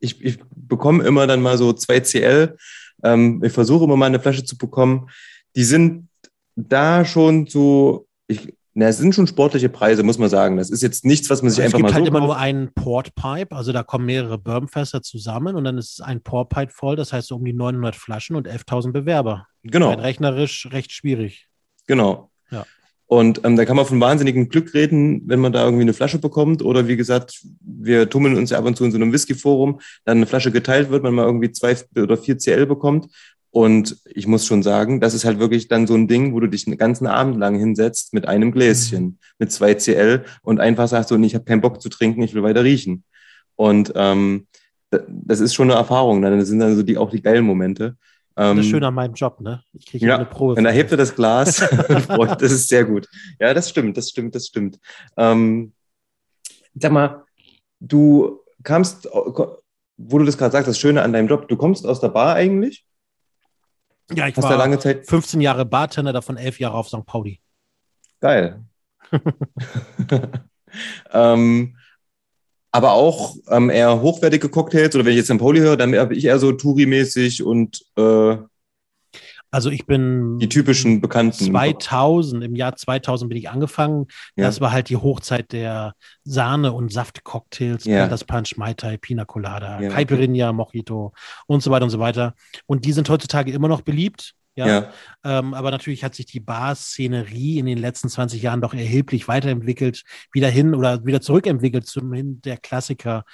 [0.00, 2.56] ich, ich bekomme immer dann mal so zwei CL.
[3.02, 5.08] Ähm, ich versuche immer mal eine Flasche zu bekommen.
[5.56, 6.08] Die sind
[6.56, 10.56] da schon so, ich, na, es sind schon sportliche Preise, muss man sagen.
[10.56, 12.28] Das ist jetzt nichts, was man sich es einfach gibt mal halt so immer kauft.
[12.28, 16.96] nur einen Portpipe, also da kommen mehrere Bourbonfässer zusammen und dann ist ein Portpipe voll,
[16.96, 19.46] das heißt so um die 900 Flaschen und 11.000 Bewerber.
[19.62, 19.90] Genau.
[19.90, 21.46] Rein rechnerisch recht schwierig.
[21.86, 22.30] Genau.
[22.50, 22.66] Ja.
[23.06, 26.18] Und ähm, da kann man von wahnsinnigem Glück reden, wenn man da irgendwie eine Flasche
[26.18, 26.62] bekommt.
[26.62, 30.16] Oder wie gesagt, wir tummeln uns ja ab und zu in so einem Whisky-Forum, dann
[30.18, 33.06] eine Flasche geteilt wird, man mal irgendwie zwei oder vier CL bekommt.
[33.54, 36.48] Und ich muss schon sagen, das ist halt wirklich dann so ein Ding, wo du
[36.48, 41.10] dich einen ganzen Abend lang hinsetzt mit einem Gläschen, mit zwei CL und einfach sagst
[41.10, 43.04] so, ich habe keinen Bock zu trinken, ich will weiter riechen.
[43.54, 44.48] Und ähm,
[44.90, 46.20] da- das ist schon eine Erfahrung.
[46.20, 47.96] Dann Das sind dann so die, auch die geilen Momente.
[48.36, 49.62] Ähm, Das ist schön an meinem Job, ne?
[49.72, 50.54] Ich kriege ja, eine Probe.
[50.54, 51.60] und da hebt er das Glas.
[51.88, 53.06] und freut- das ist sehr gut.
[53.38, 54.80] Ja, das stimmt, das stimmt, das stimmt.
[55.16, 55.74] Ähm,
[56.74, 57.22] sag mal,
[57.78, 59.08] du kamst,
[59.96, 62.34] wo du das gerade sagst, das Schöne an deinem Job, du kommst aus der Bar
[62.34, 62.84] eigentlich?
[64.12, 65.06] Ja, ich Hast war lange Zeit?
[65.06, 67.06] 15 Jahre Bartender, davon 11 Jahre auf St.
[67.06, 67.40] Pauli.
[68.20, 68.64] Geil.
[71.12, 71.76] ähm,
[72.70, 75.38] aber auch ähm, eher hochwertige Cocktails oder wenn ich jetzt St.
[75.38, 78.36] Pauli höre, dann habe ich eher so Touri-mäßig und äh,
[79.54, 81.44] Also ich bin die typischen bekannten.
[81.44, 84.06] 2000, im Jahr 2000 bin ich angefangen.
[84.34, 84.46] Ja.
[84.46, 85.94] Das war halt die Hochzeit der
[86.24, 88.08] Sahne- und Saftcocktails, Ja.
[88.08, 89.90] das Punch, Mai Tai, Pina Colada, Ja.
[89.90, 91.12] Caipirinha, Mojito
[91.46, 92.34] und so weiter und so weiter.
[92.66, 94.34] Und die sind heutzutage immer noch beliebt.
[94.56, 94.90] Ja, Ja,
[95.24, 100.02] Ähm, aber natürlich hat sich die Bar-Szenerie in den letzten 20 Jahren doch erheblich weiterentwickelt,
[100.32, 103.24] wieder hin oder wieder zurückentwickelt zum hin der Klassiker.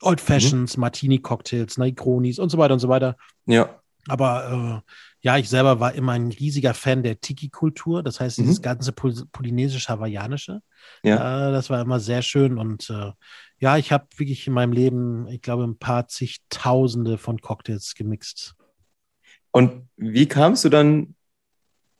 [0.00, 3.16] Old Fashions, Martini-Cocktails, Negronis und so weiter und so weiter.
[3.46, 4.90] ja, Aber äh,
[5.20, 8.62] ja, ich selber war immer ein riesiger Fan der Tiki-Kultur, das heißt, dieses Mhm.
[8.62, 10.60] ganze Pol polynesisch-hawaiianische.
[11.02, 11.48] ja.
[11.48, 13.12] Äh, das war immer sehr schön und äh,
[13.58, 18.54] ja, ich habe wirklich in meinem Leben, ich glaube, ein paar zigtausende von Cocktails gemixt.
[19.50, 21.16] Und wie kamst du dann,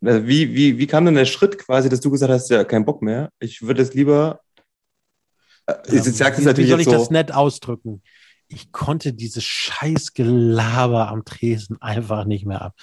[0.04, 2.84] also wie, wie, wie kam denn der Schritt quasi, dass du gesagt hast, ja, kein
[2.84, 4.40] Bock mehr, ich würde es lieber,
[5.66, 8.02] äh, ich Ähm, sag das wie, natürlich wie soll jetzt ich so, das nett ausdrücken?
[8.48, 12.74] Ich konnte dieses scheiß Gelaber am Tresen einfach nicht mehr ab.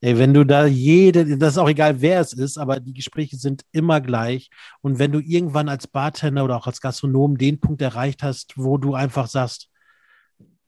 [0.00, 3.36] Ey, wenn du da jede, das ist auch egal, wer es ist, aber die Gespräche
[3.36, 4.50] sind immer gleich.
[4.80, 8.78] Und wenn du irgendwann als Bartender oder auch als Gastronom den Punkt erreicht hast, wo
[8.78, 9.68] du einfach sagst,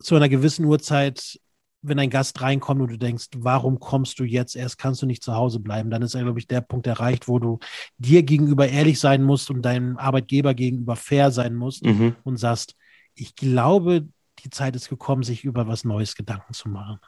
[0.01, 1.41] zu einer gewissen Uhrzeit,
[1.83, 5.23] wenn ein Gast reinkommt und du denkst, warum kommst du jetzt erst, kannst du nicht
[5.23, 7.59] zu Hause bleiben, dann ist, glaube ich, der Punkt erreicht, wo du
[7.99, 12.17] dir gegenüber ehrlich sein musst und deinem Arbeitgeber gegenüber fair sein musst mhm.
[12.25, 12.75] und sagst,
[13.15, 14.09] ich glaube,
[14.45, 16.99] die Zeit ist gekommen, sich über was Neues Gedanken zu machen.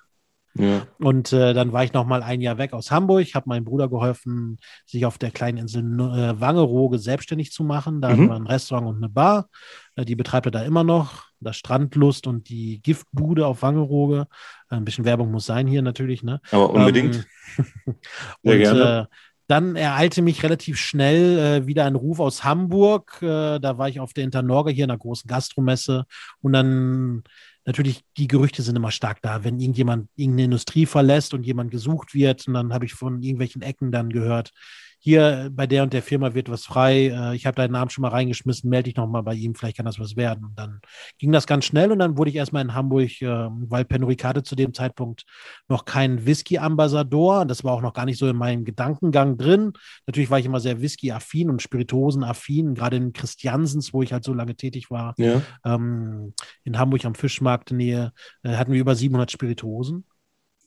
[0.55, 3.65] ja, Und äh, dann war ich noch mal ein Jahr weg aus Hamburg, habe meinem
[3.65, 4.57] Bruder geholfen,
[4.87, 8.01] sich auf der kleinen Insel äh, Wangerooge selbstständig zu machen.
[8.01, 8.29] Da Mhm.
[8.29, 9.49] wir ein Restaurant und eine Bar.
[9.97, 11.25] Äh, die betreibt er da immer noch.
[11.39, 14.27] Das Strandlust und die Giftbude auf Wangerooge.
[14.71, 16.41] Äh, ein bisschen Werbung muss sein hier natürlich, ne?
[16.51, 17.17] aber unbedingt.
[17.17, 17.25] Ähm,
[18.43, 19.09] Sehr und gerne.
[19.49, 23.19] Dann ereilte mich relativ schnell äh, wieder ein Ruf aus Hamburg.
[23.23, 26.05] Äh, da war ich auf der Internorga hier in einer großen Gastromesse.
[26.41, 27.23] Und dann
[27.65, 32.15] natürlich, die Gerüchte sind immer stark da, wenn irgendjemand irgendeine Industrie verlässt und jemand gesucht
[32.15, 32.49] wird.
[32.49, 34.53] Und dann habe ich von irgendwelchen Ecken dann gehört,
[34.99, 37.09] hier bei der und der Firma wird was frei.
[37.09, 39.77] Äh, ich habe deinen Namen schon mal reingeschmissen, melde dich noch mal bei ihm, vielleicht
[39.77, 40.45] kann das was werden.
[40.45, 40.81] Und dann
[41.19, 44.57] ging das ganz schnell und dann wurde ich erstmal in Hamburg, weil Pernod hatte zu
[44.57, 45.25] dem Zeitpunkt
[45.69, 47.45] noch kein Whisky-Ambassador.
[47.45, 49.73] Das war auch noch gar nicht so in meinem Gedankengang drin.
[50.07, 54.33] Natürlich war ich immer sehr Whisky-affin und Spirituosen-affin, gerade in Christiansens, wo ich halt so
[54.35, 55.15] lange tätig war.
[55.19, 56.35] Ja, Ähm,
[56.65, 60.05] in Hamburg am Fischmarkt in Nähe äh, hatten wir über 700 Spirituosen.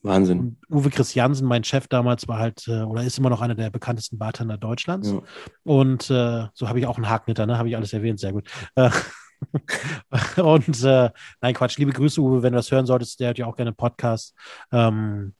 [0.01, 0.39] Wahnsinn.
[0.39, 3.69] Und Uwe Christiansen, mein Chef damals, war halt äh, oder ist immer noch einer der
[3.69, 5.11] bekanntesten Bartender Deutschlands.
[5.11, 5.21] Ja.
[5.63, 7.57] Und äh, so habe ich auch einen Haken hinter, ne?
[7.57, 8.49] Habe ich alles erwähnt, sehr gut.
[8.75, 8.89] Äh,
[10.41, 11.09] und äh,
[11.41, 13.69] nein, Quatsch, liebe Grüße, Uwe, wenn du das hören solltest, der hat ja auch gerne
[13.69, 14.35] einen Podcast.
[14.71, 15.33] Ähm,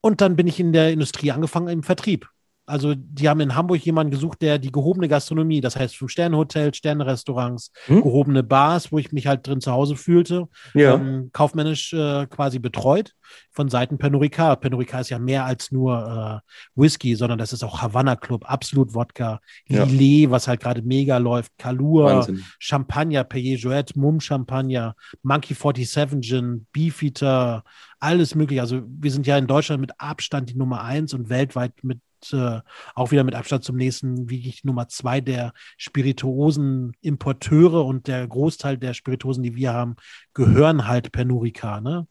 [0.00, 2.28] und dann bin ich in der Industrie angefangen im Vertrieb.
[2.68, 7.72] Also die haben in Hamburg jemanden gesucht, der die gehobene Gastronomie, das heißt Fünf-Sterne-Hotels, Sterne-Restaurants,
[7.86, 8.02] Hm?
[8.02, 12.58] gehobene Bars, wo ich mich halt drin zu Hause fühlte, Ja, ähm, kaufmännisch äh, quasi
[12.58, 13.14] betreut
[13.50, 13.98] von Seiten.
[13.98, 14.64] Pernod Ricard
[15.00, 19.40] ist ja mehr als nur äh, Whisky, sondern das ist auch Havana Club, Absolut Wodka,
[19.66, 19.84] Ja.
[19.84, 22.44] Lillet, was halt gerade mega läuft, Kalua, Wahnsinn.
[22.58, 27.64] Champagner, Perrier Jouet, Mum Champagner, Monkey 47 Gin, Beefeater,
[28.00, 28.60] alles mögliche.
[28.60, 31.98] Also wir sind ja in Deutschland mit Abstand die Nummer eins und weltweit mit
[32.32, 32.60] äh,
[32.94, 38.78] auch wieder mit Abstand zum nächsten, wie ich Nummer zwei der Spirituosen-Importeure und der Großteil
[38.78, 39.96] der Spirituosen, die wir haben,
[40.34, 42.06] gehören halt Pernod Ricard, ne?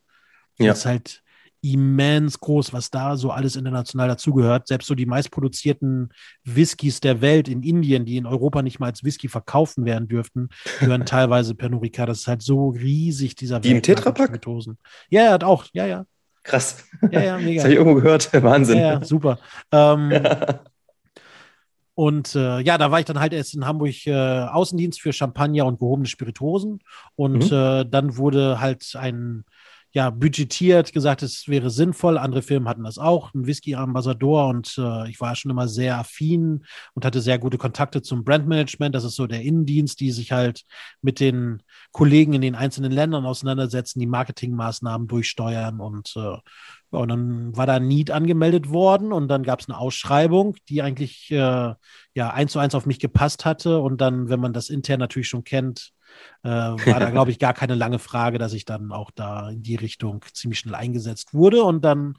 [0.59, 0.67] Ja.
[0.67, 1.23] Das ist halt
[1.61, 4.67] immens groß, was da so alles international dazugehört.
[4.67, 6.13] Selbst so die meistproduzierten
[6.43, 10.49] Whiskys der Welt in Indien, die in Europa nicht mal als Whisky verkaufen werden dürften,
[10.79, 12.09] gehören teilweise Pernod Ricard.
[12.09, 14.39] Das ist halt so riesig, dieser Die im Tetrapack?
[15.09, 16.05] Ja, er hat auch, ja, ja.
[16.47, 16.85] Krass.
[17.11, 17.55] Ja, ja, mega.
[17.55, 18.31] Das habe ich irgendwo gehört.
[18.43, 18.79] Wahnsinn.
[18.79, 19.37] Ja, ja super.
[19.71, 20.13] Ähm,
[21.93, 25.65] und äh, ja, da war ich dann halt erst in Hamburg äh, Außendienst für Champagner
[25.65, 26.79] und gehobene Spiritosen.
[27.15, 27.57] Und mhm.
[27.57, 29.43] äh, dann wurde halt ein
[29.97, 32.19] ja, budgetiert, gesagt, es wäre sinnvoll.
[32.19, 36.63] Andere Firmen hatten das auch, ein Whisky-Ambassador und äh, ich war schon immer sehr affin
[36.93, 38.93] und hatte sehr gute Kontakte zum Brandmanagement.
[38.93, 40.65] Das ist so der Innendienst, die sich halt
[41.01, 41.63] mit den
[41.93, 46.19] Kollegen in den einzelnen Ländern auseinandersetzen, die Marketingmaßnahmen durchsteuern und äh,
[46.91, 50.83] ja, und dann war da Need angemeldet worden und dann gab es eine Ausschreibung, die
[50.83, 51.73] eigentlich äh,
[52.13, 53.79] ja eins zu eins auf mich gepasst hatte.
[53.79, 55.91] Und dann, wenn man das intern natürlich schon kennt,
[56.43, 59.63] äh, war da, glaube ich, gar keine lange Frage, dass ich dann auch da in
[59.63, 61.63] die Richtung ziemlich schnell eingesetzt wurde.
[61.63, 62.15] Und dann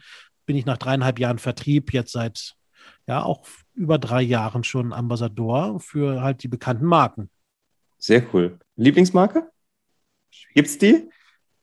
[0.47, 2.55] bin ich nach dreieinhalb Jahren Vertrieb, jetzt seit
[3.07, 7.31] ja auch über drei Jahren schon Ambassador für halt die bekannten Marken.
[7.99, 8.59] Sehr cool.
[8.77, 9.51] Lieblingsmarke?
[10.55, 11.11] Gibt's die?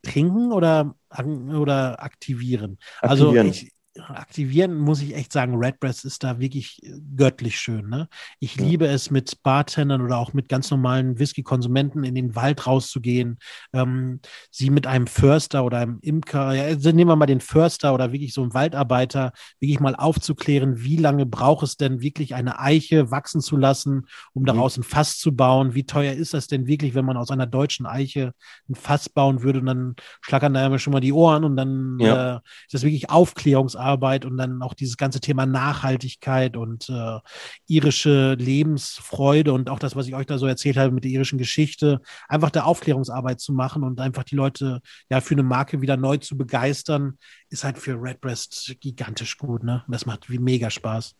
[0.02, 2.78] Trinken oder, oder aktivieren?
[3.02, 3.48] Also aktivieren.
[3.48, 7.90] Also ich, aktivieren, muss ich echt sagen, Redbreast ist da wirklich äh, göttlich schön.
[7.90, 8.08] Ne?
[8.40, 8.66] Ich ja.
[8.66, 13.38] liebe es, mit Bartendern oder auch mit ganz normalen Whisky-Konsumenten in den Wald rauszugehen,
[13.74, 14.20] ähm,
[14.52, 18.12] sie mit einem Förster oder einem Imker, ja, also nehmen wir mal den Förster oder
[18.12, 23.12] wirklich so einen Waldarbeiter, wirklich mal aufzuklären, wie lange braucht es denn wirklich eine Eiche
[23.12, 24.48] wachsen zu lassen, um mhm.
[24.48, 25.74] daraus ein Fass zu bauen?
[25.74, 28.34] Wie teuer ist das denn wirklich, wenn man aus einer deutschen Eiche
[28.70, 31.98] ein Fass bauen würde und dann schlackern da immer schon mal die Ohren und dann
[32.00, 32.38] ja.
[32.38, 37.20] äh, ist das wirklich Aufklärungsarbeit Arbeit und dann auch dieses ganze Thema Nachhaltigkeit und äh,
[37.68, 41.38] irische Lebensfreude und auch das, was ich euch da so erzählt habe mit der irischen
[41.38, 45.98] Geschichte, einfach der Aufklärungsarbeit zu machen und einfach die Leute ja für eine Marke wieder
[45.98, 47.18] neu zu begeistern,
[47.50, 49.84] ist halt für Redbreast gigantisch gut, ne?
[49.88, 51.16] Das macht wie mega Spaß.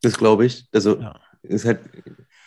[0.00, 0.66] Das glaube ich.
[0.72, 1.14] Also ja.
[1.42, 1.80] ist halt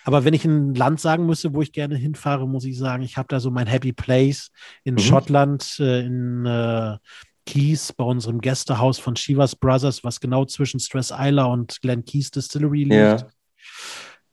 [0.05, 3.17] aber wenn ich ein Land sagen müsste, wo ich gerne hinfahre, muss ich sagen, ich
[3.17, 4.51] habe da so mein Happy Place
[4.83, 4.99] in mhm.
[4.99, 6.97] Schottland, äh, in äh,
[7.45, 12.31] Keys bei unserem Gästehaus von Shivas Brothers, was genau zwischen Stress Isla und Glen Keys
[12.31, 12.93] Distillery liegt.
[12.93, 13.27] Ja.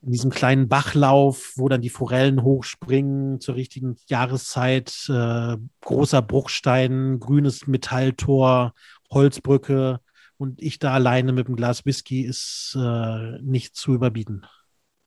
[0.05, 7.21] In diesem kleinen Bachlauf, wo dann die Forellen hochspringen zur richtigen Jahreszeit, äh, großer Bruchstein,
[7.21, 8.73] grünes Metalltor,
[9.13, 10.01] Holzbrücke
[10.39, 14.45] und ich da alleine mit einem Glas Whisky ist äh, nicht zu überbieten.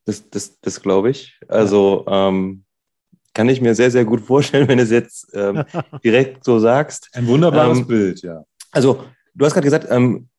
[0.06, 1.38] Das, das, das glaube ich.
[1.50, 2.30] Also ja.
[2.30, 2.64] ähm,
[3.36, 5.64] kann ich mir sehr, sehr gut vorstellen, wenn du es jetzt ähm,
[6.04, 7.10] direkt so sagst.
[7.14, 8.44] Ein wunderbares ähm, Bild, ja.
[8.72, 9.04] Also,
[9.36, 10.30] du hast gerade gesagt, ähm,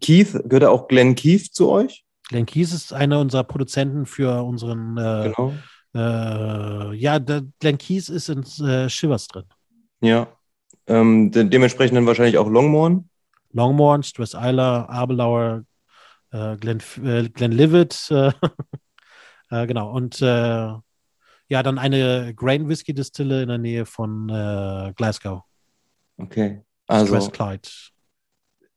[0.00, 2.04] Keith, gehört auch Glenn Keith zu euch?
[2.28, 4.96] Glenn Keith ist einer unserer Produzenten für unseren.
[4.96, 5.54] Äh, genau.
[5.94, 9.44] Äh, ja, der Glenn Keith ist in äh, Shivers drin.
[10.00, 10.28] Ja.
[10.86, 13.08] Ähm, de dementsprechend dann wahrscheinlich auch Longmorn.
[13.52, 15.64] Longmorn, Stress Isla, Abelauer,
[16.30, 18.08] äh, Glenn, äh, Glenn Livet.
[18.10, 18.32] Äh,
[19.50, 19.90] äh, genau.
[19.90, 20.74] Und äh,
[21.48, 25.42] ja, dann eine Grain Whisky Distille in der Nähe von äh, Glasgow.
[26.18, 26.62] Okay.
[26.86, 27.68] Also Clyde.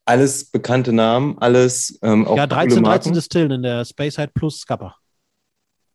[0.05, 4.95] alles bekannte Namen, alles ähm, auch Ja, 13, 13 Distillen in der Spaceside plus Scupper.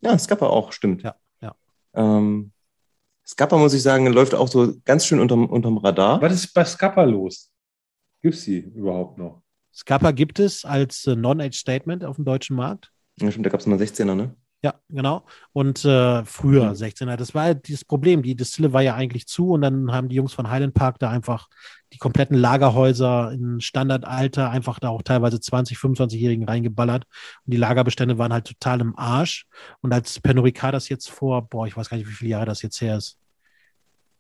[0.00, 1.02] Ja, Scupper auch, stimmt.
[1.02, 1.54] Ja, ja.
[1.94, 2.52] Ähm,
[3.26, 6.20] Scupper, muss ich sagen, läuft auch so ganz schön unterm, unterm Radar.
[6.20, 7.50] Was ist bei Scupper los?
[8.22, 9.42] Gibt es sie überhaupt noch?
[9.74, 12.92] Scupper gibt es als äh, Non-Age-Statement auf dem deutschen Markt.
[13.20, 14.36] Ja, stimmt, da gab es mal 16er, ne?
[14.64, 15.26] Ja, genau.
[15.52, 16.72] Und äh, früher, mhm.
[16.72, 18.22] 16er, das war halt dieses Problem.
[18.22, 21.10] Die Distille war ja eigentlich zu und dann haben die Jungs von Highland Park da
[21.10, 21.48] einfach
[21.92, 27.04] die kompletten Lagerhäuser in Standardalter einfach da auch teilweise 20, 25-Jährigen reingeballert.
[27.44, 29.46] Und die Lagerbestände waren halt total im Arsch.
[29.82, 32.46] Und als Pernod Ricard das jetzt vor, boah, ich weiß gar nicht, wie viele Jahre
[32.46, 33.18] das jetzt her ist,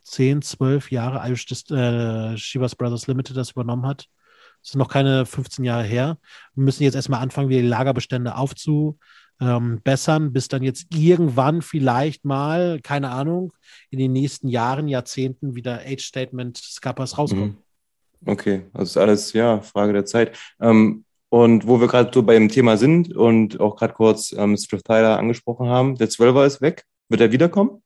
[0.02, 4.10] 10, 12 Jahre Irish äh, Shivas Brothers Limited das übernommen hat.
[4.60, 6.18] Das ist noch keine 15 Jahre her.
[6.54, 8.98] Wir müssen jetzt erstmal anfangen, wieder die Lagerbestände aufzu
[9.40, 13.52] ähm, bessern, bis dann jetzt irgendwann vielleicht mal, keine Ahnung,
[13.90, 17.58] in den nächsten Jahren, Jahrzehnten wieder Age-Statement Scappers rauskommen.
[18.20, 18.28] Mhm.
[18.30, 20.36] Okay, das ist alles, ja, Frage der Zeit.
[20.60, 25.18] Ähm, und wo wir gerade so beim Thema sind und auch gerade kurz ähm, Strathtyler
[25.18, 26.84] angesprochen haben, der Zwölfer ist weg.
[27.08, 27.82] Wird er wiederkommen?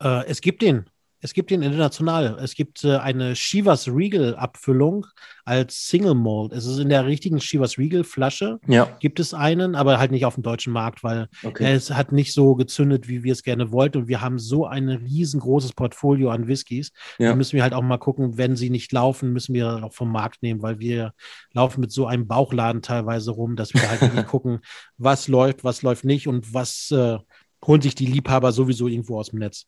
[0.00, 0.88] Äh, es gibt den.
[1.20, 2.38] Es gibt den international.
[2.42, 5.06] Es gibt äh, eine Shivas Regal Abfüllung
[5.44, 6.52] als Single Mold.
[6.52, 8.58] Es ist in der richtigen Shivas Regal Flasche.
[8.66, 8.88] Ja.
[9.00, 11.72] Gibt es einen, aber halt nicht auf dem deutschen Markt, weil okay.
[11.72, 13.98] es hat nicht so gezündet, wie wir es gerne wollten.
[13.98, 16.92] Und wir haben so ein riesengroßes Portfolio an Whiskys.
[17.18, 17.30] Ja.
[17.30, 20.12] Da müssen wir halt auch mal gucken, wenn sie nicht laufen, müssen wir auch vom
[20.12, 21.12] Markt nehmen, weil wir
[21.52, 24.60] laufen mit so einem Bauchladen teilweise rum, dass wir halt gucken,
[24.98, 27.18] was läuft, was läuft nicht und was äh,
[27.64, 29.66] holen sich die Liebhaber sowieso irgendwo aus dem Netz.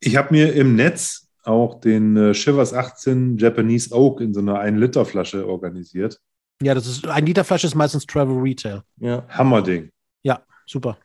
[0.00, 4.60] Ich habe mir im Netz auch den äh, Shivers 18 Japanese Oak in so einer
[4.62, 6.18] 1-Liter-Flasche organisiert.
[6.62, 8.82] Ja, das ist ein Liter Flasche ist meistens Travel Retail.
[8.98, 9.24] Ja.
[9.28, 9.90] Hammerding.
[10.22, 10.98] Ja, super.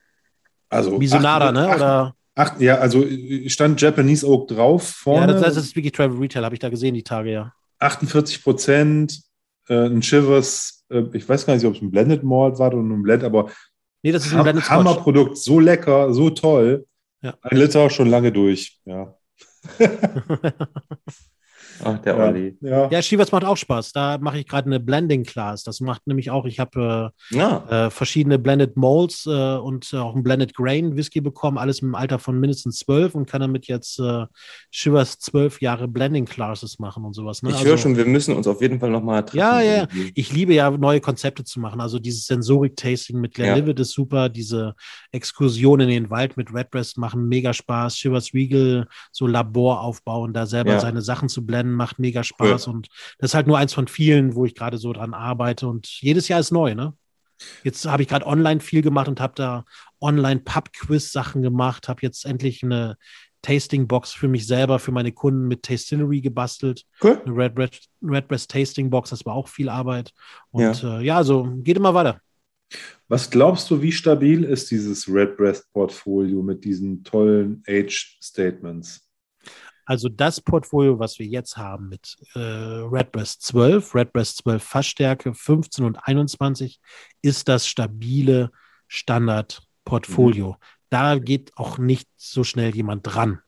[0.70, 1.68] Also Misonada, ne?
[1.70, 5.28] acht- Oder Ach, ja, also äh, stand Japanese Oak drauf ja, vorne.
[5.34, 7.54] das, das ist wirklich Travel Retail, habe ich da gesehen die Tage, ja.
[7.80, 9.22] 48 Prozent,
[9.70, 12.78] äh, ein Shivers, äh, ich weiß gar nicht, ob es ein Blended Malt war oder
[12.80, 13.50] ein Blend, aber
[14.04, 14.70] Nee, das ist ein Ham Blended.
[14.70, 16.86] Hammerprodukt, so lecker, so toll.
[17.26, 17.34] Ja.
[17.42, 18.80] Ein Liter schon lange durch.
[18.86, 19.18] Ja.
[21.84, 22.26] Ach, der ja.
[22.28, 22.58] Olli.
[22.62, 22.90] ja.
[22.90, 23.92] Ja, Shivers macht auch Spaß.
[23.92, 25.64] Da mache ich gerade eine Blending Class.
[25.64, 27.64] Das macht nämlich auch, ich habe Ja.
[27.70, 31.80] äh, äh, verschiedene Blended Molds äh, und äh, auch einen Blended Grain Whisky bekommen, alles
[31.82, 34.26] im Alter von mindestens zwölf und kann damit jetzt äh,
[34.72, 37.44] Shivers zwölf Jahre Blending Classes machen und sowas.
[37.44, 37.50] Ne?
[37.50, 39.38] Ich Also- höre schon, wir müssen uns auf jeden Fall nochmal treffen.
[39.38, 39.76] Ja, ja.
[39.82, 40.12] irgendwie.
[40.16, 41.82] ich liebe ja neue Konzepte zu machen.
[41.82, 43.46] Also dieses Sensorik-Tasting mit Ja.
[43.54, 44.30] Glenlivet ist super.
[44.30, 44.76] Diese
[45.12, 47.98] Exkursion in den Wald mit Redbreast machen mega Spaß.
[47.98, 50.80] Shivers Regal, so Labor aufbauen, da selber Ja.
[50.80, 52.68] seine Sachen zu blenden, macht mega Spaß.
[52.68, 52.88] Und
[53.20, 55.68] das ist halt nur eins von vielen, wo ich gerade so dran arbeite.
[55.68, 56.94] Und jedes Jahr ist neu, ne?
[57.64, 59.66] Jetzt habe ich gerade online viel gemacht und habe da
[60.00, 62.98] online Pub-Quiz-Sachen gemacht, habe jetzt endlich eine
[63.42, 67.22] Tasting-Box für mich selber, für meine Kunden mit Tastillery gebastelt Cool.
[67.26, 70.14] eine Redbreast, Redbreast Tasting Box, das war auch viel Arbeit.
[70.52, 72.22] Und ja, äh, ja also geht immer weiter.
[73.08, 79.05] Was glaubst du, wie stabil ist dieses Redbreast-Portfolio mit diesen tollen Age-Statements?
[79.86, 85.86] Also das Portfolio, was wir jetzt haben mit äh, Redbreast 12, Redbreast 12 Fassstärke 15
[85.86, 86.80] und 21,
[87.22, 88.52] ist das stabile
[88.88, 90.58] Standardportfolio.
[90.90, 93.40] Da geht auch nicht so schnell jemand dran.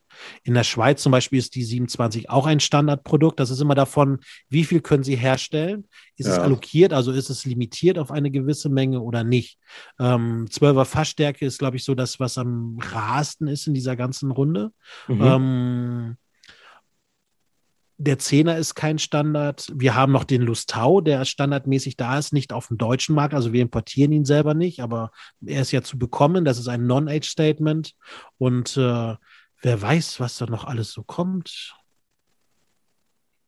[0.43, 3.39] In der Schweiz zum Beispiel ist die 27 auch ein Standardprodukt.
[3.39, 4.19] Das ist immer davon,
[4.49, 5.88] wie viel können Sie herstellen?
[6.15, 6.43] Ist es Ja.
[6.43, 9.59] allokiert, also ist es limitiert auf eine gewisse Menge oder nicht?
[9.99, 14.31] Ähm, 12er Fassstärke ist, glaube ich, so das, was am rasten ist in dieser ganzen
[14.31, 14.72] Runde.
[15.07, 15.22] Mhm.
[15.22, 16.18] Ähm,
[17.99, 19.72] der Zehner ist kein Standard.
[19.74, 23.34] Wir haben noch den Lustau, der standardmäßig da ist, nicht auf dem deutschen Markt.
[23.34, 25.11] Also wir importieren ihn selber nicht, aber
[25.44, 26.45] er ist ja zu bekommen.
[26.45, 27.94] Das ist ein Non-Age-Statement.
[28.38, 29.15] Und äh,
[29.61, 31.76] wer weiß, was da noch alles so kommt.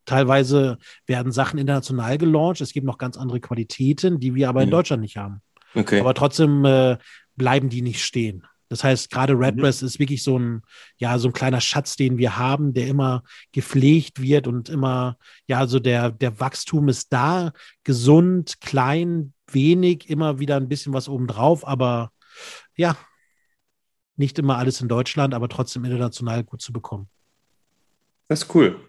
[0.06, 2.62] Teilweise werden Sachen international gelauncht.
[2.62, 4.78] Es gibt noch ganz andere Qualitäten, die wir aber in Ja.
[4.78, 5.42] Deutschland nicht haben.
[5.76, 6.00] okay.
[6.00, 6.98] Aber trotzdem äh,
[7.36, 8.48] bleiben die nicht stehen.
[8.70, 10.62] Das heißt, gerade Redbreast ist wirklich so ein,
[10.98, 15.18] ja, so ein kleiner Schatz, den wir haben, der immer gepflegt wird und immer,
[15.48, 17.52] ja, so der, der Wachstum ist da,
[17.84, 22.12] gesund, klein, wenig, immer wieder ein bisschen was obendrauf, aber
[22.78, 22.96] ja,
[24.16, 27.10] nicht immer alles in Deutschland, aber trotzdem international gut zu bekommen.
[28.28, 28.80] Das ist cool.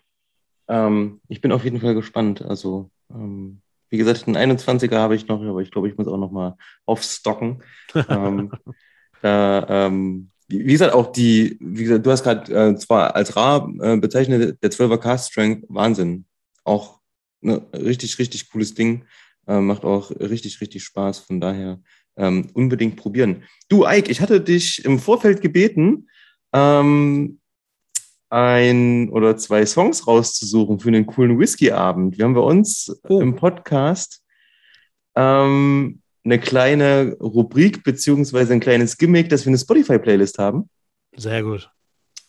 [0.69, 2.43] Ähm, ich bin auf jeden Fall gespannt.
[2.43, 6.19] Also, ähm, wie gesagt, einen 21er habe ich noch, aber ich glaube, ich muss auch
[6.19, 7.63] noch mal aufstocken.
[8.09, 8.53] ähm,
[9.23, 13.37] da, ähm, wie wie gesagt, auch die, wie gesagt, du hast gerade äh, zwar als
[13.37, 16.25] rar äh, bezeichnet, der 12er Cast Strength, Wahnsinn.
[16.65, 17.01] Auch
[17.41, 19.05] ne, richtig, richtig cooles Ding.
[19.47, 21.21] Äh, macht auch richtig, richtig Spaß.
[21.21, 21.81] Von daher
[22.17, 23.45] ähm, unbedingt probieren.
[23.69, 26.09] Du, Ike, ich hatte dich im Vorfeld gebeten,
[26.53, 27.39] ähm,
[28.29, 32.17] ein oder zwei Songs rauszusuchen für einen coolen Whisky-Abend.
[32.17, 33.21] Wir haben bei uns Oh.
[33.21, 34.23] im Podcast
[35.17, 40.69] ähm, eine kleine Rubrik beziehungsweise ein kleines Gimmick, dass wir eine Spotify-Playlist haben.
[41.17, 41.71] Sehr gut.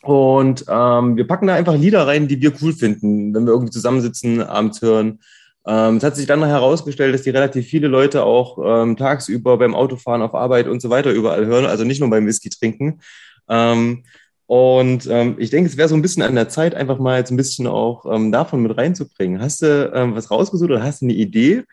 [0.01, 3.71] Und ähm, wir packen da einfach Lieder rein, die wir cool finden, wenn wir irgendwie
[3.71, 5.19] zusammensitzen, abends hören.
[5.67, 9.57] Ähm, es hat sich dann noch herausgestellt, dass die relativ viele Leute auch ähm, tagsüber
[9.57, 13.01] beim Autofahren auf Arbeit und so weiter überall hören, also nicht nur beim Whisky trinken.
[13.47, 14.03] Ähm,
[14.47, 17.31] und ähm, ich denke, es wäre so ein bisschen an der Zeit, einfach mal jetzt
[17.31, 19.39] ein bisschen auch ähm, davon mit reinzubringen.
[19.39, 21.63] Hast du ähm, was rausgesucht oder hast du eine Idee?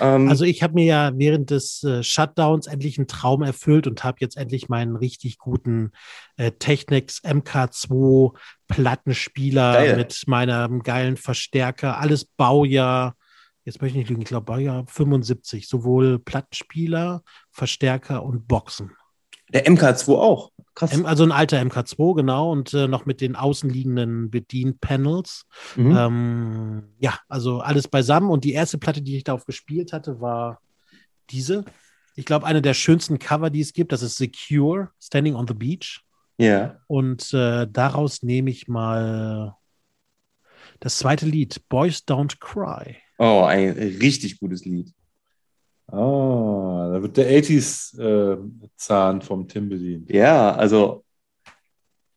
[0.00, 4.04] Ähm, Also ich habe mir ja während des äh, Shutdowns endlich einen Traum erfüllt und
[4.04, 5.92] habe jetzt endlich meinen richtig guten
[6.36, 8.36] äh, Technics MK2
[8.68, 9.96] Plattenspieler Geil.
[9.96, 13.14] mit meinem geilen Verstärker, alles Baujahr.
[13.64, 18.92] Jetzt möchte ich nicht lügen, ich glaube Baujahr 75, sowohl Plattenspieler, Verstärker und Boxen.
[19.52, 20.50] Der MK2 auch.
[20.74, 21.04] Krass.
[21.04, 25.44] Also ein alter MK2, genau, und äh, noch mit den außenliegenden Bedienpanels.
[25.74, 25.96] Mhm.
[25.96, 28.30] Ähm, ja, also alles beisammen.
[28.30, 30.60] Und die erste Platte, die ich darauf gespielt hatte, war
[31.30, 31.64] diese.
[32.14, 35.54] Ich glaube, eine der schönsten Cover, die es gibt, das ist Secure, Standing on the
[35.54, 36.02] Beach.
[36.36, 36.76] ja.
[36.86, 39.56] Und äh, daraus nehme ich mal
[40.80, 42.96] das zweite Lied, Boys Don't Cry.
[43.18, 44.92] Oh, ein richtig gutes Lied.
[45.90, 50.10] Ah, da wird der 80s-Zahn vom Tim bedient.
[50.10, 51.04] Ja, also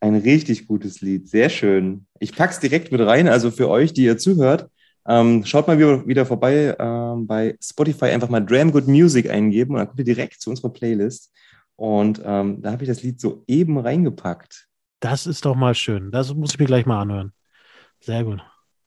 [0.01, 1.29] ein richtig gutes Lied.
[1.29, 2.05] Sehr schön.
[2.19, 3.27] Ich pack's direkt mit rein.
[3.27, 4.69] Also für euch, die ihr zuhört,
[5.07, 8.05] ähm, schaut mal wieder, wieder vorbei ähm, bei Spotify.
[8.05, 11.31] Einfach mal Dram Good Music eingeben und dann kommt ihr direkt zu unserer Playlist.
[11.75, 14.67] Und ähm, da habe ich das Lied soeben reingepackt.
[14.99, 16.11] Das ist doch mal schön.
[16.11, 17.31] Das muss ich mir gleich mal anhören.
[18.01, 18.41] Sehr gut.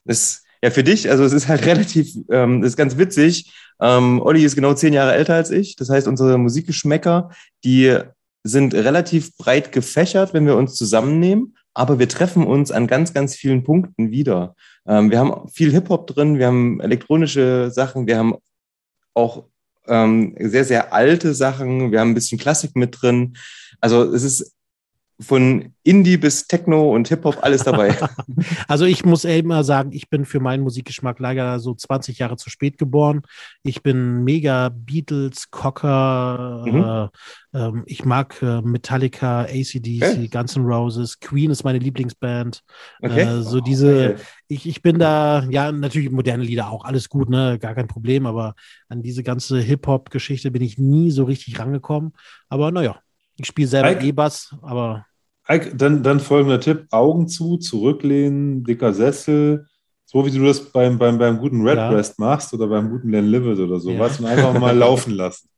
[0.05, 3.53] Das, ja, für dich, also es ist halt relativ, ähm, ist ganz witzig.
[3.83, 5.77] Ähm, Olli ist genau zehn Jahre älter als ich.
[5.77, 7.29] Das heißt, unsere Musikgeschmäcker,
[7.65, 7.99] die
[8.45, 13.35] sind relativ breit gefächert, wenn wir uns zusammennehmen, aber wir treffen uns an ganz, ganz
[13.35, 14.55] vielen Punkten wieder.
[14.87, 18.37] Ähm, wir haben viel Hip-Hop drin, wir haben elektronische Sachen, wir haben
[19.13, 19.45] auch
[19.87, 23.37] ähm, sehr, sehr alte Sachen, wir haben ein bisschen Klassik mit drin.
[23.83, 24.55] Also es ist
[25.21, 27.97] von Indie bis Techno und Hip-Hop alles dabei.
[28.69, 32.51] also ich muss immer sagen, ich bin für meinen Musikgeschmack leider so 20 Jahre zu
[32.51, 33.23] spät geboren.
[33.63, 37.11] Ich bin mega Beatles, Cocker, mhm.
[37.55, 40.29] äh, äh, ich mag äh, Metallica, ACDC, okay.
[40.29, 42.63] Guns N' Roses, Queen ist meine Lieblingsband.
[43.01, 43.21] Okay.
[43.21, 44.23] Äh, so diese, okay.
[44.49, 48.27] ich, ich bin da, ja, natürlich moderne Lieder auch, alles gut, ne, gar kein Problem,
[48.27, 48.55] aber
[48.89, 52.13] an diese ganze Hip-Hop-Geschichte bin ich nie so richtig rangekommen.
[52.49, 52.99] Aber naja,
[53.37, 55.07] ich spiele selber E-Bass, aber.
[55.49, 59.67] Ike, dann, dann folgender Tipp: Augen zu, zurücklehnen, dicker Sessel.
[60.07, 62.13] So wie du das beim, beim, beim guten Red ja.
[62.19, 64.25] Machst oder beim guten Len Livet oder sowas ja.
[64.25, 65.49] und einfach mal laufen lassen.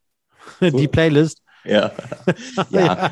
[0.61, 0.71] So.
[0.71, 1.43] Die Playlist.
[1.69, 1.91] Ja.
[2.71, 3.11] ja.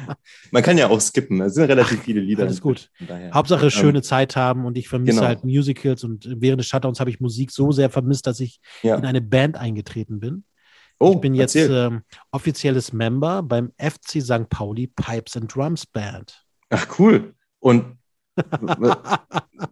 [0.53, 1.41] Man kann ja auch skippen.
[1.41, 2.45] Es sind relativ viele Lieder.
[2.45, 2.89] Alles gut.
[3.33, 5.27] Hauptsache schöne ähm, Zeit haben und ich vermisse genau.
[5.27, 8.95] halt Musicals und während des Shutdowns habe ich Musik so sehr vermisst, dass ich ja.
[8.95, 10.45] in eine Band eingetreten bin.
[10.99, 14.49] Oh, ich bin jetzt ähm, offizielles Member beim FC St.
[14.49, 16.45] Pauli Pipes and Drums Band.
[16.71, 17.35] Ach, cool.
[17.61, 17.99] Und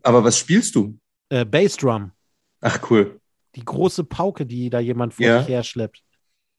[0.03, 0.99] aber was spielst du?
[1.29, 2.13] Äh, Bassdrum.
[2.61, 3.21] Ach, cool.
[3.55, 5.41] Die große Pauke, die da jemand vor ja.
[5.41, 6.03] sich her schleppt.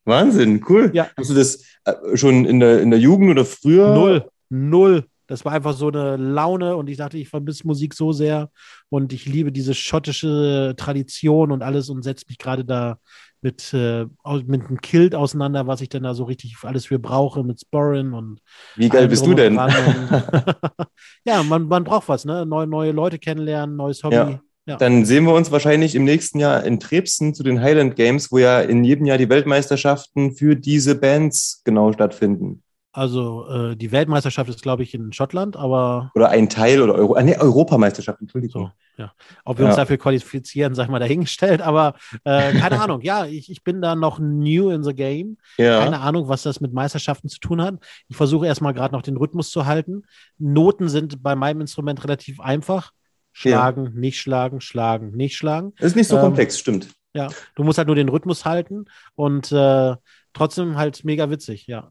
[0.05, 0.91] Wahnsinn, cool.
[0.93, 1.09] Ja.
[1.17, 3.93] Hast du das äh, schon in der, in der Jugend oder früher?
[3.93, 5.05] Null, null.
[5.27, 8.51] Das war einfach so eine Laune und ich dachte, ich vermisse Musik so sehr
[8.89, 12.99] und ich liebe diese schottische Tradition und alles und setze mich gerade da
[13.43, 14.05] mit, äh,
[14.45, 18.13] mit einem Kilt auseinander, was ich denn da so richtig alles für brauche, mit Sporren
[18.13, 18.39] und.
[18.75, 19.55] Wie geil bist du denn?
[21.25, 22.45] ja, man, man braucht was, ne?
[22.45, 24.15] Neue, neue Leute kennenlernen, neues Hobby.
[24.15, 24.41] Ja.
[24.65, 24.77] Ja.
[24.77, 28.37] Dann sehen wir uns wahrscheinlich im nächsten Jahr in Trebsen zu den Highland Games, wo
[28.37, 32.63] ja in jedem Jahr die Weltmeisterschaften für diese Bands genau stattfinden.
[32.95, 36.11] Also äh, die Weltmeisterschaft ist, glaube ich, in Schottland, aber.
[36.13, 38.67] Oder ein Teil oder Euro, nee, Europameisterschaft, Entschuldigung.
[38.67, 39.11] So, ja.
[39.45, 39.71] Ob wir ja.
[39.71, 43.01] uns dafür qualifizieren, sag ich mal, dahingestellt, aber äh, keine Ahnung.
[43.01, 45.37] Ja, ich, ich bin da noch new in the game.
[45.57, 45.79] Ja.
[45.83, 47.79] Keine Ahnung, was das mit Meisterschaften zu tun hat.
[48.09, 50.03] Ich versuche erstmal gerade noch den Rhythmus zu halten.
[50.37, 52.91] Noten sind bei meinem Instrument relativ einfach.
[53.31, 53.91] Schlagen, ja.
[53.95, 55.73] nicht schlagen, schlagen, nicht schlagen.
[55.79, 56.89] Das ist nicht so ähm, komplex, stimmt.
[57.15, 59.95] Ja, du musst halt nur den Rhythmus halten und äh,
[60.33, 61.89] trotzdem halt mega witzig, ja.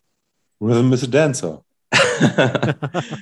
[0.63, 1.65] Rhythm is a Dancer.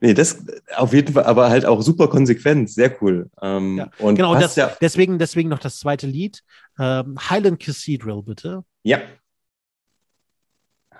[0.00, 0.44] nee, das
[0.76, 3.28] auf jeden Fall, aber halt auch super konsequent, sehr cool.
[3.42, 3.90] Ähm, ja.
[3.98, 6.44] und genau, das, ja deswegen, deswegen noch das zweite Lied.
[6.78, 8.64] Ähm, Highland Cathedral, bitte.
[8.84, 9.00] Ja.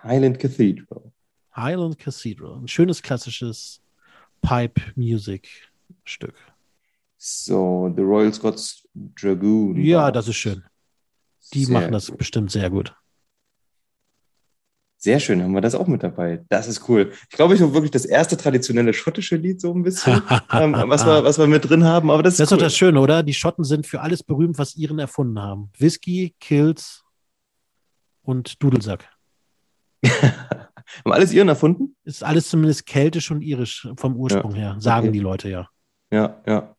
[0.03, 1.13] Highland Cathedral.
[1.55, 2.57] Highland Cathedral.
[2.57, 3.81] Ein schönes klassisches
[4.43, 6.35] Pipe-Music-Stück.
[7.17, 9.77] So, The Royal Scots Dragoon.
[9.77, 10.65] Ja, das ist schön.
[11.53, 12.95] Die sehr machen das bestimmt sehr gut.
[15.03, 16.45] Sehr schön, haben wir das auch mit dabei.
[16.51, 17.11] Das ist cool.
[17.31, 20.23] Ich glaube, ich habe wirklich das erste traditionelle schottische Lied so ein bisschen,
[20.53, 22.11] ähm, was, wir, was wir mit drin haben.
[22.11, 22.59] Aber das, das ist, cool.
[22.59, 23.23] doch das Schöne, oder?
[23.23, 25.71] Die Schotten sind für alles berühmt, was ihren erfunden haben.
[25.79, 27.03] Whisky, Kills
[28.21, 29.09] und Dudelsack.
[30.05, 31.97] haben alles ihren erfunden?
[32.05, 34.59] Ist alles zumindest keltisch und irisch vom Ursprung ja.
[34.59, 35.13] her, sagen okay.
[35.13, 35.69] die Leute ja.
[36.13, 36.77] Ja, ja.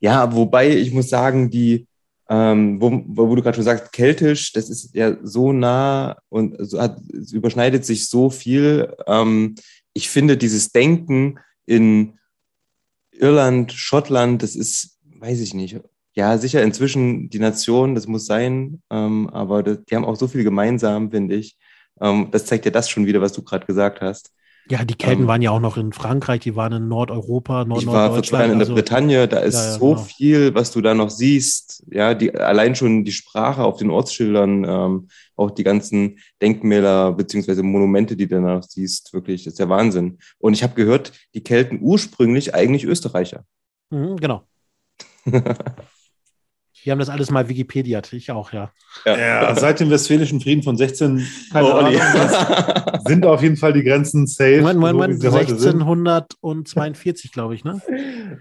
[0.00, 1.86] Ja, wobei ich muss sagen, die,
[2.30, 6.80] ähm, wo, wo du gerade schon sagst, keltisch, das ist ja so nah und so
[6.80, 8.94] hat, es überschneidet sich so viel.
[9.08, 9.56] Ähm,
[9.94, 12.18] ich finde dieses Denken in
[13.10, 15.80] Irland, Schottland, das ist, weiß ich nicht,
[16.14, 20.28] ja, sicher inzwischen die Nation, das muss sein, ähm, aber das, die haben auch so
[20.28, 21.56] viel gemeinsam, finde ich.
[22.00, 24.32] Ähm, das zeigt ja das schon wieder, was du gerade gesagt hast.
[24.70, 27.82] Ja, die Kelten ähm, waren ja auch noch in Frankreich, die waren in Nordeuropa, Nord
[27.82, 30.02] Ich war vor zwei Jahren in der also, Bretagne, da ist ja, ja, so genau.
[30.02, 31.84] viel, was du da noch siehst.
[31.90, 37.64] Ja, die, allein schon die Sprache auf den Ortsschildern, ähm, auch die ganzen Denkmäler beziehungsweise
[37.64, 40.18] Monumente, die du da noch siehst, wirklich, das ist der Wahnsinn.
[40.38, 43.44] Und ich habe gehört, die Kelten ursprünglich eigentlich Österreicher.
[43.90, 44.44] Mhm, genau.
[46.82, 48.72] Wir haben das alles mal Wikipediat, ich auch, ja.
[49.04, 51.94] Ja, ja seit dem Westfälischen Frieden von 16, keine oh, Ahnung,
[53.06, 54.62] sind auf jeden Fall die Grenzen safe.
[54.62, 57.80] Moment, Moment, so 1642, glaube ich, ne?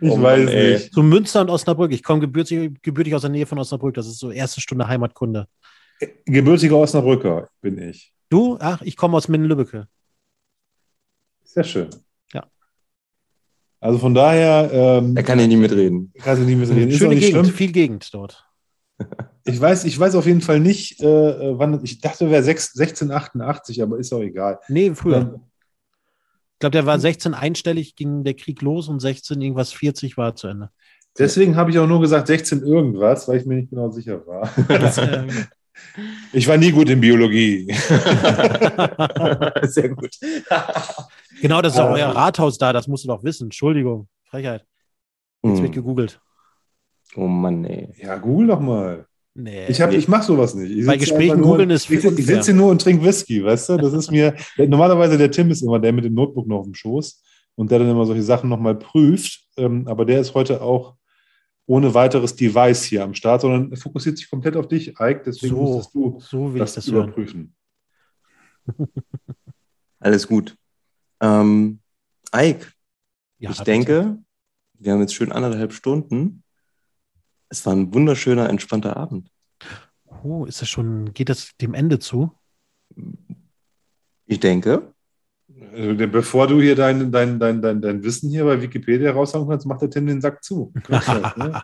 [0.01, 0.73] Ich oh, weiß ey.
[0.73, 0.93] nicht.
[0.93, 1.91] Zu Münster und Osnabrück.
[1.91, 3.95] Ich komme gebürtig, gebürtig aus der Nähe von Osnabrück.
[3.95, 5.47] Das ist so erste Stunde Heimatkunde.
[6.25, 8.13] Gebürtiger Osnabrücker bin ich.
[8.29, 8.57] Du?
[8.59, 9.87] Ach, ich komme aus Minden-Lübbecke.
[11.43, 11.89] Sehr schön.
[13.79, 14.69] Also von daher.
[14.71, 16.11] Ähm, er kann hier nie mitreden.
[16.21, 16.91] Kann hier nie mitreden.
[16.91, 17.55] Schöne Gegend, schlimm.
[17.55, 18.45] viel Gegend dort.
[19.45, 21.79] Ich weiß, ich weiß auf jeden Fall nicht, äh, wann.
[21.83, 24.59] Ich dachte, wäre 1688, aber ist auch egal.
[24.67, 25.17] Nee, früher.
[25.17, 25.39] Ähm,
[26.53, 30.35] ich glaube, der war 16 einstellig, ging der Krieg los und 16 irgendwas 40 war
[30.35, 30.69] zu Ende.
[31.17, 34.49] Deswegen habe ich auch nur gesagt 16 irgendwas, weil ich mir nicht genau sicher war.
[36.33, 37.73] ich war nie gut in Biologie.
[39.63, 40.11] Sehr gut.
[41.41, 43.45] genau, das ist auch euer Rathaus da, das musst du doch wissen.
[43.45, 44.65] Entschuldigung, Frechheit.
[45.43, 45.63] Jetzt Hm.
[45.63, 46.19] wird gegoogelt.
[47.15, 47.93] Oh Mann, ey.
[47.97, 49.05] Ja, google doch mal.
[49.33, 49.67] Nee.
[49.67, 49.97] Ich, hab, Nee.
[49.97, 50.69] ich mache sowas nicht.
[50.71, 53.69] Ich Bei sitze Gesprächen googeln ist Ich, ich sitze hier nur und trinke Whisky, weißt
[53.69, 53.77] du?
[53.77, 54.35] Das ist mir.
[54.57, 57.23] Normalerweise der Tim ist immer der mit dem Notebook noch auf dem Schoß
[57.55, 59.45] und der dann immer solche Sachen nochmal prüft.
[59.57, 60.95] Ähm, aber der ist heute auch
[61.67, 65.21] ohne weiteres Device hier am Start, sondern fokussiert sich komplett auf dich, Ike.
[65.25, 67.55] Deswegen So, musstest du so will das, ich das überprüfen.
[69.99, 70.55] Alles gut.
[71.21, 71.79] Ähm,
[72.33, 72.67] Ike,
[73.37, 74.17] Ja, ich denke,
[74.73, 76.43] wir haben jetzt schön anderthalb Stunden.
[77.49, 79.31] Es war ein wunderschöner, entspannter Abend.
[80.23, 82.31] Oh, ist das schon, geht das dem Ende zu?
[84.25, 84.93] Ich denke,
[85.73, 89.65] Also, bevor du hier dein, dein, dein, dein, dein Wissen hier bei Wikipedia raushauen kannst,
[89.65, 90.73] macht der Tim den Sack zu.
[90.89, 91.61] ne?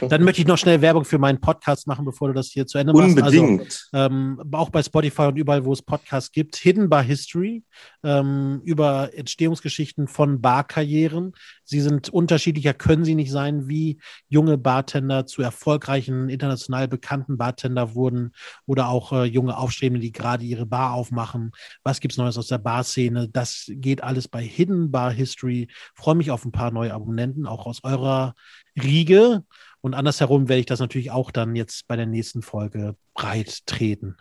[0.08, 2.78] Dann möchte ich noch schnell Werbung für meinen Podcast machen, bevor du das hier zu
[2.78, 3.20] Ende machst.
[3.22, 3.88] Also, unbedingt.
[3.92, 6.56] ähm, auch bei Spotify und überall, wo es Podcasts gibt.
[6.56, 7.62] Hidden Bar History
[8.02, 11.32] ähm, über Entstehungsgeschichten von Barkarrieren.
[11.64, 13.98] Sie sind unterschiedlicher, können sie nicht sein, wie
[14.28, 18.32] junge Bartender zu erfolgreichen, international bekannten Bartender wurden
[18.66, 21.52] oder auch äh, junge Aufstrebende, die gerade ihre Bar aufmachen.
[21.82, 23.13] Was gibt's Neues aus der Barszene?
[23.32, 25.68] Das geht alles bei Hidden Bar History.
[25.94, 28.34] Freue mich auf ein paar neue Abonnenten, auch aus eurer
[28.80, 29.44] Riege.
[29.80, 34.16] Und andersherum werde ich das natürlich auch dann jetzt bei der nächsten Folge breit treten.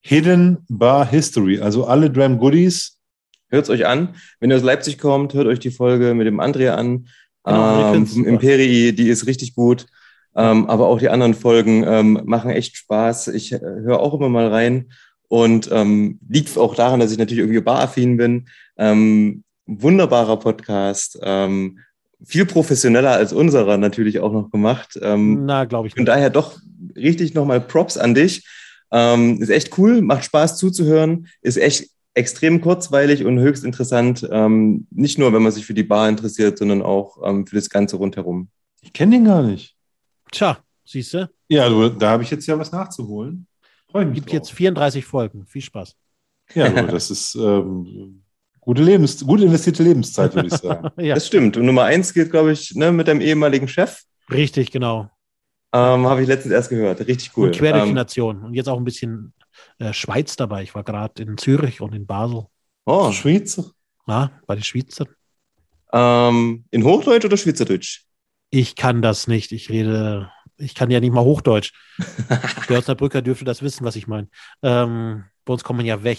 [0.00, 2.98] Hidden Bar History, also alle Dram Goodies.
[3.48, 4.16] Hört es euch an.
[4.40, 7.08] Wenn ihr aus Leipzig kommt, hört euch die Folge mit dem Andrea an.
[7.44, 8.24] Genau, ähm, vom.
[8.24, 9.86] Imperii, die ist richtig gut.
[10.34, 13.28] Ähm, aber auch die anderen Folgen ähm, machen echt Spaß.
[13.28, 14.92] Ich äh, höre auch immer mal rein.
[15.32, 18.48] Und ähm, liegt auch daran, dass ich natürlich irgendwie baraffin bin.
[18.76, 21.18] Ähm, wunderbarer Podcast.
[21.22, 21.78] Ähm,
[22.22, 25.00] viel professioneller als unserer natürlich auch noch gemacht.
[25.00, 26.58] Ähm, Na, glaube ich von daher doch
[26.94, 28.46] richtig nochmal Props an dich.
[28.90, 34.28] Ähm, ist echt cool, macht Spaß zuzuhören, ist echt extrem kurzweilig und höchst interessant.
[34.30, 37.70] Ähm, nicht nur, wenn man sich für die Bar interessiert, sondern auch ähm, für das
[37.70, 38.48] Ganze rundherum.
[38.82, 39.76] Ich kenne den gar nicht.
[40.30, 43.46] Tja, siehst du, Ja, du, da habe ich jetzt ja was nachzuholen.
[43.92, 44.32] Freue mich gibt drauf.
[44.32, 45.46] jetzt 34 Folgen.
[45.46, 45.96] Viel Spaß.
[46.54, 48.24] Ja, das ist ähm,
[48.60, 50.90] gute, Lebens gut investierte Lebenszeit, würde ich sagen.
[51.00, 51.56] ja, Das stimmt.
[51.56, 54.02] Und Nummer eins geht, glaube ich, ne, mit deinem ehemaligen Chef.
[54.30, 55.10] richtig, genau.
[55.74, 57.00] Ähm, Habe ich letztens erst gehört.
[57.06, 57.46] Richtig cool.
[57.48, 58.42] Und quer durch die Ähm, Nation.
[58.44, 59.32] Und jetzt auch ein bisschen
[59.78, 60.62] äh, Schweiz dabei.
[60.62, 62.44] Ich war gerade in Zürich und in Basel.
[62.84, 63.70] oh, Schweizer.
[64.06, 65.08] Ja, bei den Schweizern.
[65.92, 68.04] ähm, in Hochdeutsch oder Schweizerdeutsch?
[68.54, 69.50] Ich kann das nicht.
[69.52, 71.72] Ich rede, ich kann ja nicht mal Hochdeutsch.
[72.68, 74.28] Der Osnabrücker dürfte das wissen, was ich meine.
[74.62, 76.18] Ähm, bei uns kommt man ja weg.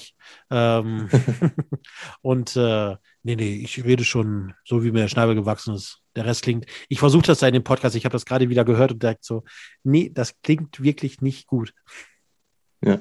[0.50, 1.10] Ähm,
[2.24, 6.00] und äh, nee, nee, ich rede schon so, wie mir der Schnabel gewachsen ist.
[6.16, 8.66] Der Rest klingt, ich versuche das da in dem Podcast, ich habe das gerade wieder
[8.66, 9.44] gehört und direkt so,
[9.84, 11.72] nee, das klingt wirklich nicht gut.
[12.84, 13.00] Ja.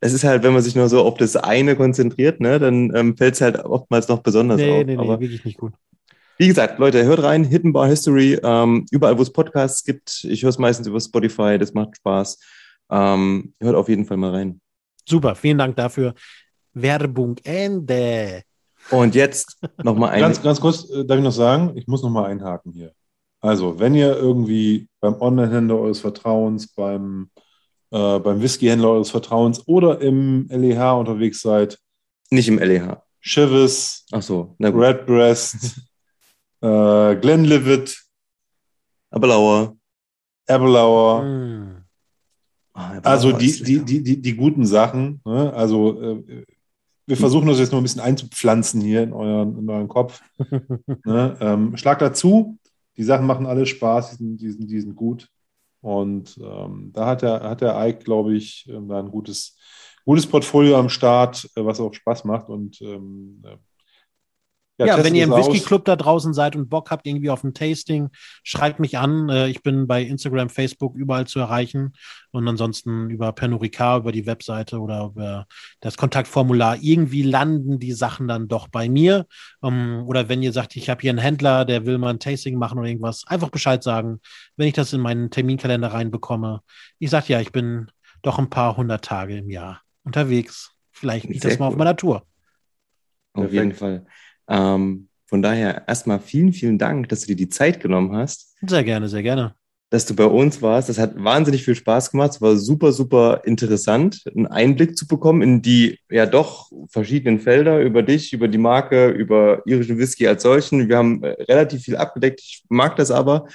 [0.00, 3.16] Es ist halt, wenn man sich nur so auf das eine konzentriert, ne, dann ähm,
[3.16, 4.84] fällt es halt oftmals noch besonders Nee, auf.
[4.84, 5.72] nee, nee, Aber wirklich nicht gut.
[6.38, 10.24] Wie gesagt, Leute, hört rein, Hidden Bar History, ähm, überall, wo es Podcasts gibt.
[10.24, 12.38] Ich höre es meistens über Spotify, das macht Spaß.
[12.90, 14.60] Ähm, hört auf jeden Fall mal rein.
[15.08, 16.14] Super, vielen Dank dafür.
[16.74, 18.42] Werbung Ende.
[18.90, 20.20] Und jetzt nochmal ein.
[20.20, 22.92] Ganz, ganz kurz, äh, darf ich noch sagen, ich muss noch mal einhaken hier.
[23.40, 27.30] Also, wenn ihr irgendwie beim Online-Händler eures Vertrauens, beim,
[27.92, 31.78] äh, beim Whisky-Händler eures Vertrauens oder im LEH unterwegs seid,
[32.30, 33.02] Nicht im LEH.
[33.22, 34.82] Chivas, Ach so, na gut.
[34.82, 35.80] Redbreast,
[36.60, 38.02] äh, Glenlivet,
[39.10, 39.76] Aber Lauer.
[40.48, 41.76] Aberlour, Hm.
[42.72, 45.20] Aberlour also die, die, die, die, die guten Sachen.
[45.24, 45.52] Ne?
[45.52, 46.44] Also, äh,
[47.06, 50.22] wir versuchen das jetzt noch ein bisschen einzupflanzen hier in euren, in euren Kopf.
[51.04, 51.36] Ne?
[51.40, 52.58] Ähm, schlag dazu.
[52.96, 55.28] Die Sachen machen alle Spaß, die sind, die sind, die sind gut.
[55.80, 59.56] Und ähm, da hat der, hat der Ike, glaube ich, ähm, da ein gutes,
[60.04, 62.48] gutes Portfolio am Start, äh, was auch Spaß macht.
[62.48, 63.42] Und ähm,
[64.78, 65.46] Ja, testet wenn ihr im es aus.
[65.48, 68.10] Whisky-Club da draußen seid und Bock habt irgendwie auf ein Tasting,
[68.42, 69.28] schreibt mich an.
[69.30, 71.94] Äh, Ich bin bei Instagram, Facebook überall zu erreichen
[72.30, 75.46] und ansonsten über Pernod Ricard, über die Webseite oder über
[75.80, 76.76] das Kontaktformular.
[76.80, 79.26] Irgendwie landen die Sachen dann doch bei mir.
[79.62, 82.58] Ähm, Oder wenn ihr sagt, ich habe hier einen Händler, der will mal ein Tasting
[82.58, 84.20] machen oder irgendwas, einfach Bescheid sagen,
[84.56, 86.60] wenn ich das in meinen Terminkalender reinbekomme.
[86.98, 87.90] Ich sage ja, ich bin
[88.22, 90.72] doch ein paar hundert Tage im Jahr unterwegs.
[90.92, 91.78] Vielleicht liegt das mal auf cool.
[91.78, 92.26] meiner Tour.
[93.32, 93.52] Auf Perfekt.
[93.52, 94.06] jeden Fall.
[94.48, 98.54] Ähm, von daher erstmal vielen, vielen Dank, dass du dir die Zeit genommen hast.
[98.66, 99.54] Sehr gerne, sehr gerne.
[99.90, 100.88] dass du bei uns warst.
[100.88, 102.32] Das hat wahnsinnig viel Spaß gemacht.
[102.32, 107.80] Es war super, super interessant, einen Einblick zu bekommen in die ja doch verschiedenen Felder
[107.80, 110.88] über dich, über die Marke, über irischen Whisky als solchen.
[110.88, 112.40] Wir haben äh, relativ viel abgedeckt.
[112.40, 113.46] Ich mag das aber.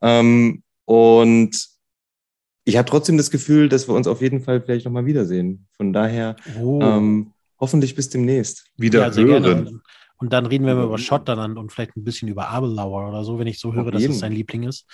[0.00, 1.68] Ähm, und
[2.64, 5.66] ich habe trotzdem das Gefühl, dass wir uns auf jeden Fall vielleicht nochmal wiedersehen.
[5.76, 6.80] Von daher oh.
[6.80, 8.64] ähm, hoffentlich bis demnächst.
[8.76, 9.82] Wieder ja, hören.
[10.20, 13.38] Und dann reden wir mal über Schottland und vielleicht ein bisschen über Abelauer oder so,
[13.38, 14.86] wenn ich so höre, dass es sein Liebling ist.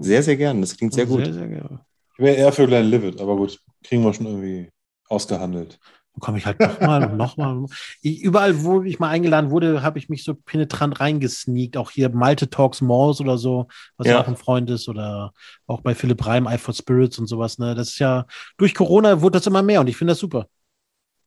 [0.00, 0.60] Sehr, sehr gern.
[0.60, 1.24] Das klingt sehr gut.
[1.24, 1.80] Sehr, sehr
[2.14, 4.70] ich wäre eher für Glenn Livet, aber gut, kriegen wir schon irgendwie
[5.08, 5.78] ausgehandelt.
[6.12, 7.64] Dann komme ich halt nochmal und nochmal.
[8.02, 11.78] Überall, wo ich mal eingeladen wurde, habe ich mich so penetrant reingesneakt.
[11.78, 13.66] Auch hier Malte Talks Malls oder so,
[13.96, 14.20] was ja.
[14.20, 14.88] auch ein Freund ist.
[14.88, 15.32] Oder
[15.66, 17.58] auch bei Philipp Reim, Eye for Spirits und sowas.
[17.58, 17.74] Ne?
[17.74, 18.26] Das ist ja,
[18.58, 20.48] durch Corona wurde das immer mehr und ich finde das super.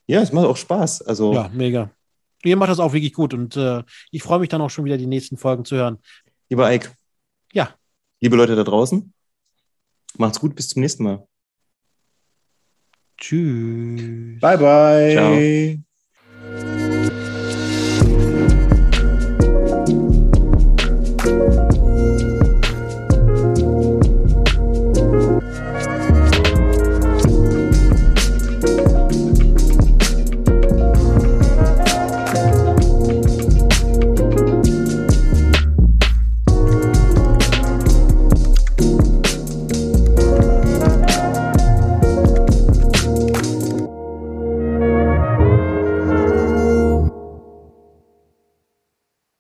[0.06, 1.02] Ja, es macht auch Spaß.
[1.02, 1.90] Also, ja, mega.
[2.46, 4.98] Ihr macht das auch wirklich gut und äh, ich freue mich dann auch schon wieder,
[4.98, 5.98] die nächsten Folgen zu hören.
[6.50, 6.92] Lieber Ike.
[7.54, 7.76] Ja.
[8.22, 9.14] Liebe Leute da draußen,
[10.18, 11.28] macht's gut, bis zum nächsten Mal.
[13.18, 14.40] Tschüss.
[14.42, 15.14] Bye, bye.
[15.14, 15.85] Ciao.